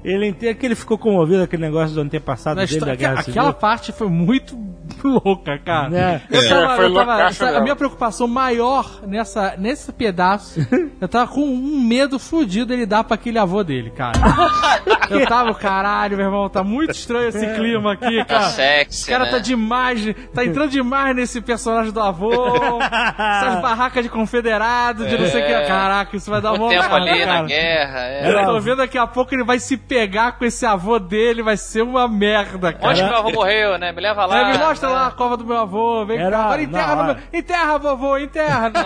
[0.05, 3.21] Ele enterra que ele ficou comovido aquele negócio do antepassado Na dele história- da Guerra
[3.21, 3.53] aquela Civil.
[3.55, 4.57] parte foi muito
[5.25, 5.89] louca, cara.
[5.91, 6.23] Né?
[6.31, 10.61] Eu É, tava, foi eu tava- sabe, a minha preocupação maior nessa, nesse pedaço,
[11.01, 14.19] eu tava com um medo fudido dele dar pra aquele avô dele, cara.
[15.11, 18.43] Eu tava, caralho, meu irmão, tá muito estranho esse clima aqui, Tá cara.
[18.51, 19.31] sexy, O cara né?
[19.31, 22.31] tá demais, tá entrando demais nesse personagem do avô.
[22.79, 25.67] essas barracas de confederado, de não sei o que.
[25.67, 27.47] Caraca, isso vai dar O uma tempo ali na cara.
[27.47, 27.99] guerra.
[28.01, 28.31] É.
[28.31, 31.57] Eu tô vendo daqui a pouco ele vai se pegar com esse avô dele, vai
[31.57, 32.89] ser uma merda, cara.
[32.91, 33.93] Onde que meu avô morreu, né?
[33.93, 34.39] Me leva lá.
[34.51, 36.45] É, me mostra lá a cova do meu avô, vem Era- cá.
[36.45, 37.17] Agora enterra, não, no meu...
[37.33, 38.73] enterra, vovô, enterra.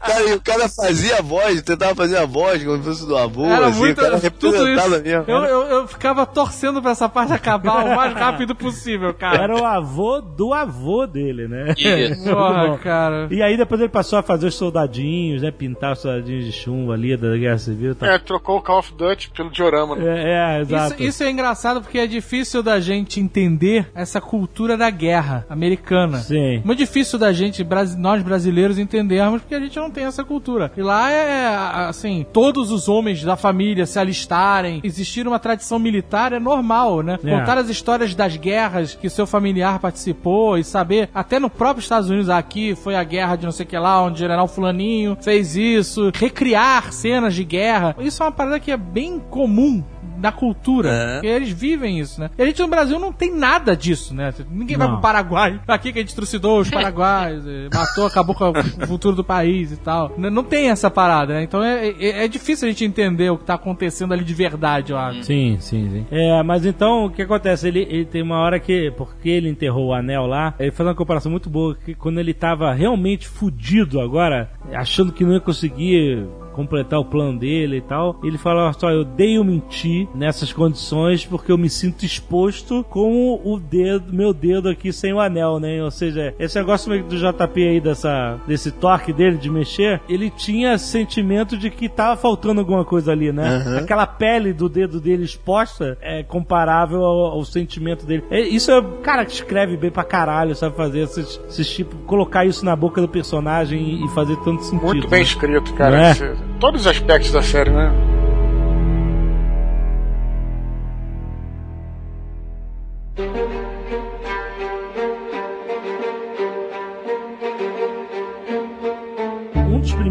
[0.00, 3.16] Cara, e o cara fazia a voz, tentava fazer a voz como se fosse do
[3.16, 4.90] avô, Era assim, muito, o cara tudo isso.
[4.90, 5.24] mesmo.
[5.26, 9.42] Eu, eu, eu ficava torcendo pra essa parte acabar o mais rápido possível, cara.
[9.42, 11.74] Era o avô do avô dele, né?
[11.76, 12.24] Isso.
[12.30, 13.28] Porra, cara.
[13.30, 15.50] E aí depois ele passou a fazer os soldadinhos, né?
[15.50, 18.08] Pintar os soldadinhos de chumbo ali da Guerra Civil tal.
[18.08, 19.96] É, trocou o Call of Duty pelo diorama.
[19.96, 20.04] né?
[20.04, 20.94] É, é, exato.
[20.94, 26.18] Isso, isso é engraçado porque é difícil da gente entender essa cultura da guerra americana.
[26.18, 26.62] Sim.
[26.64, 27.64] Muito difícil da gente,
[27.96, 30.72] nós brasileiros, entendermos porque a gente não tem essa cultura.
[30.76, 31.46] E lá é,
[31.88, 37.18] assim, todos os homens da família se alistarem, existir uma tradição militar é normal, né?
[37.24, 37.38] É.
[37.38, 42.08] Contar as histórias das guerras que seu familiar participou e saber, até no próprio Estados
[42.08, 45.16] Unidos, aqui foi a guerra de não sei o que lá, onde o general fulaninho
[45.20, 47.94] fez isso, recriar cenas de guerra.
[47.98, 49.82] Isso é uma parada que é bem comum
[50.18, 50.90] da cultura.
[50.90, 51.12] É.
[51.14, 52.30] Porque eles vivem isso, né?
[52.36, 54.32] E a gente no Brasil não tem nada disso, né?
[54.50, 54.94] Ninguém vai Não.
[54.94, 55.60] pro Paraguai.
[55.66, 59.72] Aqui que a gente trucidou os paraguaios, eh, matou, acabou com o futuro do país
[59.72, 60.12] e tal.
[60.16, 61.42] Não tem essa parada, né?
[61.42, 64.92] Então é, é, é difícil a gente entender o que tá acontecendo ali de verdade,
[64.92, 65.24] eu acho.
[65.24, 66.06] Sim, sim, sim.
[66.10, 67.68] É, mas então o que acontece?
[67.68, 70.94] Ele, ele tem uma hora que, porque ele enterrou o anel lá, ele faz uma
[70.94, 76.26] comparação muito boa, que quando ele tava realmente fudido agora, achando que não ia conseguir
[76.54, 81.50] completar o plano dele e tal, ele fala, só, eu odeio mentir nessas condições porque
[81.50, 85.82] eu me sinto exposto com o dedo, meu dedo aqui sem o anel, né?
[85.82, 90.30] Ou seja, esse negócio meio do JP aí dessa, desse toque dele de mexer, ele
[90.30, 93.78] tinha sentimento de que tava faltando alguma coisa ali, né?
[93.78, 98.22] Aquela pele do dedo dele exposta é comparável ao, ao sentimento dele.
[98.30, 101.96] É, isso é o cara que escreve bem pra caralho, sabe fazer esses, esses tipo,
[102.06, 104.84] colocar isso na boca do personagem e, e fazer tanto sentido.
[104.84, 105.24] Muito bem né?
[105.24, 106.10] escrito, cara.
[106.10, 106.14] É?
[106.60, 107.92] Todos os aspectos da série, né?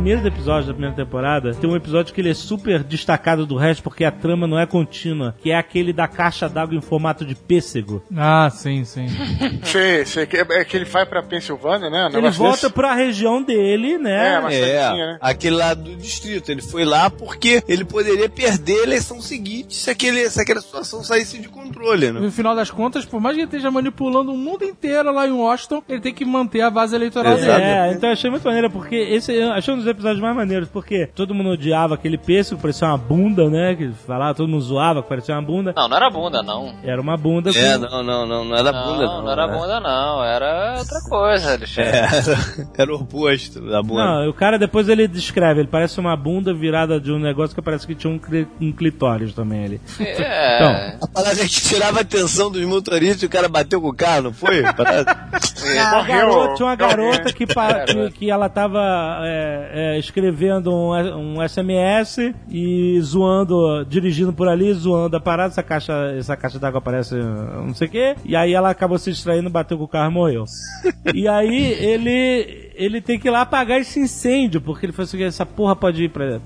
[0.04, 3.82] Primeiros episódios da primeira temporada tem um episódio que ele é super destacado do resto
[3.82, 7.34] porque a trama não é contínua, que é aquele da caixa d'água em formato de
[7.36, 8.04] pêssego.
[8.14, 9.08] Ah, sim, sim.
[9.64, 10.26] Sei, sei.
[10.26, 12.10] Que, é que ele vai pra Pensilvânia, né?
[12.14, 12.74] Um Ele volta desse.
[12.74, 14.40] pra região dele, É, né?
[14.44, 15.18] mas- É, né?
[15.22, 16.52] aquele lá do distrito.
[16.52, 21.02] Ele foi lá porque ele poderia perder a eleição seguinte se, aquele, se aquela situação
[21.02, 22.20] saísse de controle, né?
[22.20, 25.32] No final das contas, por mais que ele esteja manipulando o mundo inteiro lá em
[25.32, 27.58] Washington, ele tem que manter a base eleitoral Exato.
[27.58, 27.64] dele.
[27.64, 30.70] É, então eu achei muito maneiro, porque esse eu achei um dos episódios mais maneiros,
[30.70, 33.76] porque todo mundo odiava aquele pêssego, parecia uma bunda, né?
[33.76, 35.74] Que falava, todo mundo zoava que parecia uma bunda.
[35.76, 36.74] Não, não era bunda, não.
[36.84, 39.22] Era uma bunda É, com- não, não, não, não era Não, bunda, não.
[39.24, 39.54] não era né?
[39.58, 40.24] bunda, não.
[40.24, 41.92] Era outra coisa, Alexandre.
[41.92, 42.38] É, era,
[42.78, 44.04] era o oposto da bunda.
[44.06, 47.62] Não, o cara depois ele descreve, ele parece uma bunda virada de um negócio que
[47.62, 49.82] parece que tinha um, cli- um clitóris também ali.
[50.00, 50.34] É.
[50.54, 53.90] Então, A parada é que tirava a atenção dos motoristas e o cara bateu com
[53.90, 54.62] o carro, não foi?
[54.74, 56.06] Parada- A Morreu.
[56.28, 58.80] garota- tinha uma garota que, que, que ela tava
[59.24, 65.64] é, é, escrevendo um, um SMS e zoando, dirigindo por ali, zoando a parada, essa
[65.64, 69.50] caixa, essa caixa d'água aparece não sei o que, e aí ela acabou se distraindo,
[69.50, 70.46] bateu com o carro e morreu.
[71.14, 75.24] e aí ele ele tem que ir lá apagar esse incêndio, porque ele falou assim,
[75.24, 76.40] essa porra pode ir para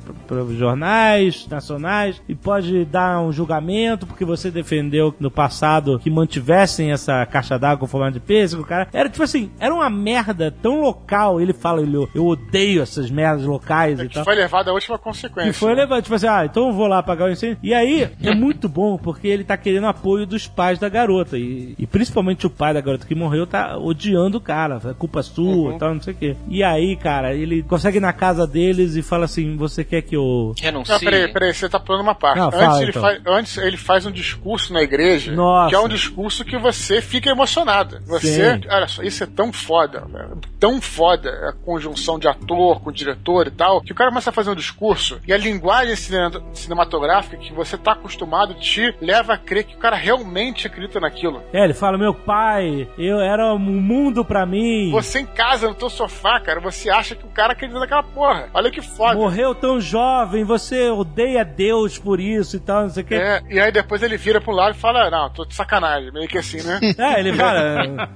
[0.43, 6.91] os jornais nacionais e pode dar um julgamento, porque você defendeu no passado que mantivessem
[6.91, 8.87] essa caixa d'água com formato de pêssego, cara.
[8.93, 13.45] Era tipo assim, era uma merda tão local, ele fala, ele, eu odeio essas merdas
[13.45, 14.23] locais e Que tal.
[14.23, 15.51] foi levado à última consequência.
[15.51, 17.57] Que foi levado, tipo assim, ah, então eu vou lá apagar o incêndio.
[17.61, 21.37] E aí, é muito bom, porque ele tá querendo apoio dos pais da garota.
[21.37, 24.79] E, e principalmente o pai da garota que morreu tá odiando o cara.
[24.85, 26.35] É culpa sua e tal, não sei o quê.
[26.49, 30.15] E aí, cara, ele consegue ir na casa deles e fala assim: você quer que
[30.15, 30.53] eu.
[30.59, 30.91] Renuncie.
[30.93, 32.37] Não, peraí, peraí, você tá pulando uma parte.
[32.39, 33.01] Não, antes, fala, ele então.
[33.01, 35.69] faz, antes ele faz um discurso na igreja, Nossa.
[35.69, 37.99] que é um discurso que você fica emocionado.
[38.07, 38.67] Você, Sim.
[38.69, 43.47] olha só, isso é tão foda, velho, tão foda a conjunção de ator com diretor
[43.47, 47.37] e tal, que o cara começa a fazer um discurso e a linguagem cine- cinematográfica
[47.37, 51.41] que você tá acostumado te leva a crer que o cara realmente acredita naquilo.
[51.53, 54.91] É, ele fala: meu pai, eu era um mundo pra mim.
[54.91, 58.03] Você em casa, no teu sofá, sofá, cara, você acha que o cara acredita naquela
[58.03, 58.47] porra.
[58.53, 59.15] Olha que foda.
[59.15, 63.15] Morreu tão jovem, você odeia Deus por isso e tal, não sei o que.
[63.15, 66.27] É, e aí depois ele vira pro lado e fala, não, tô de sacanagem, meio
[66.27, 66.79] que assim, né?
[66.97, 68.09] É, ele fala.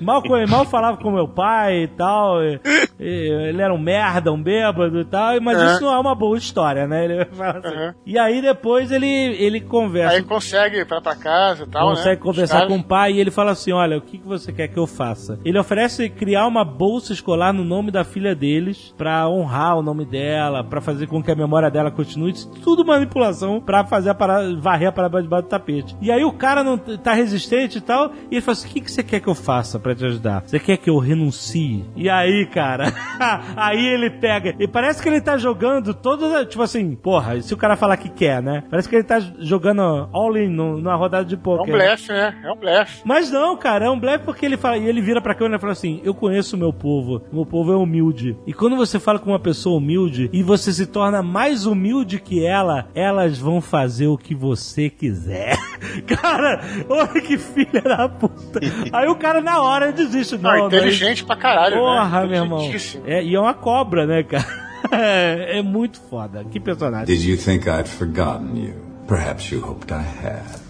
[0.00, 2.42] mal, co- mal falava com meu pai e tal.
[2.42, 2.60] e-
[2.98, 5.40] e ele era um merda, um bêbado e tal.
[5.40, 5.72] Mas É.
[5.72, 7.04] isso não é uma boa história, né?
[7.04, 7.76] Ele fala assim.
[7.76, 7.94] Uhum.
[8.06, 10.16] E aí depois ele, ele conversa.
[10.16, 11.96] Aí consegue ir pra, pra casa e tal, né?
[11.96, 14.52] consegue conversar Os com o pai e ele fala assim: Olha, o que, que você
[14.52, 15.38] quer que eu faça?
[15.44, 20.04] Ele oferece criar uma bolsa escolar no nome da filha deles pra honrar o nome
[20.04, 22.32] dela, pra fazer com que a memória dela continue.
[22.62, 25.96] Tudo manipulação pra fazer a parada, varrer a parada debaixo do tapete.
[26.00, 28.80] E aí o cara não tá resistente e tal, e ele fala assim: O que,
[28.80, 30.42] que você quer que eu faça pra te ajudar?
[30.46, 31.84] Você quer que eu renuncie?
[31.96, 32.92] E aí, cara,
[33.56, 34.54] aí ele pega.
[34.58, 36.44] E parece que ele tá jogando todo.
[36.46, 38.64] Tipo assim, porra, se o cara falar que quer, né?
[38.70, 41.74] Parece que ele tá jogando all-in no- numa rodada de É um poker.
[41.74, 42.34] blefe, né?
[42.44, 43.02] É um blefe.
[43.04, 45.60] Mas não, cara, é um blefe porque ele fala, e ele vira pra câmera e
[45.60, 48.36] fala assim: Eu conheço o meu povo, meu povo é humilde.
[48.46, 52.44] E quando você fala com uma pessoa humilde e você se torna mais humilde que
[52.44, 55.56] ela, elas vão fazer o que você quiser.
[56.06, 58.60] cara, olha que filha da puta.
[58.92, 60.50] Aí o cara na hora desiste, não.
[60.50, 62.26] Não, não, inteligente pra caralho, Porra, né?
[62.26, 62.70] meu irmão.
[63.06, 64.64] É, e é uma cobra, né, cara?
[64.90, 66.44] É, é muito foda.
[66.44, 67.06] Que personagem.
[67.06, 68.74] Did you think I'd forgotten you?
[69.08, 70.63] Perhaps you hoped I had.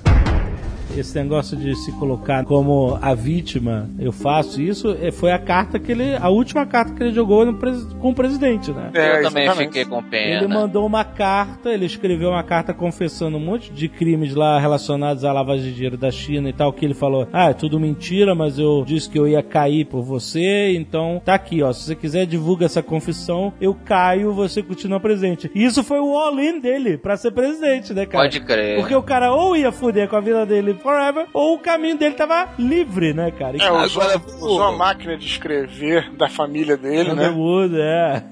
[1.00, 5.78] Esse negócio de se colocar como a vítima, eu faço isso, é, foi a carta
[5.78, 8.90] que ele, a última carta que ele jogou pres- com o presidente, né?
[8.94, 9.68] É, eu também exatamente.
[9.68, 10.36] fiquei com pena.
[10.42, 15.24] Ele mandou uma carta, ele escreveu uma carta confessando um monte de crimes lá relacionados
[15.24, 18.34] à lavagem de dinheiro da China e tal, que ele falou, ah, é tudo mentira,
[18.34, 21.94] mas eu disse que eu ia cair por você, então tá aqui, ó, se você
[21.94, 25.50] quiser divulga essa confissão, eu caio, você continua presidente.
[25.54, 28.24] E isso foi o all-in dele pra ser presidente, né, cara?
[28.24, 28.78] Pode crer.
[28.78, 32.15] Porque o cara ou ia fuder com a vida dele forever, ou o caminho dele
[32.15, 33.56] tava livre, né, cara?
[33.56, 37.28] E É, usou, Agora, usou a máquina de escrever da família dele, né?
[37.31, 38.23] Underwood, é.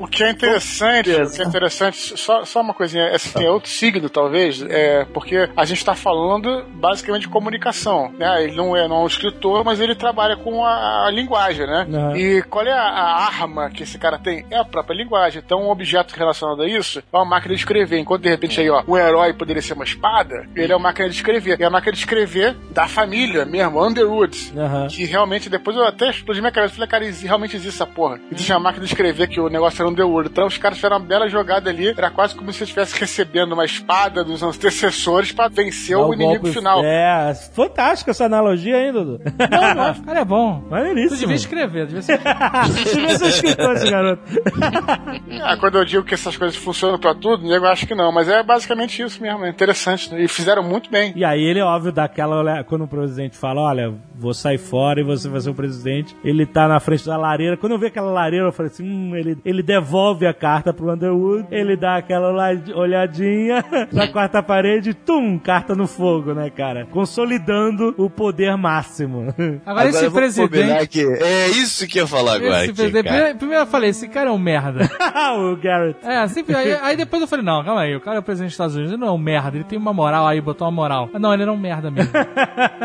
[0.00, 3.68] O que é interessante, o que é interessante, só, só uma coisinha, assim, é outro
[3.68, 8.42] signo, talvez, é porque a gente está falando basicamente de comunicação, né?
[8.42, 11.86] Ele não é, não é um escritor, mas ele trabalha com a, a linguagem, né?
[11.88, 12.16] Uhum.
[12.16, 14.46] E qual é a, a arma que esse cara tem?
[14.50, 15.42] É a própria linguagem.
[15.44, 17.98] Então, um objeto relacionado a isso é uma máquina de escrever.
[17.98, 21.08] Enquanto, de repente, aí, ó, o herói poderia ser uma espada, ele é uma máquina
[21.08, 21.60] de escrever.
[21.60, 24.52] E a máquina de escrever da família mesmo, Underwood.
[24.56, 24.86] Aham.
[24.88, 26.74] Que realmente, depois eu até explodi minha cabeça.
[26.74, 28.20] Falei, cara, realmente existe essa porra.
[28.30, 30.30] Existe uma máquina de escrever que o negócio era Underworld.
[30.30, 31.88] Então os caras fizeram uma bela jogada ali.
[31.88, 36.14] Era quase como se você estivesse recebendo uma espada dos antecessores pra vencer Dá o
[36.14, 36.82] inimigo golpe- final.
[36.84, 39.20] É, fantástica essa analogia hein, Dudu?
[39.50, 40.60] Não, não, cara é bom.
[40.60, 41.18] Tu Maneiríssimo.
[41.20, 42.20] devia escrever, devia ser.
[42.92, 44.22] Devia ser escritor esse garoto.
[45.42, 48.12] Ah, quando eu digo que essas coisas funcionam pra tudo, o nego acha que não.
[48.12, 49.44] Mas é basicamente isso mesmo.
[49.44, 50.12] É interessante.
[50.12, 50.22] né?
[50.22, 51.12] E fizeram muito bem.
[51.16, 55.00] E aí ele, óbvio, dá aquela olha- quando o presidente fala, olha, vou sair fora
[55.00, 57.56] e você vai ser o presidente, ele tá na frente da lareira.
[57.56, 60.92] Quando eu vi aquela lareira, eu falei assim, hum, ele, ele devolve a carta pro
[60.92, 66.86] Underwood, ele dá aquela olha- olhadinha na quarta parede, tum, carta no fogo, né, cara?
[66.90, 69.34] Consolidando o poder máximo.
[69.66, 70.88] Agora, esse vamos combinar presidente.
[70.88, 72.62] que é isso que eu ia falar agora.
[72.62, 73.16] Esse aqui, presidente cara.
[73.16, 74.88] primeiro, primeiro eu falei, esse cara é um merda.
[75.36, 75.98] o Garrett.
[76.04, 76.54] É, sempre.
[76.54, 78.74] Aí, aí depois eu falei, não, calma aí, o cara é o presidente dos Estados
[78.76, 81.10] Unidos, ele não é um merda, ele tem uma moral aí, botou uma moral.
[81.18, 82.12] Não, ele era um merda mesmo.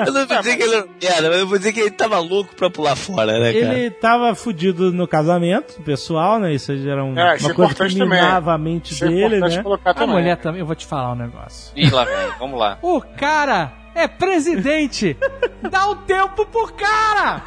[0.05, 2.55] Eu não dizer que ele era merda, mas eu vou dizer que ele tava louco
[2.55, 3.73] pra pular fora, né, cara?
[3.77, 6.53] Ele tava fudido no casamento pessoal, né?
[6.53, 9.09] Isso já era um- É, isso uma é coisa que minava a mente Isso é
[9.09, 9.63] dele, né?
[9.63, 10.15] colocar A também.
[10.15, 11.71] mulher também, eu vou te falar um negócio.
[11.75, 12.77] Ih, lá vem, vamos lá.
[12.81, 15.17] O cara é presidente!
[15.71, 17.41] Dá um tempo pro cara!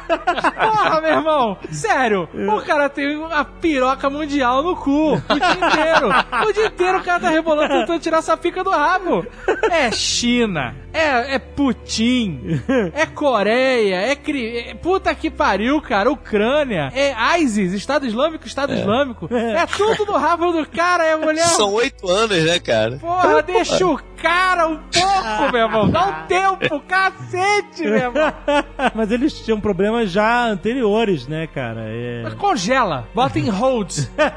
[0.59, 1.57] Porra, meu irmão!
[1.71, 6.09] Sério, o cara tem uma piroca mundial no cu o dia inteiro.
[6.49, 9.25] O dia inteiro o cara tá rebolando tentando tirar essa pica do rabo.
[9.71, 12.61] É China, é, é Putin,
[12.93, 14.57] é Coreia, é, cri...
[14.69, 19.29] é- Puta que pariu, cara, Ucrânia, é ISIS, Estado Islâmico, Estado Islâmico.
[19.41, 21.43] É tudo do rabo do cara, é mulher.
[21.45, 22.97] São oito anos, né, cara?
[22.97, 25.89] Porra, deixa o cara um pouco, meu irmão.
[25.89, 28.33] Dá um tempo, cacete, meu irmão.
[28.95, 31.81] Mas eles tinham problemas já anteriores, né, cara?
[31.85, 32.23] É...
[32.37, 33.91] Congela, bota em hold.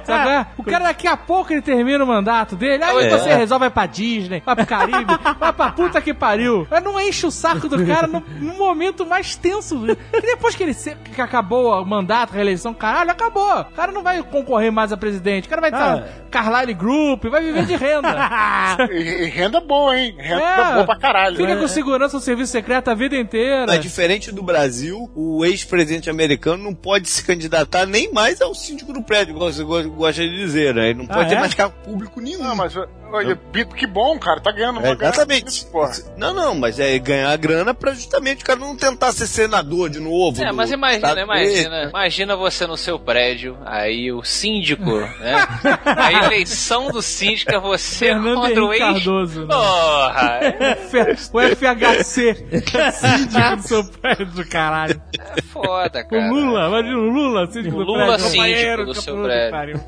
[0.04, 0.28] Sabe?
[0.30, 0.46] é?
[0.58, 3.10] O cara daqui a pouco ele termina o mandato dele, aí É.
[3.10, 6.43] você resolve vai pra Disney, vai pro Caribe, vai pra puta que pariu.
[6.70, 9.78] Mas não enche o saco do cara no, no momento mais tenso.
[10.12, 13.60] Que depois que ele se- que acabou o mandato, a reeleição, caralho, acabou.
[13.60, 15.46] O cara não vai concorrer mais a presidente.
[15.46, 16.24] O cara vai estar Ah.
[16.30, 18.08] Carlyle Group, vai viver de renda.
[18.90, 20.14] E, e renda boa, hein?
[20.18, 20.72] Renda É.
[20.74, 21.36] boa pra caralho.
[21.36, 21.60] Fica né?
[21.60, 23.66] com segurança no serviço secreto a vida inteira.
[23.66, 28.92] Mas diferente do Brasil, o ex-presidente americano não pode se candidatar nem mais ao síndico
[28.92, 30.90] do prédio, igual você go- gosta de dizer, né?
[30.90, 31.40] Ele não pode Ah, ter é?
[31.40, 32.42] mais cargo público nenhum.
[32.42, 33.38] Não, mas o, Olha,
[33.76, 34.40] que bom, cara.
[34.40, 35.14] Tá ganhando uma É, grana.
[35.14, 35.64] exatamente.
[35.66, 35.92] Porra.
[36.16, 40.00] Não, não, mas é ganhar grana pra justamente o cara não tentar ser senador de
[40.00, 40.42] novo.
[40.42, 41.70] É, do mas imagina, estado imagina.
[41.78, 41.90] dele.
[41.90, 44.84] Imagina você no seu prédio, aí o síndico,
[45.20, 45.46] né?
[45.84, 48.80] A eleição do síndico é você Fernando contra o ex.
[48.80, 49.54] Cardoso, né?
[49.54, 50.40] Porra!
[51.32, 52.34] O FHC.
[52.92, 55.00] Síndico do seu prédio, caralho.
[55.36, 56.28] É foda, O cara.
[56.30, 58.18] Lula, imagina o Lula, síndico O do Lula prédio.
[58.20, 59.80] síndico companheiro, do seu prédio.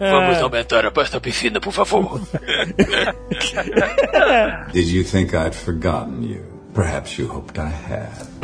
[0.00, 2.20] Vamos aumentar a pasta piscina, por favor.
[4.72, 6.42] Did you think I'd forgotten you?
[6.72, 8.35] Perhaps you hoped I had.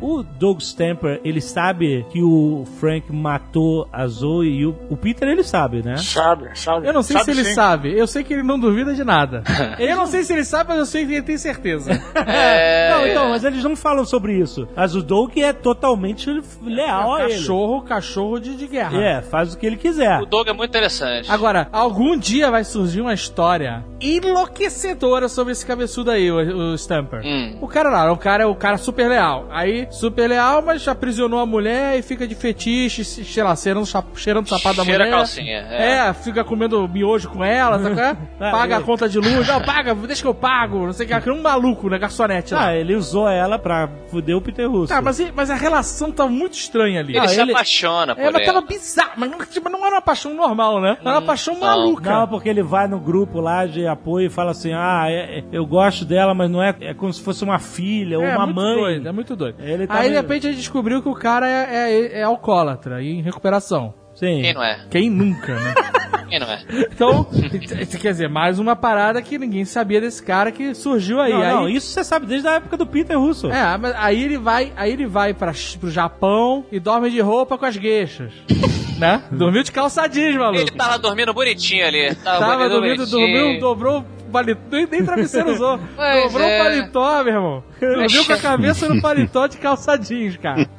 [0.00, 5.28] O Doug Stamper, ele sabe que o Frank matou a Zoe e o, o Peter
[5.28, 5.96] ele sabe, né?
[5.96, 6.86] Sabe, sabe.
[6.86, 7.54] Eu não sei sabe se ele sim.
[7.54, 7.98] sabe.
[7.98, 9.42] Eu sei que ele não duvida de nada.
[9.78, 11.98] eu não sei se ele sabe, mas eu sei que ele tem certeza.
[12.28, 14.68] É, Não, então, mas eles não falam sobre isso.
[14.76, 16.28] Mas o Doug é totalmente
[16.62, 17.34] leal a ele.
[17.34, 19.02] cachorro, cachorro de, de guerra.
[19.02, 20.20] É, faz o que ele quiser.
[20.20, 21.30] O Doug é muito interessante.
[21.30, 27.22] Agora, algum dia vai surgir uma história enlouquecedora sobre esse cabeçudo aí, o, o Stamper.
[27.24, 27.58] Hum.
[27.60, 29.46] O cara lá, o cara é o cara super leal.
[29.50, 33.86] Aí, super leal, mas aprisionou a mulher e fica de fetiche, se- sei lá, cheirando,
[34.14, 35.14] cheirando o sapato da Cheira mulher.
[35.14, 36.08] a calcinha, é.
[36.08, 38.00] É, fica comendo miojo com ela, sabe?
[38.00, 38.16] é?
[38.40, 41.08] Ah, Paga a conta de luz, não, paga, deixa que eu pago, não sei o
[41.08, 42.68] que, aquele um maluco, né, garçonete lá.
[42.68, 44.88] Ah, ele usou ela pra fuder o Peter Russo.
[44.94, 47.16] Tá, mas, mas a relação tá muito estranha ali.
[47.16, 48.44] Ele Ah, se ele- apaixona por É, mas ela.
[48.54, 50.96] tava bizarro, mas não, tipo, não era uma paixão normal, né?
[51.00, 51.60] Era uma paixão não.
[51.60, 52.10] maluca.
[52.10, 55.44] Não, porque ele vai no grupo lá de apoio e fala assim: ah, é- é-
[55.50, 58.46] eu gosto dela, mas não é, é como se fosse uma filha ou é uma
[58.46, 58.74] muito mãe.
[58.76, 59.56] doido, é muito doido.
[59.60, 63.02] Ele tá Aí de repente a gente descobriu que o cara é, é, é alcoólatra
[63.02, 63.94] e em recuperação.
[64.14, 64.42] Sim.
[64.42, 64.80] Quem não é?
[64.90, 65.74] Quem nunca, né?
[66.28, 66.60] Quem não é?
[66.92, 67.24] Então,
[68.00, 71.32] quer dizer, mais uma parada que ninguém sabia desse cara que surgiu aí.
[71.32, 73.50] Não, aí não, isso você sabe desde a época do Peter Russo.
[73.50, 77.56] É, mas aí ele vai, aí ele vai pra, pro Japão e dorme de roupa
[77.56, 78.32] com as gueixas.
[78.98, 79.22] né?
[79.30, 80.60] Dormiu de calça jeans, maluco.
[80.60, 82.14] Ele tava dormindo bonitinho ali.
[82.16, 85.78] Tava, Tava dormindo dormindo, dormiu, dobrou paletó, nem, nem travesseiro usou.
[85.96, 86.58] Pois dobrou o é.
[86.62, 87.64] paletó, meu irmão.
[87.80, 90.66] Dormiu com a cabeça no paletó de calça jeans, cara.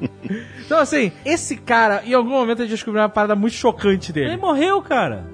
[0.64, 4.26] Então, assim, esse cara, em algum momento a gente descobriu uma parada muito chocante Ele
[4.28, 4.36] dele.
[4.36, 5.24] morreu, cara.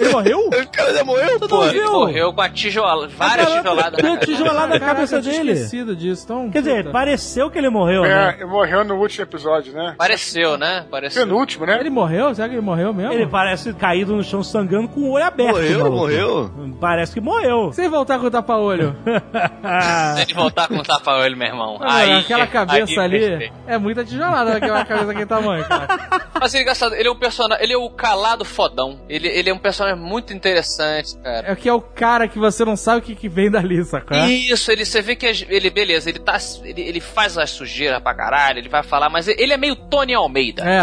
[0.00, 0.38] Ele morreu?
[0.64, 1.64] O cara já morreu, pô.
[1.66, 4.26] Ele morreu com a tijola, várias Caraca, tijoladas na cabeça.
[4.26, 5.52] tijolada na cabeça eu tinha dele.
[5.52, 6.22] esquecido disso.
[6.24, 6.90] Então, Quer dizer, puta.
[6.92, 8.36] pareceu que ele morreu, né?
[8.40, 9.94] É, morreu no último episódio, né?
[9.98, 10.86] Pareceu, né?
[10.90, 11.26] Pareceu.
[11.26, 11.78] Penúltimo, né?
[11.78, 12.34] Ele morreu?
[12.34, 13.12] Será que ele morreu mesmo?
[13.12, 15.56] Ele parece caído no chão sangrando com o olho aberto.
[15.56, 15.96] Morreu, maluco.
[15.98, 16.50] morreu.
[16.80, 17.33] Parece que morreu.
[17.72, 18.96] Sem voltar com o tapa-olho.
[20.16, 21.78] Se ele voltar com o tapa-olho, meu irmão.
[21.80, 26.28] Ah, aí, aquela cabeça aí, ali é muita tijolada aquela cabeça daquele tamanho, cara.
[26.40, 29.00] Mas é engraçado, ele é um personagem, ele é o calado fodão.
[29.08, 31.52] Ele, ele é um personagem muito interessante, cara.
[31.52, 34.16] É que é o cara que você não sabe o que, que vem dali, sacou?
[34.26, 36.38] Isso, ele, você vê que ele, beleza, ele tá.
[36.62, 40.14] Ele, ele faz as sujeiras pra caralho, ele vai falar, mas ele é meio Tony
[40.14, 40.62] Almeida.
[40.64, 40.82] É.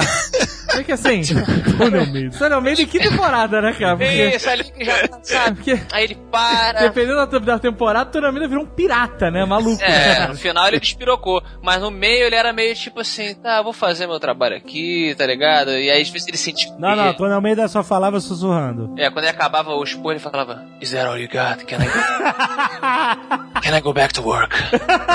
[0.80, 1.22] É que assim.
[1.78, 2.38] Tony Almeida.
[2.38, 3.98] Tony Almeida em que temporada, né, cara?
[3.98, 5.56] Porque, Isso ali que já sabe.
[5.64, 6.80] porque Aí ele para.
[6.82, 9.46] dependendo da, da temporada, Tony Almeida virou um pirata, né?
[9.46, 9.82] Maluco.
[9.82, 11.42] É, no final ele despirocou.
[11.62, 15.26] Mas no meio ele era meio tipo assim, tá, vou fazer meu trabalho aqui, tá
[15.26, 15.72] ligado?
[15.72, 16.72] E aí às vezes ele sentia.
[16.78, 18.94] Não, não, Tony Almeida só falava sussurrando.
[18.98, 21.66] É, quando ele acabava o expor, ele falava, Is that all you got?
[21.66, 24.56] Can I go, Can I go back to work?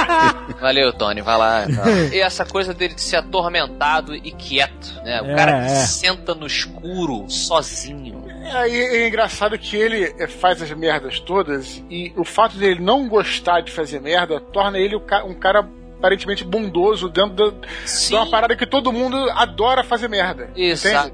[0.60, 1.64] Valeu, Tony, vai lá.
[2.12, 5.20] E essa coisa dele de ser atormentado e quieto, né?
[5.22, 5.74] O É, cara que é.
[5.86, 8.25] senta no escuro, sozinho.
[8.52, 13.08] Aí é engraçado que ele é, faz as merdas todas e o fato dele não
[13.08, 15.68] gostar de fazer merda torna ele um cara
[15.98, 17.66] aparentemente bondoso dentro da,
[18.08, 20.50] de uma parada que todo mundo adora fazer merda.
[20.88, 21.12] entende?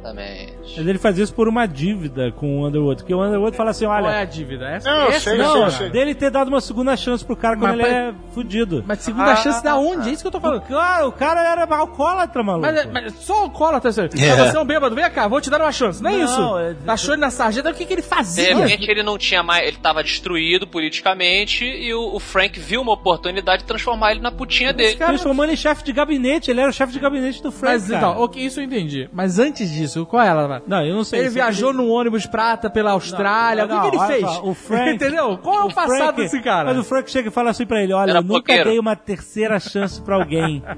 [0.63, 0.79] Exatamente.
[0.79, 3.03] Mas ele fazia isso por uma dívida com o Underwood.
[3.03, 4.19] Porque o Underwood fala assim: Qual é olha.
[4.21, 4.69] a dívida?
[4.69, 5.91] Essa, Não, eu essa sei, Não, sei, sei.
[5.91, 8.85] dele ter dado uma segunda chance pro cara quando Mas ele é fudido.
[8.87, 10.09] Mas segunda chance da onde?
[10.09, 10.63] É isso que eu tô falando.
[10.63, 12.67] Claro, o cara era alcoólatra, maluco.
[12.67, 14.03] Mas, mas só alcoólatra, assim.
[14.03, 16.03] Ah, Você é um bêbado, vem cá, vou te dar uma chance.
[16.03, 16.59] Não é Não, isso.
[16.59, 18.57] é- Achou ele na sarjeta, o que, que ele De fazia?
[18.57, 19.67] repente ele não tinha mais.
[19.67, 24.31] Ele tava destruído politicamente e o, o Frank viu uma oportunidade de transformar ele na
[24.31, 24.97] putinha dele.
[24.97, 26.51] Transformando em chefe de gabinete.
[26.51, 27.75] Ele era o chefe de gabinete do Frank.
[27.75, 27.97] Mas cara.
[28.13, 29.09] então, ok, isso eu entendi.
[29.13, 30.52] Mas antes disso, qual é ela?
[30.67, 31.21] Não, eu não sei.
[31.21, 33.67] Ele viajou num ônibus prata pela Austrália.
[33.67, 34.37] Não, o que, que não, ele olha fez?
[34.37, 35.39] só, o Frank- Entendeu?
[35.39, 36.65] Qual é o, O passado Frank- desse cara?
[36.71, 38.65] Mas o Frank chega e fala assim pra ele: Olha, Era eu nunca bloqueiro.
[38.71, 40.63] dei uma terceira chance pra alguém.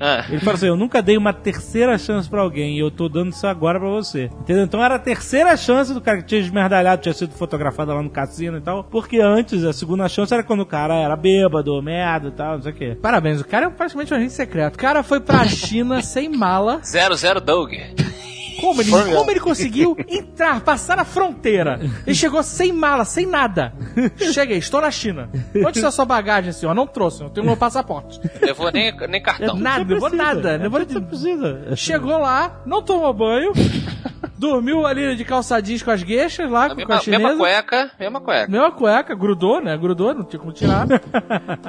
[0.00, 0.24] Ah.
[0.28, 3.30] Ele fala assim: Eu nunca dei uma terceira chance pra alguém e eu tô dando
[3.32, 4.24] isso agora pra você.
[4.40, 4.64] Entendeu?
[4.64, 8.10] Então era a terceira chance do cara que tinha esmerdalhado, tinha sido fotografado lá no
[8.10, 8.84] cassino e tal.
[8.84, 12.62] Porque antes, a segunda chance era quando o cara era bêbado, merda e tal, não
[12.62, 12.98] sei o quê.
[13.00, 14.74] Parabéns, o cara é praticamente um agente secreto.
[14.74, 16.80] O cara foi pra China sem mala.
[16.82, 17.72] 00 Doug.
[18.64, 21.80] Como ele, como ele conseguiu entrar, passar na fronteira?
[22.06, 23.72] Ele chegou sem mala, sem nada.
[24.32, 25.28] Cheguei, estou na China.
[25.54, 26.74] Onde está sua bagagem, senhor?
[26.74, 28.20] Não trouxe, não tenho meu passaporte.
[28.40, 29.56] Levou nem, nem cartão.
[29.56, 30.52] Nada, levou nada.
[30.52, 31.76] é Levou você precisa.
[31.76, 33.52] Chegou lá, não tomou banho,
[34.36, 37.22] Dormiu ali de calçadinhos com as gueixas lá, A com, com mesma, a chinesa.
[37.22, 38.50] mesma cueca, mesma cueca.
[38.50, 39.76] Mesma cueca, grudou, né?
[39.76, 40.86] Grudou, não tinha como tirar.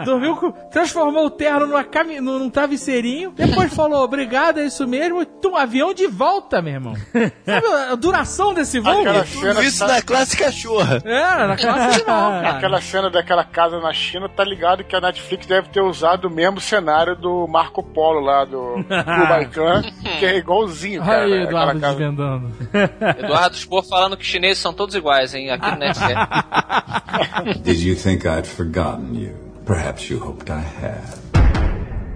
[0.04, 0.52] Dormiu com.
[0.52, 2.20] Transformou o terno numa cami...
[2.20, 3.32] num travesseirinho.
[3.32, 5.26] Depois falou, obrigado, é isso mesmo.
[5.26, 6.85] Tum, avião de volta, meu irmão.
[7.46, 9.00] Sabe a duração desse voo?
[9.02, 11.02] Aquela cena, isso tá- na classe cachorra.
[11.06, 12.50] Era, na classe cara.
[12.50, 16.30] aquela cena daquela casa na China, tá ligado que a Netflix deve ter usado o
[16.30, 19.82] mesmo cenário do Marco Polo lá do Kubaikan,
[20.20, 21.24] que é igualzinho, cara.
[21.24, 21.96] Olha aí, aquela Eduardo casa.
[21.96, 22.52] desvendando.
[23.24, 25.50] Eduardo Spor falando que os chineses são todos iguais, hein?
[25.52, 26.16] Aqui no Netflix.
[27.62, 29.36] Did you think I'd forgotten you?
[29.66, 31.25] Perhaps you hoped I had.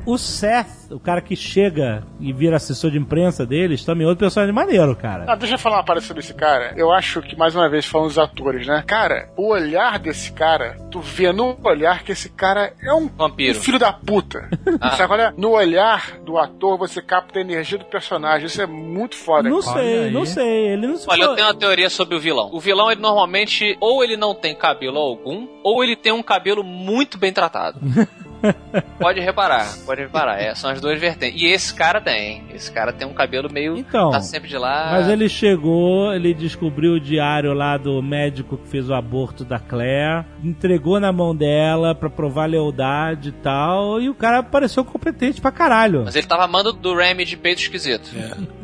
[0.10, 4.22] O Seth, o cara que chega e vira assessor de imprensa deles, também é outro
[4.26, 5.26] personagem maneiro, cara.
[5.27, 6.73] Ah, deixa eu falar uma parada sobre esse cara.
[6.76, 8.84] Eu acho que, mais uma vez, falando dos atores, né?
[8.88, 13.57] Cara, o olhar desse cara, tu vê no olhar que esse cara é um, Vampiro.
[13.57, 14.49] um filho da puta.
[14.81, 14.91] Ah.
[14.91, 15.34] Sabe qual é?
[15.36, 18.48] No olhar do ator, você capta a energia do personagem.
[18.48, 19.49] Isso é muito foda.
[19.49, 19.80] Não cara.
[19.81, 20.68] sei, não sei.
[20.69, 22.49] Ele não se Olha, eu falou- tenho uma teoria sobre o vilão.
[22.53, 26.64] O vilão, ele normalmente, ou ele não tem cabelo algum, ou ele tem um cabelo
[26.64, 27.80] muito bem tratado.
[28.99, 30.40] pode reparar, pode reparar.
[30.41, 31.41] É, são as duas vertentes.
[31.41, 32.44] E esse cara tem.
[32.53, 33.78] Esse cara tem um cabelo meio.
[33.78, 34.90] Então, Tá sempre de lá.
[34.91, 39.60] Mas ele chegou, ele descobriu o diário lá do médico que fez o aborto da
[39.60, 45.41] Claire, entregou na mão dela pra provar lealdade e tal, e o cara pareceu competente
[45.41, 46.03] pra caralho.
[46.06, 48.11] Mas ele tava amando do Remy de peito esquisito.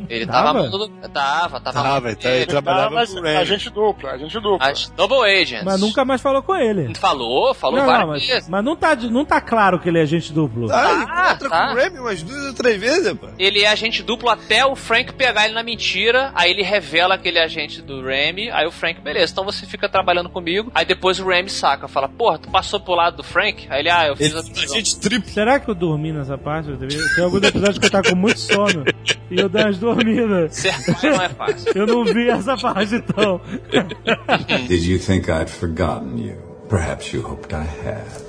[0.08, 0.58] Ele tava, Tava?
[0.60, 0.88] amando do.
[1.08, 1.72] Tava, tava.
[1.72, 3.44] Tava, amando ele tá- ele trabalhava com o a Remy.
[3.46, 4.68] gente dupla, a gente dupla.
[4.70, 5.64] As Double Agents.
[5.64, 6.94] Mas nunca mais falou com ele.
[6.96, 8.48] Falou, falou Não, várias não, mas, vezes.
[8.48, 10.70] mas não, tá, não tá claro que ele é agente duplo.
[10.70, 11.66] Ah, ele Ah, encontra tá.
[11.68, 13.26] com o Remy umas duas ou três vezes, pô.
[13.38, 16.30] Ele é agente duplo até o Frank pegar ele na mentira.
[16.34, 18.50] Aí ele revela que ele é agente do Remy.
[18.50, 20.70] Aí o Frank, beleza, então você fica trabalhando comigo.
[20.74, 23.66] Aí depois o Remy saca, fala, porra, tu passou pro lado do Frank?
[23.70, 25.28] Aí ele, ah, eu fiz Ele, a a gente triplo.
[25.30, 26.70] Será que eu dormi nessa parte?
[27.14, 28.84] Tem alguns episódios que eu tava com muito sono
[29.30, 30.54] e eu dei umas dormidas.
[30.54, 31.72] Certo, não é fácil.
[31.74, 33.40] Eu não vi essa parte então.
[34.68, 36.36] Did you think I'd forgotten you?
[36.68, 38.26] Perhaps you hoped I had.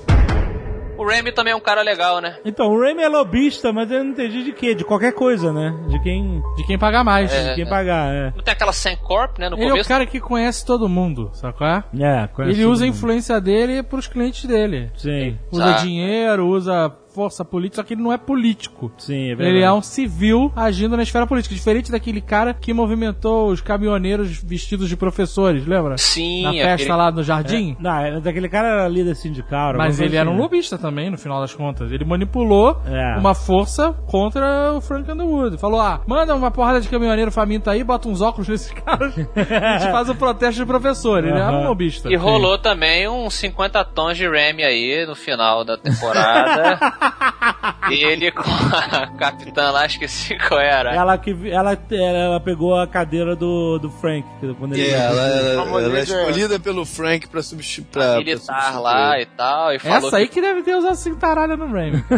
[0.97, 2.37] O Remy também é um cara legal, né?
[2.43, 4.73] Então, o Remy é lobista, mas eu não entendi de quê?
[4.73, 5.71] De qualquer coisa, né?
[5.89, 7.29] De quem, De quem pagar mais.
[7.29, 8.33] de quem pagar, é.
[8.35, 9.87] Não tem aquela Sencorp, né, no Ele é o começo.
[9.89, 11.83] cara que conhece todo mundo, qual é?
[11.99, 12.95] É, conhece Ele usa a mundo.
[12.95, 14.89] influência dele pros clientes dele.
[14.97, 18.91] Sim, Usa dinheiro, usa força política, só que ele não é político.
[18.99, 19.49] sim, é verdade.
[19.57, 24.37] Ele é um civil agindo na esfera política, diferente daquele cara que movimentou os caminhoneiros
[24.43, 25.97] vestidos de professores, lembra?
[25.97, 27.75] Sim, Na festa aquele- lá no jardim.
[27.79, 29.73] Não, é- daquele cara era líder sindical.
[29.75, 30.43] Mas ele era um assim, né?
[30.43, 31.91] lobista também, no final das contas.
[31.91, 33.17] Ele manipulou É.
[33.17, 35.57] uma força contra o Frank Underwood.
[35.57, 39.15] Falou: ah, manda uma porrada de caminhoneiro faminto aí, bota uns óculos nesses caras.
[39.17, 41.23] a gente faz um protesto de professor.
[41.25, 42.09] Ele era um lobista.
[42.11, 46.77] E rolou também uns 50 tons de Remy aí no final da temporada.
[47.89, 50.93] Ele com a capitã lá, esqueci qual era.
[50.93, 54.27] Ela que ela, ela pegou a cadeira do, do Frank
[54.59, 57.91] quando ele É, ela, ela- ela é escolhida pelo Frank pra substituir.
[57.91, 59.23] Pra, pra militar substituir lá ele.
[59.23, 59.73] e tal.
[59.73, 62.03] E falou Essa aí que- que deve ter usado cintaralha no Remy.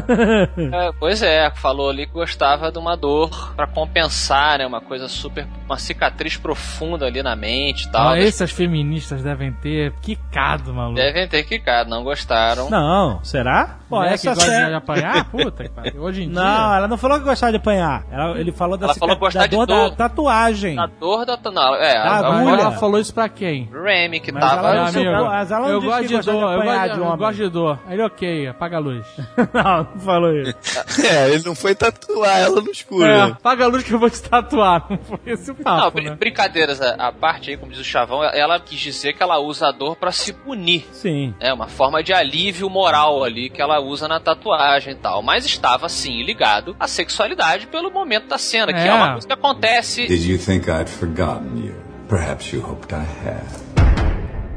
[0.72, 4.66] É, pois é, falou ali que gostava de uma dor pra compensar, né?
[4.68, 5.48] Uma coisa super.
[5.66, 8.10] Uma cicatriz profunda ali na mente e tal.
[8.10, 10.96] Ah, essas feministas devem ter quicado, maluco.
[10.96, 12.70] Devem ter quicado, não gostaram.
[12.70, 13.79] Não, será?
[13.90, 15.26] Pô, essa que gosta série- de apanhar?
[15.32, 16.02] Puta que pariu.
[16.04, 16.78] Hoje em Não, dia.
[16.78, 18.04] ela não falou que gostava de apanhar.
[18.12, 19.90] Ela- ele falou da, Ela falou da de dor dor.
[19.90, 20.78] da tatuagem.
[20.80, 21.38] A dor da.
[21.52, 22.40] Não, é, Ah, a, a agulha.
[22.42, 23.68] Agora ela falou isso pra quem?
[23.74, 24.56] Remy que Mas tava.
[24.60, 26.50] ela Meu não amigo, mas ela não eu disse gosto que de de dor, eu
[26.60, 27.18] apanhar gosto, de eu homem.
[27.18, 27.80] gosto de dor.
[27.90, 29.06] Ele ok, apaga a luz.
[29.54, 30.56] não, não falou isso.
[31.10, 33.04] É, ele não foi tatuar ela no escuro.
[33.06, 33.32] É, né?
[33.40, 34.86] apaga a luz que eu vou te tatuar.
[34.90, 36.16] Não foi esse o Não, papo, brin- né?
[36.16, 39.68] brincadeiras à à parte aí, como diz o Chavão, ela quis dizer que ela usa
[39.70, 40.88] a dor pra se punir.
[40.92, 41.34] Sim.
[41.40, 45.22] É uma forma de alívio moral ali que ela usa na tatuagem e tal.
[45.22, 48.88] Mas estava sim ligado à sexualidade pelo momento da cena, que É.
[48.88, 50.08] é uma coisa que acontece.
[50.08, 51.76] Did you think I'd forgotten you?
[52.08, 53.69] Perhaps you hoped I had.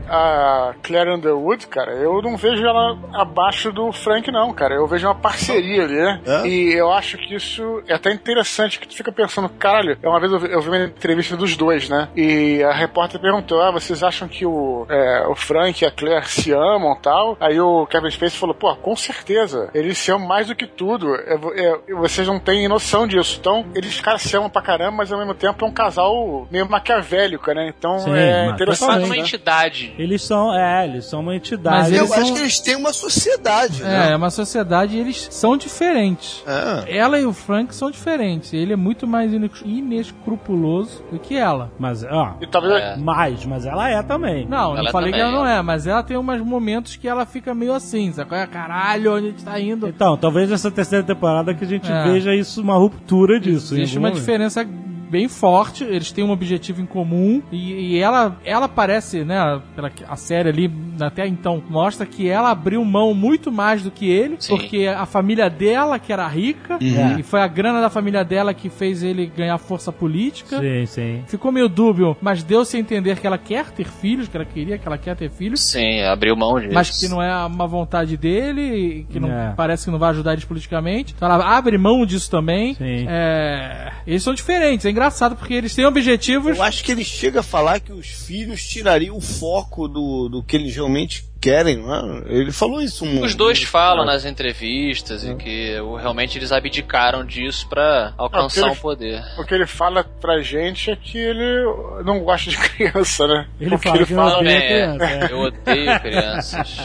[0.09, 4.75] A Claire Underwood, cara, eu não vejo ela abaixo do Frank, não, cara.
[4.75, 6.21] Eu vejo uma parceria ali, né?
[6.27, 6.47] É?
[6.47, 10.33] E eu acho que isso é até interessante, que tu fica pensando, caralho, uma vez
[10.33, 12.09] eu vi, eu vi uma entrevista dos dois, né?
[12.17, 16.27] E a repórter perguntou, ah, vocês acham que o, é, o Frank e a Claire
[16.27, 17.37] se amam tal?
[17.41, 21.15] Aí o Kevin Spacey falou, pô, com certeza, eles se amam mais do que tudo.
[21.15, 23.37] É, é, vocês não têm noção disso.
[23.41, 26.69] Então, eles, caras, se amam pra caramba, mas ao mesmo tempo é um casal meio
[26.69, 27.73] maquiavélico, né?
[27.77, 28.81] Então Sim, é interessante.
[28.81, 29.07] Totalmente.
[29.07, 29.21] uma né?
[29.23, 29.92] entidade.
[29.99, 31.91] Eles são, é, eles são uma entidade.
[31.91, 34.13] Mas Eu acho são- que eles têm uma sociedade, É, né?
[34.13, 36.43] é uma sociedade e eles são diferentes.
[36.47, 36.97] É.
[36.97, 38.53] Ela e o Frank são diferentes.
[38.53, 39.33] Ele é muito mais
[39.65, 41.71] inescrupuloso do que ela.
[41.79, 42.97] Mas, ó, E talvez É.
[42.97, 44.47] mais, mas ela é também.
[44.47, 45.59] Não, Ela não falei também, que ela não ela.
[45.59, 48.29] é, mas ela tem umas momentos que ela fica meio assim, sabe?
[48.29, 48.47] qual é?
[48.47, 49.89] Caralho, onde a gente tá indo?
[49.89, 52.05] Então, talvez nessa terceira temporada que a gente É.
[52.05, 53.75] veja isso, uma ruptura disso.
[53.75, 54.21] Existe uma momento.
[54.21, 54.67] diferença
[55.13, 59.93] bem forte, eles têm um objetivo em comum e, e ela, ela parece, né, pela,
[60.09, 64.37] a série ali até então mostra que ela abriu mão muito mais do que ele,
[64.39, 64.57] Sim.
[64.57, 67.19] porque a família dela que era rica Uhum.
[67.19, 70.59] e foi a grana da família dela que fez ele ganhar força política.
[70.59, 71.23] Sim, sim.
[71.27, 74.79] Ficou meio dúbio, mas deu-se a entender que ela quer ter filhos, que ela queria
[74.79, 75.61] que ela quer ter filhos.
[75.61, 76.73] Sim, abriu mão disso.
[76.73, 79.53] Mas que não é uma vontade dele, e que não É.
[79.55, 81.13] parece que não vai ajudar eles politicamente.
[81.15, 82.75] Então ela abre mão disso também.
[82.75, 83.07] Sim.
[83.09, 85.02] É, eles são diferentes, é engraçado
[85.37, 86.57] porque eles têm objetivos.
[86.57, 90.43] Eu acho que ele chega a falar que os filhos tirariam o foco do, do
[90.43, 92.23] que eles realmente querem, não é?
[92.27, 93.05] Ele falou isso.
[93.05, 98.77] Um, Os dois falam nas entrevistas e que realmente eles abdicaram disso pra alcançar o
[98.77, 99.21] poder.
[99.39, 101.65] O que ele fala pra gente é que ele
[102.05, 103.47] não gosta de criança, né?
[103.61, 104.39] Ele Porque fala ele que não fala.
[104.39, 106.77] odeia É, criança, eu odeio crianças.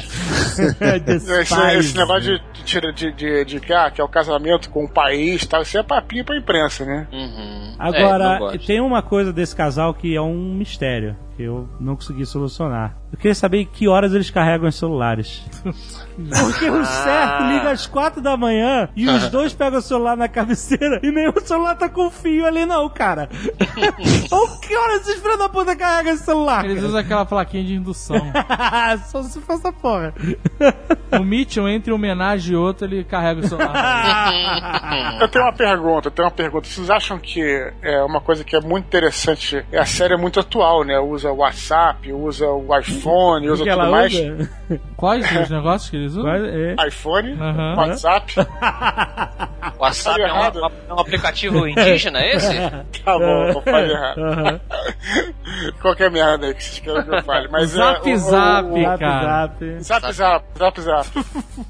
[0.58, 4.86] Esse, esse negócio de, de, de, de, de que, ah, que é o casamento com
[4.86, 7.08] o país tal, isso é papinho pra imprensa, né?
[7.12, 7.76] Uhum.
[7.80, 8.66] É, Agora, gosto.
[8.66, 12.98] tem uma coisa desse casal que é um mistério, eu não consegui solucionar.
[13.12, 15.44] Eu queria saber que horas eles carregam os celulares.
[16.18, 20.28] Porque o certo liga às quatro da manhã e os dois pegam o celular na
[20.28, 23.30] cabeceira e nenhum celular tá com fio ali não, cara.
[24.32, 26.66] Ou que horas esses filhos da puta carregam esse celular?
[26.66, 28.18] Eles usam aquela plaquinha de indução.
[29.08, 30.14] Só se fosse essa porra.
[31.12, 34.34] o Mitchell, entre homenagem e outra, ele carrega o celular.
[35.22, 36.68] Eu tenho uma pergunta, eu tenho uma pergunta.
[36.68, 37.42] Vocês acham que
[37.82, 39.64] é uma coisa que é muito interessante?
[39.72, 41.00] É a série é muito atual, né?
[41.00, 44.14] Usa o WhatsApp, usa o iPhone, usa que tudo ela mais.
[44.14, 44.50] usa?
[44.96, 46.07] Quais os negócios que?
[46.16, 46.88] Quase- é.
[46.88, 47.76] iPhone, Aham.
[47.78, 48.34] WhatsApp.
[49.78, 52.48] O WhatsApp é, uma- é um aplicativo indígena, esse?
[53.04, 54.20] Tá bom, não falei errado.
[54.24, 54.60] Aham.
[55.82, 57.48] Qualquer merda aí que vocês queiram que eu fale.
[57.50, 59.24] Mas Zap é, o- Zap, o- o- Zap, cara.
[59.48, 59.80] zap.
[59.84, 61.08] Zap Zap, Zap Zap.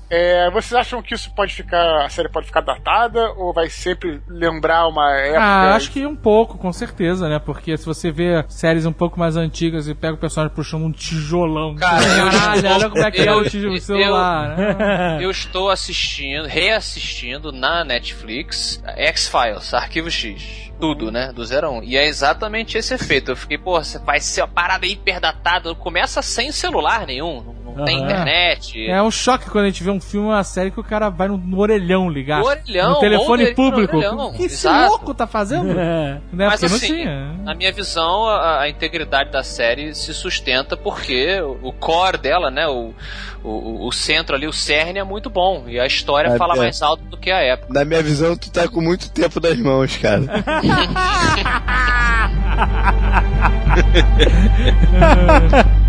[0.09, 2.05] É, vocês acham que isso pode ficar.
[2.05, 5.41] A série pode ficar datada ou vai sempre lembrar uma época?
[5.41, 7.39] Ah, acho que um pouco, com certeza, né?
[7.39, 10.91] Porque se você vê séries um pouco mais antigas e pega o personagem puxando um
[10.91, 11.75] tijolão.
[11.75, 14.15] Cara, eu Caralho, olha como é que é o tijolo eu-
[14.47, 15.17] né?
[15.21, 20.67] Eu estou assistindo, reassistindo na Netflix X-Files, Arquivo X.
[20.79, 21.31] Tudo, né?
[21.33, 21.83] Do 0 a 1.
[21.83, 23.31] E é exatamente esse efeito.
[23.31, 25.73] Eu fiquei, pô, você vai ser uma parada hiperdatada.
[25.73, 27.57] Começa sem celular nenhum.
[27.77, 28.89] Não, tem internet.
[28.89, 31.27] É um choque quando a gente vê um filme, uma série que o cara vai
[31.27, 32.41] no, no orelhão ligar.
[32.41, 33.93] Orelhão, no telefone público.
[33.93, 35.79] no orelhão, O que esse louco tá fazendo?
[35.79, 36.17] É.
[36.31, 36.47] Né?
[36.47, 37.05] Mas Porque assim,
[37.43, 42.51] na minha visão, a, a integridade da série se sustenta porque o, o core dela,
[42.51, 42.93] né, o,
[43.43, 45.65] o, o centro ali, o cerne é muito bom.
[45.67, 46.57] E a história fala é.
[46.57, 47.73] mais alto do que a época.
[47.73, 50.23] Na minha visão, tu tá com muito tempo nas mãos, cara.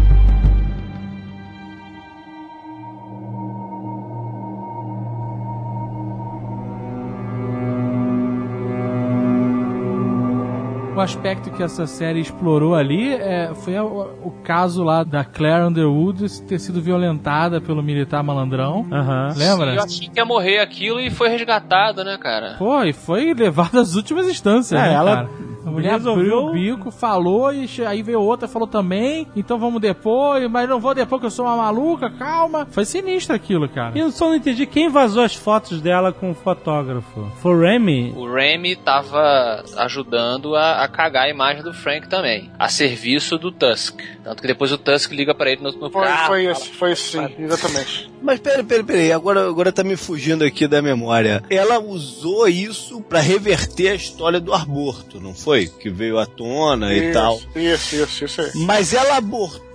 [10.98, 15.24] O aspecto que essa série explorou ali é, foi a- o, o caso lá da
[15.24, 18.84] Claire Underwood ter sido violentada pelo militar malandrão.
[18.90, 19.32] Aham.
[19.36, 19.74] Lembra?
[19.76, 22.56] Eu achei que ia morrer aquilo e foi resgatado, né, cara?
[22.58, 25.28] Pô, e foi levado às últimas instâncias, É, né, ela cara?
[25.69, 29.81] A mulher resolveu- abriu o bico, falou, e aí veio outra, falou também, então vamos
[29.81, 32.66] depois, mas não vou depois que eu sou uma maluca, calma.
[32.70, 33.97] Foi sinistro aquilo, cara.
[33.97, 37.31] E eu só não entendi quem vazou as fotos dela com o fotógrafo.
[37.43, 38.12] Foi o Remy?
[38.16, 43.51] O Remy tava ajudando a, a cagar a imagem do Frank também, a serviço do
[43.53, 44.01] Tusk.
[44.24, 46.27] Tanto que depois o Tusk liga pra ele no, no Foi, carro.
[46.27, 48.11] foi esse, foi sim, exatamente.
[48.23, 51.43] Mas pera, pera, pera aí, agora, agora tá me fugindo aqui da memória.
[51.51, 55.66] Ela usou isso pra reverter a história do aborto, não foi?
[55.69, 57.40] Que veio à tona e isso, tal.
[57.55, 58.51] Isso, isso, isso aí.
[58.55, 59.68] Mas ela abortou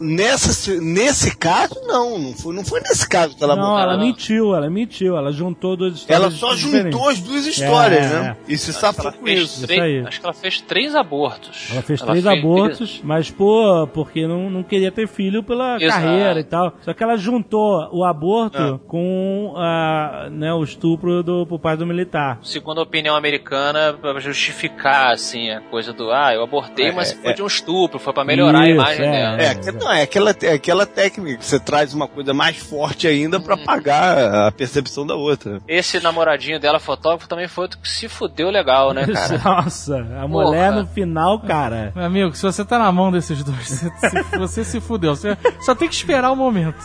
[0.00, 1.74] nessa, nesse caso?
[1.86, 4.04] Não, não foi, não foi nesse caso que ela Não, ela não.
[4.06, 5.16] mentiu, ela mentiu.
[5.16, 6.92] Ela juntou duas histórias Ela só diferentes.
[6.92, 8.36] juntou as duas histórias, É, né?
[8.48, 9.66] E se safou com Fez isso.
[9.66, 10.06] três- Isso aí.
[10.06, 11.68] acho que ela fez três abortos.
[11.72, 16.00] Ela fez três abortos, mas pô, porque não, não queria ter filho pela Exato.
[16.02, 16.72] carreira e tal.
[16.82, 21.86] Só que ela juntou o aborto com a, né, o estupro do pro pai do
[21.86, 22.38] militar.
[22.42, 27.12] Segundo a opinião americana, pra justificar, assim, a coisa do, ah, eu abortei, É, mas
[27.12, 29.10] é, foi de um estupro, foi pra melhorar a Isso, imagem é.
[29.10, 29.36] dela.
[29.44, 33.38] É, não, é, aquela, é aquela técnica que você traz uma coisa mais forte ainda
[33.40, 33.64] pra Uhum.
[33.64, 35.60] pagar a percepção da outra.
[35.68, 39.38] Esse namoradinho dela, fotógrafo, também foi outro que se fudeu legal, né, cara?
[39.44, 40.82] Nossa, a mulher Porra.
[40.82, 41.92] no final, cara.
[41.94, 45.14] Meu amigo, se você tá na mão desses dois, você, se- você se fudeu.
[45.16, 46.76] Você só tem que esperar o momento.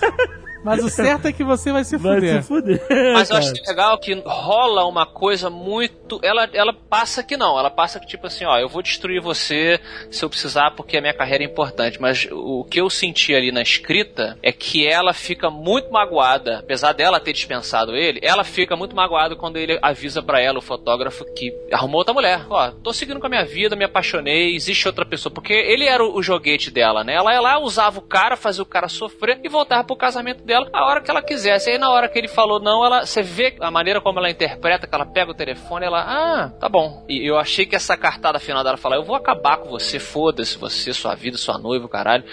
[0.63, 2.41] Mas o certo é que você vai se Vai fuder.
[2.41, 2.81] se fuder.
[3.13, 6.19] Mas eu acho legal que rola uma coisa muito.
[6.23, 7.57] Ela, ela passa que não.
[7.57, 9.79] Ela passa que, tipo assim, ó, eu vou destruir você
[10.11, 12.01] se eu precisar porque a minha carreira é importante.
[12.01, 16.93] Mas o que eu senti ali na escrita é que ela fica muito magoada, apesar
[16.93, 21.25] dela ter dispensado ele, ela fica muito magoada quando ele avisa pra ela, o fotógrafo,
[21.33, 22.45] que arrumou outra mulher.
[22.49, 25.33] Ó, tô seguindo com a minha vida, me apaixonei, existe outra pessoa.
[25.33, 27.13] Porque ele era o, o joguete dela, né?
[27.15, 30.67] Ela ia lá, usava o cara, fazia o cara sofrer e voltava pro casamento dela
[30.73, 31.69] a hora que ela quisesse.
[31.69, 34.87] Aí na hora que ele falou não, ela, você vê a maneira como ela interpreta,
[34.87, 37.05] que ela pega o telefone, ela, ah, tá bom.
[37.07, 40.57] E eu achei que essa cartada final dela falar, eu vou acabar com você, foda-se
[40.57, 42.23] você, sua vida, sua noiva, caralho.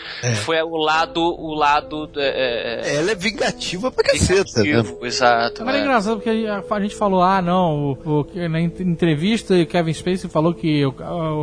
[0.44, 4.82] Foi o lado, o lado é, é, Ela é vingativa pra caceta, né?
[5.02, 5.64] exato.
[5.64, 5.82] Mas é é.
[5.82, 9.93] engraçado porque a, a gente falou, ah, não, o, o- na en- entrevista o Kevin
[9.93, 10.94] Spacey falou que o,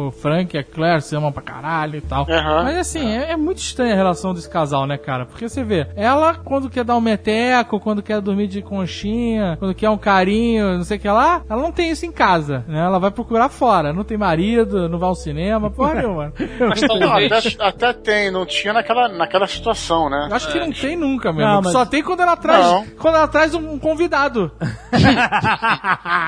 [0.08, 2.26] o Frank e a Claire se amam pra caralho e tal.
[2.30, 2.64] Aham.
[2.64, 5.26] Mas assim, é, é muito estranha a relação desse casal, né, cara?
[5.26, 9.74] Porque você vê, ela quando quer dar um meteco, quando quer dormir de conchinha, quando
[9.76, 12.80] quer um carinho, não sei o que lá, ela não tem isso em casa, né?
[12.86, 16.34] Ela vai procurar fora, não tem marido, não vai ao cinema, porra nenhuma.
[16.60, 17.32] Mas Não, talvez.
[17.32, 20.28] até, até tem, não tinha naquela, naquela situação, né?
[20.30, 21.52] Eu acho que não tem nunca, mesmo.
[21.52, 22.86] Não, mas- Só tem quando ela traz, Não.
[23.00, 24.52] quando ela traz um convidado.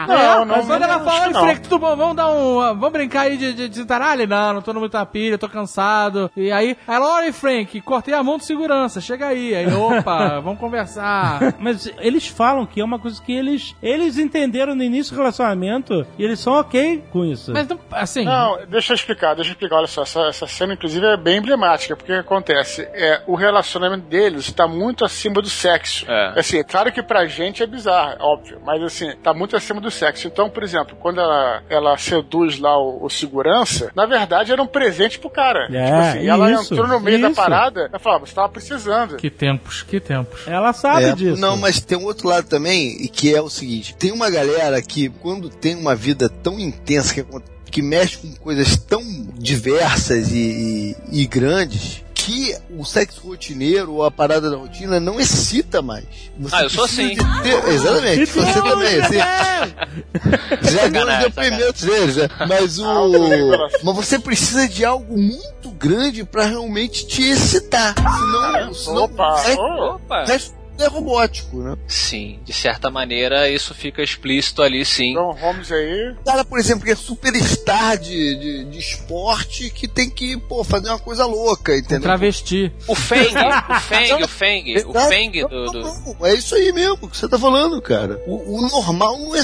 [0.07, 1.33] Não, É, não, mas quando não, ela fala.
[1.39, 1.95] Frank, tudo bom?
[1.95, 2.55] Vamos dar um.
[2.59, 4.27] Vamos brincar aí de, de, de taralho?
[4.27, 6.29] Não, não tô no muita pilha, tô cansado.
[6.35, 9.53] E aí, ela, olha Frank, cortei a mão de segurança, chega aí.
[9.55, 11.55] Aí, opa, vamos conversar.
[11.59, 16.05] Mas eles falam que é uma coisa que eles eles entenderam no início do relacionamento
[16.17, 17.51] e eles são ok com isso.
[17.53, 18.23] Mas não, assim.
[18.23, 19.77] Não, deixa eu explicar, deixa eu explicar.
[19.77, 22.81] Olha só, essa, essa cena, inclusive, é bem emblemática, porque o que acontece?
[22.93, 26.05] É, o relacionamento deles está muito acima do sexo.
[26.09, 26.39] É.
[26.39, 30.27] Assim, claro que pra gente é bizarro, óbvio, mas assim, tá muito acima do sexo.
[30.27, 34.67] Então, por exemplo, quando ela, ela seduz lá o, o segurança, na verdade era um
[34.67, 35.67] presente pro cara.
[35.71, 37.35] É, tipo assim, ela isso, entrou no meio da isso.
[37.35, 39.17] parada, ela falou, "Ah, você tava precisando.
[39.17, 40.14] Que tempos, que tempos.
[40.47, 41.41] Ela sabe É, disso.
[41.41, 44.81] Não, mas tem um outro lado também, e que é o seguinte: tem uma galera
[44.81, 49.03] que, quando tem uma vida tão intensa, que, acon- que mexe com coisas tão
[49.37, 55.19] diversas e, e- e grandes, que o sexo rotineiro ou a parada da rotina não
[55.19, 56.05] excita mais.
[56.39, 57.13] Você Ah, eu sou precisa assim.
[57.13, 58.99] de ter- Exatamente, você também.
[59.01, 62.29] Assim, já não Sacanagem, os depoimentos deles, né?
[62.47, 63.11] Mas Ah, o.
[63.11, 67.93] pela- Mas você precisa de algo muito grande pra realmente te excitar.
[67.95, 69.95] Senão, senão Opa, oh.
[69.95, 70.23] Opa!
[70.25, 70.53] resto
[70.83, 71.75] é robótico, né?
[71.87, 75.13] Sim, de certa maneira isso fica explícito ali, sim.
[75.13, 79.87] John Holmes aí, Um cara, por exemplo, que é superstar de, de, de esporte que
[79.87, 82.01] tem que, pô, fazer uma coisa louca, Um entendeu?
[82.01, 82.71] travesti.
[82.87, 84.93] O Feng, o Feng, o Feng, o.
[85.09, 85.65] Feng do.
[85.71, 88.21] Do- é isso aí mesmo que você tá falando, cara.
[88.27, 89.41] O, o normal não é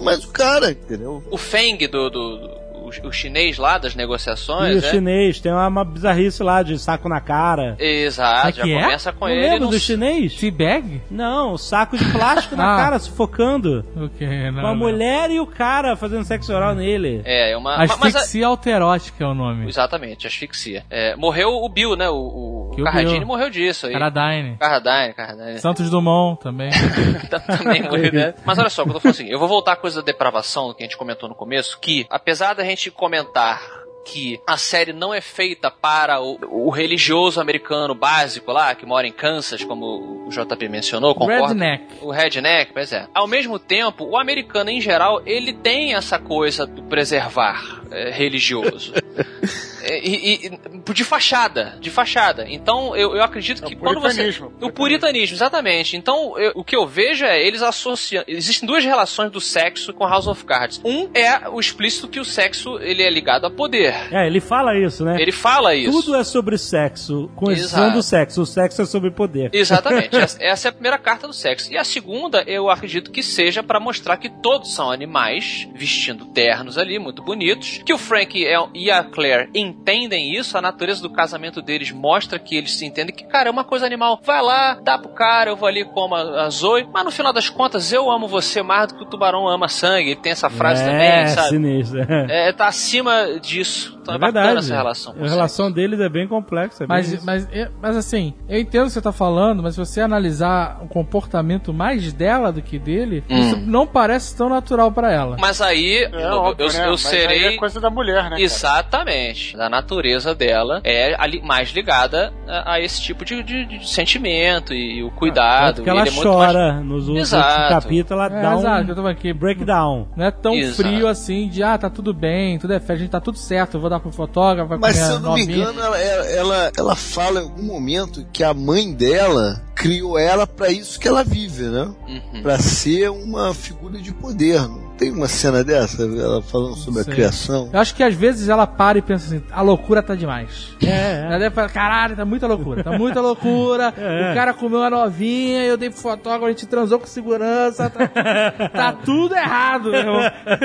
[0.00, 1.22] mais o cara, entendeu?
[1.30, 2.10] O Feng do.
[2.10, 4.90] do- do- o, o chinês lá das E negociações, o né?
[4.90, 7.76] chinês tem uma, uma bizarrice lá de saco na cara.
[7.78, 8.82] Exato, Ah, já que é?
[8.82, 9.40] começa com Não ele.
[9.42, 10.34] lembra não do chinês?
[10.34, 11.02] Teabag?
[11.10, 12.76] Não, saco de plástico na Ah.
[12.76, 13.84] cara, sufocando.
[14.18, 14.26] Que?
[14.50, 14.76] Não, Com a não.
[14.76, 17.22] mulher e o cara fazendo sexo oral nele.
[17.24, 17.74] É, é uma.
[17.76, 19.68] a- Asfixia alterótica é o nome.
[19.68, 20.84] exatamente, asfixia.
[20.90, 22.08] É, morreu o Bill, né?
[22.08, 23.92] O, o Carradine morreu disso aí.
[23.92, 24.56] Caradine.
[24.58, 25.58] Carradine, Carradine.
[25.58, 26.70] Santos Dumont também.
[27.58, 28.34] também morreu, né?
[28.44, 30.82] Mas olha só, quando eu falo assim, eu vou voltar à coisa da depravação que
[30.82, 35.20] a gente comentou no começo, que apesar da gente comentar que a série não é
[35.20, 40.68] feita para o, o religioso americano básico lá, que mora em Kansas, como o JP
[40.68, 41.48] mencionou, concordo?
[41.48, 41.84] Redneck.
[42.02, 43.06] O redneck, pois é.
[43.14, 48.92] Ao mesmo tempo, o americano em geral, ele tem essa coisa do preservar é, religioso.
[49.86, 52.46] É, e, e- de fachada, de fachada.
[52.48, 54.34] Então, eu, eu acredito É que quando você...
[54.60, 55.94] O puritanismo, exatamente.
[55.96, 58.24] Então, eu- o que eu vejo é eles associando...
[58.26, 60.80] Existem duas relações do sexo com House of Cards.
[60.84, 63.93] Um é o explícito que o sexo, ele é ligado a poder.
[64.10, 65.20] É, ele fala isso, né?
[65.20, 65.90] Ele fala isso.
[65.90, 67.96] Tudo é sobre sexo, com exceção Exato.
[67.96, 68.42] do sexo.
[68.42, 69.50] O sexo é sobre poder.
[69.52, 70.14] Exatamente.
[70.40, 71.72] Essa- é a primeira carta do sexo.
[71.72, 76.78] E a segunda, eu acredito que seja pra mostrar que todos são animais, vestindo ternos
[76.78, 77.80] ali, muito bonitos.
[77.84, 78.38] Que o Frank
[78.74, 83.14] e a Claire entendem isso, a natureza do casamento deles mostra que eles se entendem
[83.14, 84.20] que, cara, é uma coisa animal.
[84.22, 86.86] Vai lá, dá pro cara, eu vou ali como a, Zoe.
[86.92, 90.10] Mas no final das contas, eu amo você mais do que o tubarão ama sangue.
[90.10, 91.48] Ele tem essa frase é, também, sabe?
[91.48, 92.04] sinistro.
[92.28, 93.83] É, tá acima disso.
[94.00, 94.66] Então é, é bacana verdade.
[94.66, 95.14] essa relação.
[95.14, 96.84] com A relação deles é bem complexa.
[96.84, 99.74] é bem Mas, mas, é- mas assim, eu entendo o que você tá falando, mas
[99.74, 103.38] se você analisar o comportamento mais dela do que dele, Hum.
[103.40, 105.36] isso não parece tão natural pra ela.
[105.40, 106.86] Mas aí, é eu, óbvio, eu- né?
[106.86, 107.44] eu Mas aí serei.
[107.46, 108.30] é coisa da mulher, né?
[108.30, 108.40] cara?
[108.40, 109.56] Exatamente.
[109.56, 114.72] Da natureza dela é ali mais ligada a, a esse tipo de, de- de sentimento
[114.74, 115.76] e, o cuidado.
[115.76, 117.68] Tanto que ela Ele é muito mais- chora nos últimos Exato.
[117.74, 119.32] capítulos, ela É, dá exato, eu um tô aqui.
[119.32, 120.08] breakdown.
[120.16, 120.76] Não é tão Exato.
[120.88, 123.73] frio assim de, ah, tá tudo bem, tudo é fé, a gente tá tudo certo,
[123.76, 126.96] eu vou dar pro fotógrafo, vai Mas se eu não me engano, ela, ela, ela
[126.96, 131.64] fala em algum momento que a mãe dela criou ela para isso que ela vive,
[131.64, 131.90] né?
[132.06, 132.42] Uhum.
[132.42, 134.60] Pra ser uma figura de poder.
[134.60, 137.68] Não tem uma cena dessa, ela falando sobre a criação.
[137.72, 140.68] Eu acho que às vezes ela para e pensa assim, a loucura tá demais.
[140.82, 143.92] É, Ela deve falar, caralho, tá muita loucura, tá muita loucura.
[144.04, 144.32] É.
[144.32, 147.88] O cara comeu uma novinha, eu dei pro fotógrafo, a gente transou com segurança.
[147.88, 148.08] Tá,
[148.68, 150.20] tá tudo errado, meu irmão.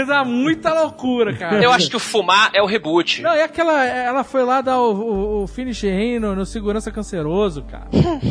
[0.06, 1.64] Tá muita loucura, cara.
[1.64, 3.22] Eu acho que o fumar é o reboot.
[3.22, 3.86] Não, e aquela.
[3.86, 5.84] Ela foi lá dar o, o, o finish
[6.20, 7.88] no, no segurança canceroso, cara.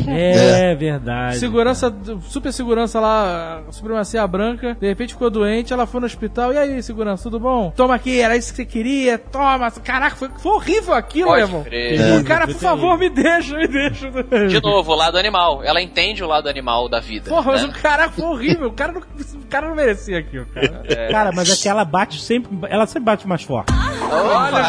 [0.07, 1.37] É, verdade.
[1.37, 1.93] Segurança,
[2.23, 6.53] super segurança lá, supremacia branca, de repente ficou doente, ela foi no hospital.
[6.53, 7.71] E aí, segurança, tudo bom?
[7.75, 9.71] Toma aqui, era isso que você queria, toma.
[9.71, 12.19] Caraca, foi, foi horrível aquilo, Pode meu irmão.
[12.19, 14.09] O cara, por favor, me deixa, me deixa.
[14.47, 15.63] De novo, o lado animal.
[15.63, 17.29] Ela entende o lado animal da vida.
[17.29, 17.69] Porra, mas né?
[17.69, 18.67] o cara foi horrível.
[18.67, 20.83] O cara não, o cara não merecia aquilo, cara.
[21.11, 22.57] Cara, mas é que ela bate sempre.
[22.69, 23.71] Ela sempre bate mais forte.
[24.11, 24.63] Olha,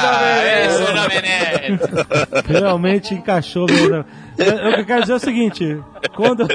[1.22, 1.80] Nerd.
[2.46, 4.04] Realmente encaixou mesmo.
[4.40, 5.82] Eu, eu quero dizer o seguinte:
[6.16, 6.46] quando.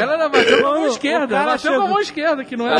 [0.00, 1.36] Ela não bateu com a mão esquerda.
[1.36, 2.76] Ela bateu com a chegou- mão esquerda, que não é.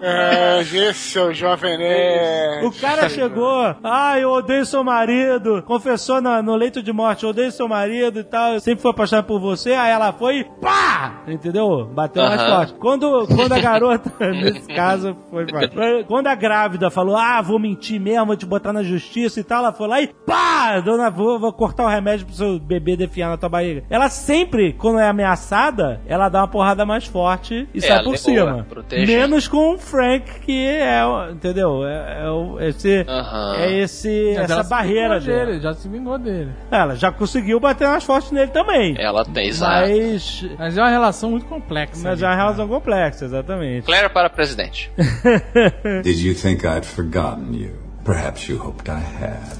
[0.00, 2.66] É, esse é o Jovem Nerd.
[2.66, 7.30] O cara chegou, ah, eu odeio seu marido, confessou na- no leito de morte, eu
[7.30, 10.44] odeio seu marido e tal, eu sempre fui apaixonado por você, aí ela foi, e
[10.44, 11.22] pá!
[11.26, 11.86] Entendeu?
[11.92, 12.56] Bateu mais Aham.
[12.56, 12.74] forte.
[12.74, 15.76] Quando, quando a garota, nesse caso, foi forte.
[16.06, 19.58] Quando a grávida falou, ah, vou mentir mesmo, vou te botar na justiça e tal,
[19.64, 20.80] ela foi lá e pá!
[20.80, 23.82] Dona, vou, vou cortar o remédio pro seu bebê defiar na tua barriga.
[23.90, 28.16] Ela sempre, quando é ameaçada, ela dá uma porrada mais forte e É, sai por
[28.16, 28.66] cima.
[29.06, 31.00] Menos com o Frank, que é,
[31.32, 31.84] entendeu?
[31.86, 33.56] É, é o- esse, Aham.
[33.58, 35.46] é esse, essa barreira dele.
[35.46, 35.60] dele.
[35.60, 36.50] Já se vingou dele.
[36.70, 38.94] Ela já conseguiu bater mais forte nele também.
[38.98, 39.88] Ela tem, exato.
[39.88, 42.00] Mas, Mas é uma relação muito complexa.
[42.02, 42.42] mas ali, é uma cara.
[42.42, 43.84] relação complexa, exatamente.
[43.86, 44.90] Claire para presidente.
[46.02, 47.70] Did you think I'd forgotten you?
[48.04, 49.56] Perhaps you hoped I had.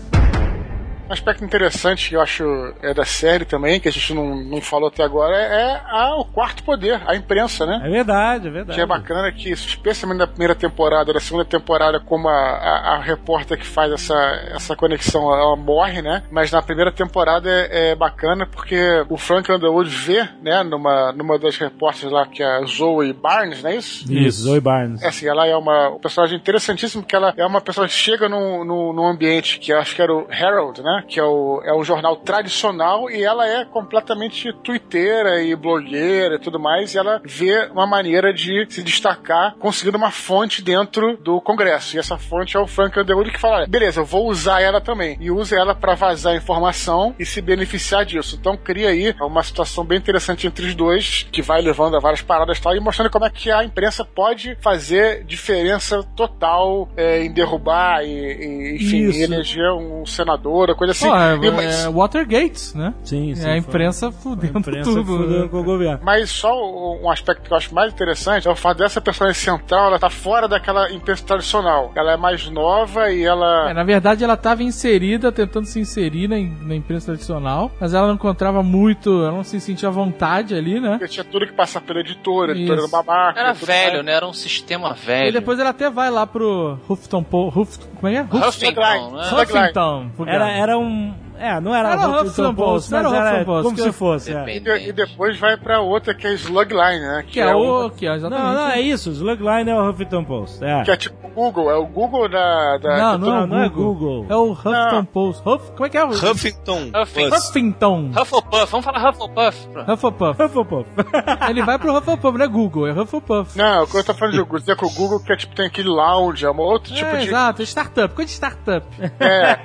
[1.08, 2.44] Um aspecto interessante que eu acho
[2.82, 6.24] é da série também, que a gente não, não falou até agora, é a- o
[6.24, 7.80] quarto poder, a imprensa, né?
[7.84, 8.76] É verdade, é verdade.
[8.76, 13.00] Que é bacana que, especialmente na primeira temporada, na segunda temporada, como a, a, a
[13.00, 14.14] repórter que faz essa,
[14.54, 16.24] essa conexão, ela morre, né?
[16.30, 18.76] Mas na primeira temporada é, é bacana porque
[19.08, 23.62] o Frank Underwood vê, né, numa, numa das repórteres lá, que é a Zoe Barnes,
[23.62, 24.12] não é isso?
[24.12, 25.02] Isso, Zoe Barnes.
[25.02, 28.28] É assim, ela é uma um personagem interessantíssimo, porque ela é uma pessoa que chega
[28.28, 30.95] num, num, num ambiente que eu acho que era o Herald, né?
[31.02, 36.38] Que é, o, é um jornal tradicional e ela é completamente twitteira e blogueira e
[36.38, 41.40] tudo mais, e ela vê uma maneira de se destacar conseguindo uma fonte dentro do
[41.40, 41.96] Congresso.
[41.96, 44.80] E essa fonte é o Frank Underwood que fala: "Olha, beleza, eu vou usar ela
[44.80, 45.16] também.
[45.20, 48.36] E usa ela para vazar informação e se beneficiar disso.
[48.38, 52.22] Então cria aí uma situação bem interessante entre os dois, que vai levando a várias
[52.22, 57.22] paradas e tal, e mostrando como é que a imprensa pode fazer diferença total é,
[57.22, 59.20] em derrubar e, e, enfim, Isso.
[59.20, 61.08] eleger um senador, coisa assim.
[61.08, 62.94] Pô, é, E, mas, é Watergate, né?
[63.04, 63.42] Sim, sim.
[63.42, 63.58] é a foi.
[63.58, 65.04] imprensa fudendo A imprensa tudo.
[65.04, 65.48] fudendo né?
[65.48, 66.00] com o governo.
[66.02, 66.52] mas só
[67.00, 70.10] um aspecto que eu acho mais interessante é o fato dessa personagem central, ela tá
[70.10, 71.92] fora daquela imprensa tradicional.
[71.94, 73.70] Ela é mais nova e ela.
[73.70, 76.36] É, na verdade, ela estava inserida, tentando se inserir na,
[76.66, 80.80] na imprensa tradicional, mas ela não encontrava muito, ela não se sentia à vontade ali,
[80.80, 80.98] né?
[81.08, 82.88] Tinha tudo que passar pela editora, a editora Isso.
[82.88, 83.38] do babaca.
[83.40, 84.04] Era velho, mais.
[84.06, 84.12] né?
[84.12, 85.32] Era um sistema E velho.
[85.32, 87.58] depois ela até vai lá pro Huffington Post.
[87.58, 88.22] Huff, como é que é?
[88.22, 89.30] Huff, Huffington, né?
[89.32, 90.10] Huffington.
[90.26, 91.25] Era, era um.
[91.38, 93.92] É, não era, Era Huffington Post, não mas era era Huffington Post, como se eu-
[93.92, 94.32] fosse.
[94.32, 94.56] é.
[94.56, 97.24] E, e depois vai pra outra que é Slugline, né?
[97.26, 97.90] Que é o.
[97.90, 98.44] Que é exatamente.
[98.46, 99.10] Não, não, é isso.
[99.10, 100.64] Slugline é o Huffington Post.
[100.64, 100.82] É.
[100.82, 102.78] Que é tipo o Google, é o Google da.
[102.78, 104.26] da Não, não, é o não é Google.
[104.28, 105.04] É o Huffington Não.
[105.04, 105.42] Post.
[105.48, 106.90] Huff, como é que é o Huffington.
[107.02, 107.36] Huffington.
[107.36, 108.10] Huffington.
[108.20, 109.68] Hufflepuff, vamos falar Hufflepuff.
[109.92, 110.42] Hufflepuff.
[110.42, 110.90] Hufflepuff.
[111.50, 113.56] Ele vai pro Hufflepuff, não é Google, é Hufflepuff.
[113.58, 115.54] Não, o que eu tô falando de Google, dizer que o Google que é tipo,
[115.54, 117.26] tem aquele lounge, é um outro tipo é, de.
[117.28, 118.86] exato, startup, coisa de startup.
[119.20, 119.56] É,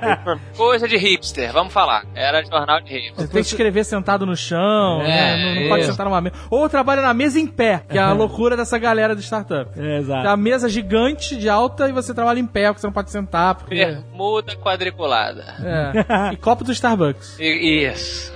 [0.57, 2.05] Coisa de hipster, vamos falar.
[2.15, 3.15] Era jornal de hipster.
[3.15, 5.53] Você tem que escrever sentado no chão, É, né?
[5.55, 6.35] não, não pode sentar numa mesa.
[6.49, 9.71] Ou trabalha na mesa em pé, que é a loucura dessa galera do startup.
[9.77, 10.27] É, Tem exato.
[10.27, 13.55] a mesa gigante de alta e você trabalha em pé, porque você não pode sentar.
[13.55, 13.75] Porque...
[13.75, 15.43] Bermuda quadriculada.
[15.63, 16.33] É.
[16.33, 17.37] E copo do Starbucks.
[17.39, 18.33] Isso.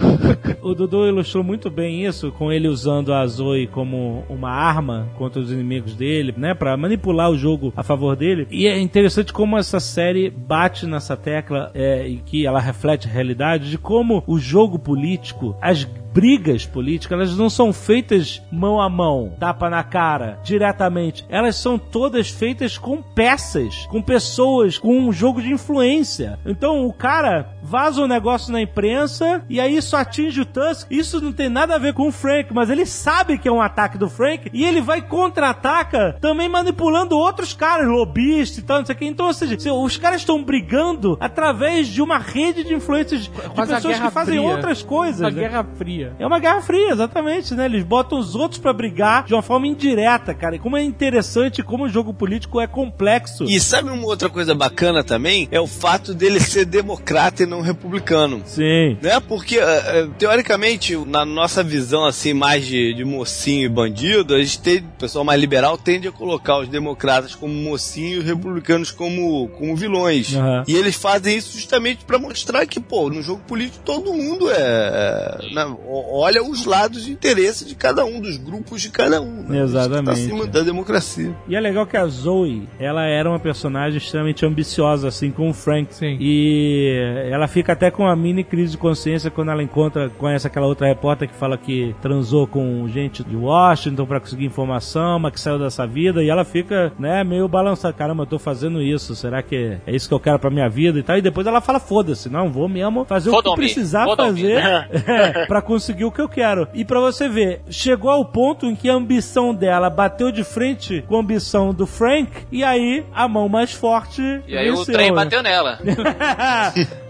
[0.62, 5.40] O Dudu ilustrou muito bem isso, com ele usando a Zoe como uma arma contra
[5.40, 6.54] os inimigos dele, né?
[6.54, 8.48] Pra manipular o jogo a favor dele.
[8.50, 13.72] E é interessante como essa série bate nessa tecla é, e que ela reflete realidade
[13.72, 19.36] de como o jogo político, as brigas políticas, elas não são feitas mão a mão,
[19.38, 21.26] tapa na cara, diretamente.
[21.28, 26.40] Elas são todas feitas com peças, com pessoas, com um jogo de influência.
[26.46, 30.88] Então o cara vaza um negócio na imprensa e aí isso atinge o Tusk.
[30.90, 33.62] Isso não tem nada a ver com o Frank, mas ele sabe que é um
[33.62, 38.86] ataque do Frank e ele vai contra-ataca também manipulando outros caras, lobistas e tal, não
[38.86, 39.06] sei o que.
[39.06, 43.74] Então, ou seja, os caras estão brigando através de uma rede de influências de Quase
[43.74, 44.50] a pessoas que fazem Fria.
[44.50, 45.20] outras coisas.
[45.20, 45.42] Uma né?
[45.42, 46.05] guerra fria.
[46.20, 47.66] É uma guerra fria, exatamente, né?
[47.66, 50.56] Eles botam os outros pra brigar de uma forma indireta, cara.
[50.56, 53.44] E como é interessante como o jogo político é complexo.
[53.46, 55.48] E sabe uma outra coisa bacana também?
[55.52, 58.42] É o fato dele ser democrata e não republicano.
[58.46, 58.98] Sim.
[59.02, 59.20] Né?
[59.20, 64.40] Porque, eh, eh, teoricamente, na nossa visão assim, mais de, de mocinho e bandido, a
[64.40, 68.26] gente tem, o pessoal mais liberal tende a colocar os democratas como mocinho e os
[68.26, 70.36] republicanos como, como vilões.
[70.36, 70.64] Aham.
[70.68, 74.56] E eles fazem isso justamente pra mostrar que, pô, no jogo político todo mundo é.
[74.58, 79.44] é, né, olha os lados de interesse de cada um, dos grupos de cada um.
[79.44, 79.58] né?
[79.58, 80.06] Isso Exatamente.
[80.06, 81.36] Tá acima da democracia.
[81.48, 85.54] E é legal que a Zoe, ela era uma personagem extremamente ambiciosa, assim, com o
[85.54, 85.94] Frank.
[85.94, 86.18] Sim.
[86.20, 90.68] E ela fica até com uma mini crise de consciência quando ela encontra, conhece aquela
[90.68, 95.40] outra repórter que fala que transou com gente de Washington pra conseguir informação, mas que
[95.40, 96.24] saiu dessa vida.
[96.24, 97.94] E ela fica, né, meio balançada.
[97.94, 99.16] Caramba, eu tô fazendo isso.
[99.16, 101.18] Será que é isso que eu quero pra minha vida e tal?
[101.18, 105.62] E depois ela fala, foda-se, não, vou mesmo fazer o que precisar fazer é, pra
[105.62, 106.68] conseguir o que eu quero.
[106.74, 111.04] E pra você ver, chegou ao ponto em que a ambição dela bateu de frente
[111.08, 114.22] com a ambição do Frank, e aí a mão mais forte.
[114.48, 115.16] E aí o venceu, trem né?
[115.16, 115.80] bateu nela.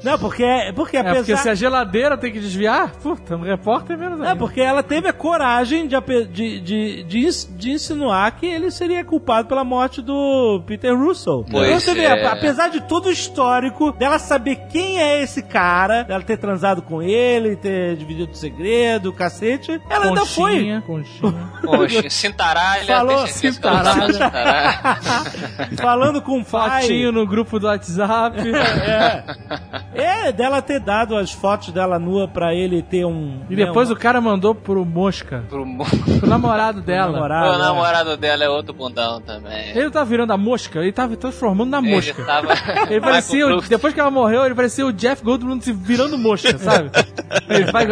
[0.03, 0.43] Não, porque,
[0.75, 1.37] porque É, porque apesar.
[1.37, 4.31] se a geladeira tem que desviar, puta, um repórter é verdade.
[4.31, 5.95] É, porque ela teve a coragem de,
[6.31, 11.43] de, de, de, ins- de insinuar que ele seria culpado pela morte do Peter Russell.
[11.49, 12.25] Pois então você vê, é.
[12.27, 17.01] apesar de todo o histórico, dela saber quem é esse cara, dela ter transado com
[17.01, 18.35] ele, ter dividido o
[18.65, 20.53] segredo, o cacete, ela ainda foi.
[20.53, 21.33] conchinha, conchinha.
[21.63, 22.85] Poxa, cintaralha.
[22.85, 24.13] Falou cintaralha.
[24.13, 24.79] cintaralha.
[25.81, 26.81] Falando com o pai.
[26.81, 28.37] Fotinho no grupo do WhatsApp.
[29.93, 33.41] É, dela ter dado as fotos dela nua pra ele ter um.
[33.49, 35.85] E depois né, o cara mandou pro Mosca, Pro mo-
[36.19, 37.13] pro namorado dela.
[37.13, 37.57] namorado, O né?
[37.59, 39.69] namorado dela é outro bundão também.
[39.69, 42.23] Ele tava virando a mosca, ele tava transformando na Ele mosca.
[42.25, 42.47] tava.
[42.89, 46.57] Ele parecia, o- depois que ela morreu, ele parecia o Jeff Goldblum se virando mosca,
[46.57, 46.91] sabe?
[47.47, 47.87] Ele vai